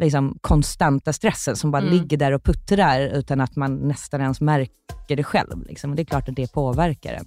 liksom, 0.00 0.38
konstanta 0.40 1.12
stressen 1.12 1.56
som 1.56 1.70
bara 1.70 1.82
mm. 1.82 1.94
ligger 1.94 2.16
där 2.16 2.32
och 2.32 2.44
puttrar 2.44 3.00
utan 3.00 3.40
att 3.40 3.56
man 3.56 3.88
nästan 3.88 4.20
ens 4.20 4.40
märker 4.40 5.16
det 5.16 5.24
själv. 5.24 5.66
Liksom. 5.66 5.90
Och 5.90 5.96
det 5.96 6.02
är 6.02 6.04
klart 6.04 6.28
att 6.28 6.36
det 6.36 6.52
påverkar 6.52 7.12
en. 7.12 7.24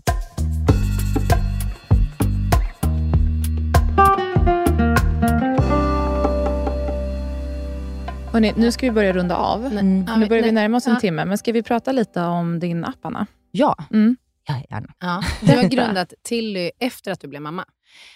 Hörrni, 8.32 8.53
nu 8.57 8.72
ska 8.72 8.86
vi 8.86 8.91
börja 8.91 9.13
runda 9.13 9.36
av. 9.36 9.66
Mm. 9.66 10.05
nu 10.20 10.28
börjar 10.28 10.43
vi 10.43 10.51
närma 10.51 10.78
oss 10.78 10.88
en 10.88 10.93
ja. 10.93 10.99
timme, 10.99 11.26
men 11.26 11.38
ska 11.38 11.51
vi 11.51 11.63
prata 11.63 11.91
lite 11.91 12.22
om 12.22 12.59
din 12.59 12.86
app, 12.86 13.05
Anna? 13.05 13.28
Ja, 13.51 13.76
mm. 13.93 14.18
ja 14.47 14.61
gärna. 14.70 14.93
Ja. 14.99 15.24
Du 15.41 15.57
har 15.57 15.63
grundat 15.70 16.13
Tilly 16.24 16.72
efter 16.80 17.11
att 17.11 17.20
du 17.20 17.28
blev 17.28 17.41
mamma? 17.41 17.66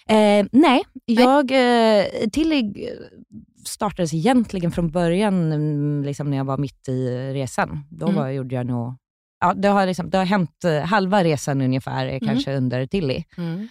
Eh, 0.08 0.46
nej, 0.52 0.84
jag, 1.06 1.52
eh, 1.52 2.06
Tilly 2.32 2.74
startades 3.66 4.14
egentligen 4.14 4.72
från 4.72 4.92
början 4.92 5.52
mm, 5.52 6.04
liksom 6.04 6.30
när 6.30 6.38
jag 6.38 6.46
var 6.46 6.58
mitt 6.58 6.88
i 6.88 7.08
resan. 7.34 7.86
Då 7.90 8.06
mm. 8.06 8.16
var, 8.16 8.30
gjorde 8.30 8.56
jag 8.56 8.66
nog... 8.66 8.96
Ja, 9.40 9.54
det, 9.54 9.68
har 9.68 9.86
liksom, 9.86 10.10
det 10.10 10.18
har 10.18 10.26
hänt 10.26 10.64
eh, 10.64 10.82
halva 10.82 11.24
resan 11.24 11.62
ungefär, 11.62 12.08
mm. 12.08 12.20
kanske 12.20 12.56
under 12.56 12.86
Tilly. 12.86 13.24
Mm. 13.38 13.68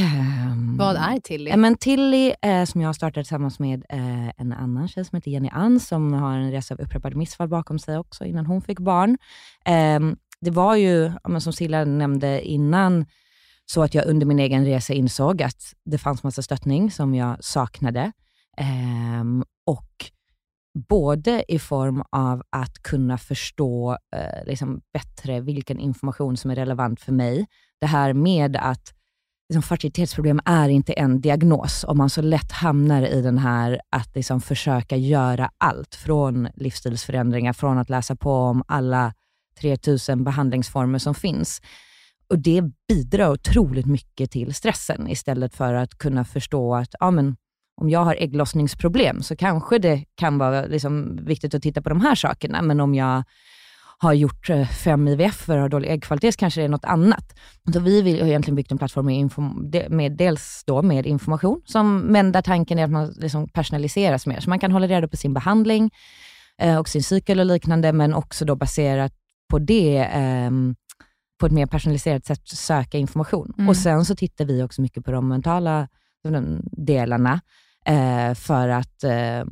Um, 0.00 0.76
Vad 0.76 0.96
är 0.96 1.20
Tilly? 1.20 1.56
Men 1.56 1.76
Tilly, 1.76 2.34
eh, 2.42 2.64
som 2.64 2.80
jag 2.80 2.88
har 2.88 2.92
startat 2.92 3.14
tillsammans 3.14 3.58
med 3.58 3.84
eh, 3.88 4.28
en 4.36 4.52
annan 4.52 4.88
tjej 4.88 5.04
som 5.04 5.16
heter 5.16 5.30
Jenny 5.30 5.48
Ann, 5.52 5.80
som 5.80 6.12
har 6.12 6.36
en 6.38 6.50
resa 6.50 6.74
av 6.74 6.80
upprepade 6.80 7.16
missfall 7.16 7.48
bakom 7.48 7.78
sig 7.78 7.98
också, 7.98 8.24
innan 8.24 8.46
hon 8.46 8.62
fick 8.62 8.78
barn. 8.78 9.18
Eh, 9.64 10.00
det 10.40 10.50
var 10.50 10.76
ju, 10.76 11.12
som 11.40 11.52
Silla 11.52 11.84
nämnde 11.84 12.42
innan, 12.42 13.06
så 13.66 13.82
att 13.82 13.94
jag 13.94 14.06
under 14.06 14.26
min 14.26 14.38
egen 14.38 14.64
resa 14.64 14.92
insåg 14.92 15.42
att 15.42 15.74
det 15.84 15.98
fanns 15.98 16.22
massa 16.22 16.42
stöttning 16.42 16.90
som 16.90 17.14
jag 17.14 17.44
saknade. 17.44 18.12
Um, 19.20 19.44
och 19.66 20.10
både 20.88 21.44
i 21.48 21.58
form 21.58 22.02
av 22.10 22.42
att 22.50 22.82
kunna 22.82 23.18
förstå 23.18 23.98
eh, 24.16 24.46
liksom 24.46 24.80
bättre 24.92 25.40
vilken 25.40 25.78
information 25.78 26.36
som 26.36 26.50
är 26.50 26.54
relevant 26.54 27.00
för 27.00 27.12
mig. 27.12 27.46
Det 27.80 27.86
här 27.86 28.12
med 28.12 28.56
att 28.56 28.94
liksom, 29.48 29.62
fertilitetsproblem 29.62 30.40
är 30.44 30.68
inte 30.68 30.92
en 30.92 31.20
diagnos 31.20 31.84
och 31.84 31.96
man 31.96 32.10
så 32.10 32.22
lätt 32.22 32.52
hamnar 32.52 33.02
i 33.02 33.22
den 33.22 33.38
här 33.38 33.80
att 33.90 34.14
liksom, 34.14 34.40
försöka 34.40 34.96
göra 34.96 35.50
allt 35.58 35.94
från 35.94 36.48
livsstilsförändringar, 36.54 37.52
från 37.52 37.78
att 37.78 37.90
läsa 37.90 38.16
på 38.16 38.32
om 38.32 38.62
alla 38.68 39.14
3000 39.60 40.24
behandlingsformer 40.24 40.98
som 40.98 41.14
finns. 41.14 41.60
Och 42.28 42.38
Det 42.38 42.62
bidrar 42.88 43.30
otroligt 43.30 43.86
mycket 43.86 44.30
till 44.30 44.54
stressen 44.54 45.08
istället 45.08 45.54
för 45.54 45.74
att 45.74 45.98
kunna 45.98 46.24
förstå 46.24 46.74
att 46.74 46.94
ja, 47.00 47.10
men, 47.10 47.36
om 47.76 47.90
jag 47.90 48.04
har 48.04 48.16
ägglossningsproblem 48.18 49.22
så 49.22 49.36
kanske 49.36 49.78
det 49.78 50.04
kan 50.14 50.38
vara 50.38 50.66
liksom 50.66 51.18
viktigt 51.24 51.54
att 51.54 51.62
titta 51.62 51.82
på 51.82 51.88
de 51.88 52.00
här 52.00 52.14
sakerna, 52.14 52.62
men 52.62 52.80
om 52.80 52.94
jag 52.94 53.24
har 53.98 54.12
gjort 54.12 54.50
eh, 54.50 54.68
fem 54.68 55.08
IVF 55.08 55.48
och 55.48 55.54
har 55.54 55.68
dålig 55.68 55.90
äggkvalitet 55.90 56.34
så 56.34 56.38
kanske 56.38 56.60
det 56.60 56.64
är 56.64 56.68
något 56.68 56.84
annat. 56.84 57.38
Så 57.72 57.80
vi 57.80 58.02
vill, 58.02 58.20
har 58.20 58.28
egentligen 58.28 58.56
byggt 58.56 58.72
en 58.72 58.78
plattform 58.78 59.06
med, 59.06 59.90
med 59.90 60.12
dels 60.12 60.64
då 60.66 60.82
med 60.82 61.06
information, 61.06 61.62
som, 61.64 61.98
men 61.98 62.32
där 62.32 62.42
tanken 62.42 62.78
är 62.78 62.84
att 62.84 62.90
man 62.90 63.14
liksom 63.16 63.48
personaliseras 63.48 64.26
mer. 64.26 64.40
Så 64.40 64.50
man 64.50 64.58
kan 64.58 64.72
hålla 64.72 64.86
reda 64.86 65.08
på 65.08 65.16
sin 65.16 65.34
behandling 65.34 65.90
eh, 66.58 66.78
och 66.78 66.88
sin 66.88 67.02
cykel 67.02 67.40
och 67.40 67.46
liknande, 67.46 67.92
men 67.92 68.14
också 68.14 68.44
då 68.44 68.56
baserat 68.56 69.12
på 69.50 69.58
det 69.58 69.98
eh, 69.98 70.50
på 71.40 71.46
ett 71.46 71.52
mer 71.52 71.66
personaliserat 71.66 72.26
sätt 72.26 72.48
söka 72.48 72.98
information. 72.98 73.52
Mm. 73.58 73.68
Och 73.68 73.76
Sen 73.76 74.04
så 74.04 74.16
tittar 74.16 74.44
vi 74.44 74.62
också 74.62 74.82
mycket 74.82 75.04
på 75.04 75.10
de 75.10 75.28
mentala 75.28 75.88
delarna 76.86 77.40
eh, 77.86 78.34
för 78.34 78.68
att 78.68 79.04
eh, 79.04 79.44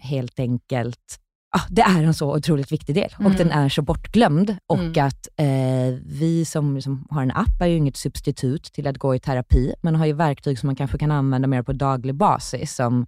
helt 0.00 0.40
enkelt 0.40 1.20
ah, 1.56 1.66
det 1.68 1.82
är 1.82 2.02
en 2.02 2.14
så 2.14 2.36
otroligt 2.36 2.72
viktig 2.72 2.94
del 2.94 3.14
mm. 3.18 3.32
och 3.32 3.38
den 3.38 3.50
är 3.50 3.68
så 3.68 3.82
bortglömd. 3.82 4.56
Och 4.66 4.78
mm. 4.78 5.06
att 5.06 5.28
eh, 5.36 5.98
vi 6.04 6.44
som, 6.44 6.82
som 6.82 7.06
har 7.10 7.22
en 7.22 7.30
app 7.30 7.60
är 7.60 7.66
ju 7.66 7.76
inget 7.76 7.96
substitut 7.96 8.64
till 8.64 8.86
att 8.86 8.98
gå 8.98 9.14
i 9.14 9.18
terapi, 9.18 9.74
men 9.80 9.96
har 9.96 10.06
ju 10.06 10.12
verktyg 10.12 10.58
som 10.58 10.66
man 10.66 10.76
kanske 10.76 10.98
kan 10.98 11.10
använda 11.10 11.48
mer 11.48 11.62
på 11.62 11.72
daglig 11.72 12.14
basis, 12.14 12.74
som 12.74 13.06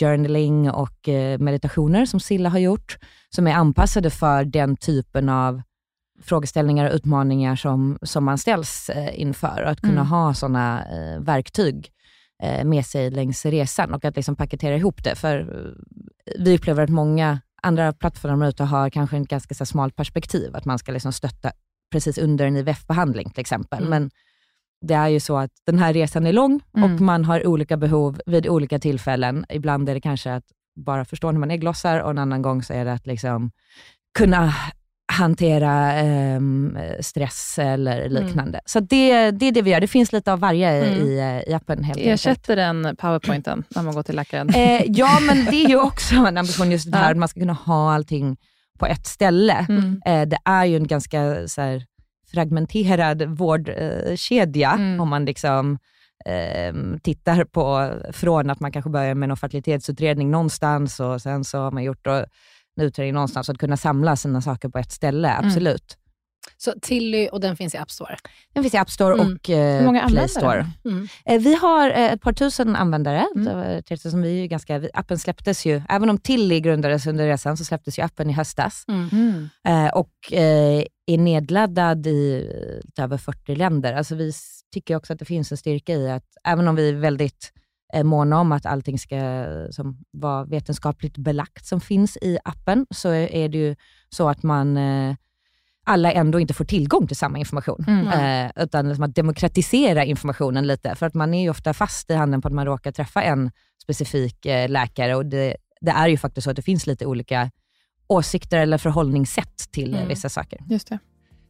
journaling 0.00 0.70
och 0.70 1.08
eh, 1.08 1.38
meditationer 1.38 2.06
som 2.06 2.20
Silla 2.20 2.48
har 2.48 2.58
gjort, 2.58 2.98
som 3.30 3.46
är 3.46 3.54
anpassade 3.54 4.10
för 4.10 4.44
den 4.44 4.76
typen 4.76 5.28
av 5.28 5.62
frågeställningar 6.22 6.88
och 6.88 6.94
utmaningar 6.94 7.56
som, 7.56 7.98
som 8.02 8.24
man 8.24 8.38
ställs 8.38 8.88
eh, 8.88 9.20
inför. 9.20 9.62
Och 9.62 9.70
att 9.70 9.80
kunna 9.80 9.92
mm. 9.92 10.06
ha 10.06 10.34
sådana 10.34 10.84
eh, 10.84 11.20
verktyg 11.20 11.90
med 12.64 12.86
sig 12.86 13.10
längs 13.10 13.46
resan 13.46 13.94
och 13.94 14.04
att 14.04 14.16
liksom 14.16 14.36
paketera 14.36 14.76
ihop 14.76 15.04
det. 15.04 15.14
För 15.14 15.38
eh, 15.38 15.72
vi 16.38 16.56
upplever 16.56 16.82
att 16.82 16.90
många 16.90 17.40
andra 17.62 17.92
plattformar 17.92 18.48
ute 18.48 18.64
har 18.64 18.90
kanske 18.90 19.16
en 19.16 19.24
ganska 19.24 19.54
så 19.54 19.66
smalt 19.66 19.96
perspektiv, 19.96 20.56
att 20.56 20.64
man 20.64 20.78
ska 20.78 20.92
liksom 20.92 21.12
stötta 21.12 21.52
precis 21.92 22.18
under 22.18 22.46
en 22.46 22.56
IVF-behandling 22.56 23.30
till 23.30 23.40
exempel. 23.40 23.78
Mm. 23.78 23.90
Men 23.90 24.10
det 24.86 24.94
är 24.94 25.08
ju 25.08 25.20
så 25.20 25.36
att 25.36 25.50
den 25.66 25.78
här 25.78 25.92
resan 25.92 26.26
är 26.26 26.32
lång 26.32 26.60
mm. 26.76 26.94
och 26.94 27.00
man 27.00 27.24
har 27.24 27.46
olika 27.46 27.76
behov 27.76 28.20
vid 28.26 28.46
olika 28.48 28.78
tillfällen. 28.78 29.46
Ibland 29.48 29.88
är 29.88 29.94
det 29.94 30.00
kanske 30.00 30.34
att 30.34 30.44
bara 30.76 31.04
förstå 31.04 31.32
när 31.32 31.40
man 31.40 31.50
ägglossar 31.50 32.00
och 32.00 32.10
en 32.10 32.18
annan 32.18 32.42
gång 32.42 32.62
så 32.62 32.72
är 32.72 32.84
det 32.84 32.92
att 32.92 33.06
liksom 33.06 33.50
kunna 34.18 34.54
hantera 35.12 36.00
eh, 36.00 36.40
stress 37.00 37.58
eller 37.58 38.00
mm. 38.00 38.24
liknande. 38.24 38.58
Mm. 38.58 38.62
Så 38.64 38.80
det, 38.80 39.30
det 39.30 39.46
är 39.46 39.52
det 39.52 39.62
vi 39.62 39.70
gör. 39.70 39.80
Det 39.80 39.86
finns 39.86 40.12
lite 40.12 40.32
av 40.32 40.40
varje 40.40 40.70
mm. 40.70 41.08
i, 41.08 41.42
i 41.46 41.54
appen. 41.54 41.84
Helt 41.84 41.98
Ersätter 42.00 42.56
den 42.56 42.96
powerpointen 42.96 43.64
när 43.68 43.82
man 43.82 43.94
går 43.94 44.02
till 44.02 44.16
läkaren? 44.16 44.48
Eh, 44.48 44.82
ja, 44.86 45.18
men 45.26 45.44
det 45.44 45.64
är 45.64 45.68
ju 45.68 45.80
också 45.80 46.14
en 46.14 46.38
ambition 46.38 46.70
just 46.70 46.92
det 46.92 46.98
här 46.98 47.10
att 47.10 47.18
man 47.18 47.28
ska 47.28 47.40
kunna 47.40 47.52
ha 47.52 47.94
allting 47.94 48.36
på 48.78 48.86
ett 48.86 49.06
ställe. 49.06 49.66
Mm. 49.68 50.02
Eh, 50.06 50.28
det 50.28 50.38
är 50.44 50.64
ju 50.64 50.76
en 50.76 50.86
ganska 50.86 51.48
så 51.48 51.60
här, 51.60 51.84
fragmenterad 52.32 53.22
vårdkedja 53.22 54.70
mm. 54.70 55.00
om 55.00 55.08
man 55.08 55.24
liksom 55.24 55.78
eh, 56.24 56.74
tittar 57.02 57.44
på, 57.44 57.92
från 58.12 58.50
att 58.50 58.60
man 58.60 58.72
kanske 58.72 58.90
börjar 58.90 59.14
med 59.14 59.28
någon 59.28 59.36
fertilitetsutredning 59.36 60.30
någonstans 60.30 61.00
och 61.00 61.22
sen 61.22 61.44
så 61.44 61.58
har 61.58 61.70
man 61.70 61.82
gjort 61.82 62.06
en 62.76 62.84
utredning 62.84 63.14
någonstans. 63.14 63.48
Att 63.48 63.58
kunna 63.58 63.76
samla 63.76 64.16
sina 64.16 64.42
saker 64.42 64.68
på 64.68 64.78
ett 64.78 64.92
ställe, 64.92 65.28
mm. 65.28 65.46
absolut. 65.46 65.94
Mm. 65.94 66.02
Så 66.56 66.72
Tilly, 66.82 67.28
och 67.28 67.40
den 67.40 67.56
finns 67.56 67.74
i 67.74 67.78
App 67.78 67.90
Store? 67.90 68.16
Den 68.52 68.62
finns 68.62 68.74
i 68.74 68.76
App 68.76 68.90
Store 68.90 69.14
mm. 69.14 69.26
och 69.26 69.50
eh, 69.50 69.78
Hur 69.78 69.86
många 69.86 70.08
Play 70.08 70.28
Store. 70.28 70.66
Mm. 70.84 71.08
Eh, 71.24 71.40
vi 71.40 71.54
har 71.54 71.90
eh, 71.90 72.12
ett 72.12 72.20
par 72.20 72.32
tusen 72.32 72.76
användare. 72.76 73.26
Mm. 73.36 73.82
3000, 73.82 74.22
vi 74.22 74.42
är 74.42 74.46
ganska, 74.46 74.78
vi, 74.78 74.90
appen 74.94 75.18
släpptes 75.18 75.66
ju, 75.66 75.82
även 75.88 76.10
om 76.10 76.18
Tilly 76.18 76.60
grundades 76.60 77.06
under 77.06 77.26
resan, 77.26 77.56
så 77.56 77.64
släpptes 77.64 77.98
ju 77.98 78.02
appen 78.02 78.30
i 78.30 78.32
höstas. 78.32 78.84
Mm. 78.88 79.48
Eh, 79.68 79.94
och 79.94 80.32
eh, 80.32 80.84
är 81.06 81.18
nedladdad 81.18 82.06
i 82.06 82.48
lite 82.84 83.02
över 83.02 83.18
40 83.18 83.54
länder. 83.54 83.92
Alltså 83.92 84.14
vi 84.14 84.32
tycker 84.74 84.96
också 84.96 85.12
att 85.12 85.18
det 85.18 85.24
finns 85.24 85.52
en 85.52 85.58
styrka 85.58 85.94
i 85.94 86.10
att, 86.10 86.26
även 86.44 86.68
om 86.68 86.76
vi 86.76 86.88
är 86.88 86.94
väldigt 86.94 87.52
eh, 87.56 87.61
måna 88.04 88.40
om 88.40 88.52
att 88.52 88.66
allting 88.66 88.98
ska 88.98 89.46
som, 89.70 89.98
vara 90.10 90.44
vetenskapligt 90.44 91.16
belagt 91.16 91.66
som 91.66 91.80
finns 91.80 92.16
i 92.16 92.38
appen, 92.44 92.86
så 92.90 93.08
är 93.12 93.48
det 93.48 93.58
ju 93.58 93.76
så 94.08 94.28
att 94.28 94.42
man 94.42 94.76
eh, 94.76 95.14
alla 95.84 96.12
ändå 96.12 96.40
inte 96.40 96.54
får 96.54 96.64
tillgång 96.64 97.06
till 97.06 97.16
samma 97.16 97.38
information. 97.38 97.84
Mm. 97.88 98.06
Eh, 98.46 98.52
utan 98.56 98.88
liksom 98.88 99.04
att 99.04 99.14
demokratisera 99.14 100.04
informationen 100.04 100.66
lite. 100.66 100.94
För 100.94 101.06
att 101.06 101.14
man 101.14 101.34
är 101.34 101.42
ju 101.42 101.50
ofta 101.50 101.74
fast 101.74 102.10
i 102.10 102.14
handen 102.14 102.42
på 102.42 102.48
att 102.48 102.54
man 102.54 102.66
råkar 102.66 102.92
träffa 102.92 103.22
en 103.22 103.50
specifik 103.82 104.46
eh, 104.46 104.68
läkare 104.68 105.14
och 105.14 105.26
det, 105.26 105.56
det, 105.80 105.90
är 105.90 106.08
ju 106.08 106.18
faktiskt 106.18 106.44
så 106.44 106.50
att 106.50 106.56
det 106.56 106.62
finns 106.62 106.86
lite 106.86 107.06
olika 107.06 107.50
åsikter 108.06 108.58
eller 108.58 108.78
förhållningssätt 108.78 109.72
till 109.72 109.94
mm. 109.94 110.08
vissa 110.08 110.28
saker. 110.28 110.58
Just 110.68 110.88
det. 110.88 110.98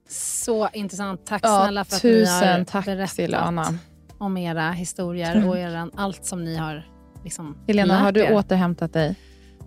Så 0.09 0.69
intressant. 0.73 1.27
Tack 1.27 1.41
ja, 1.45 1.63
snälla 1.63 1.85
för 1.85 1.97
att 1.97 2.03
ni 2.03 2.25
har 2.25 2.65
tack 2.65 2.85
berättat 2.85 3.75
om 4.23 4.37
era 4.37 4.71
historier 4.71 5.49
och 5.49 5.59
era, 5.59 5.91
allt 5.97 6.25
som 6.25 6.45
ni 6.45 6.57
har 6.57 6.87
liksom 7.25 7.57
Helena, 7.67 7.99
har 7.99 8.13
du 8.13 8.21
er. 8.21 8.33
återhämtat 8.35 8.93
dig? 8.93 9.17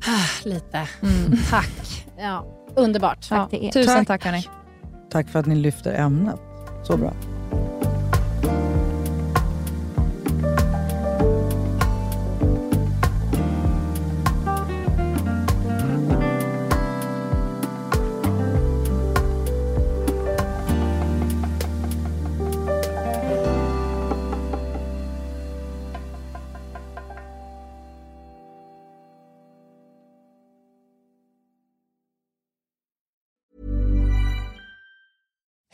Ah, 0.08 0.48
lite. 0.48 0.88
Mm. 1.04 1.38
tack. 1.50 2.06
Ja, 2.18 2.46
underbart. 2.76 3.30
Tack 3.30 3.54
ja, 3.54 3.72
Tusen 3.72 3.96
tack. 3.96 4.08
tack 4.08 4.26
hörni. 4.26 4.48
Tack 5.10 5.30
för 5.30 5.40
att 5.40 5.46
ni 5.46 5.56
lyfter 5.56 5.94
ämnet. 5.94 6.40
Så 6.84 6.98
bra. 6.98 7.14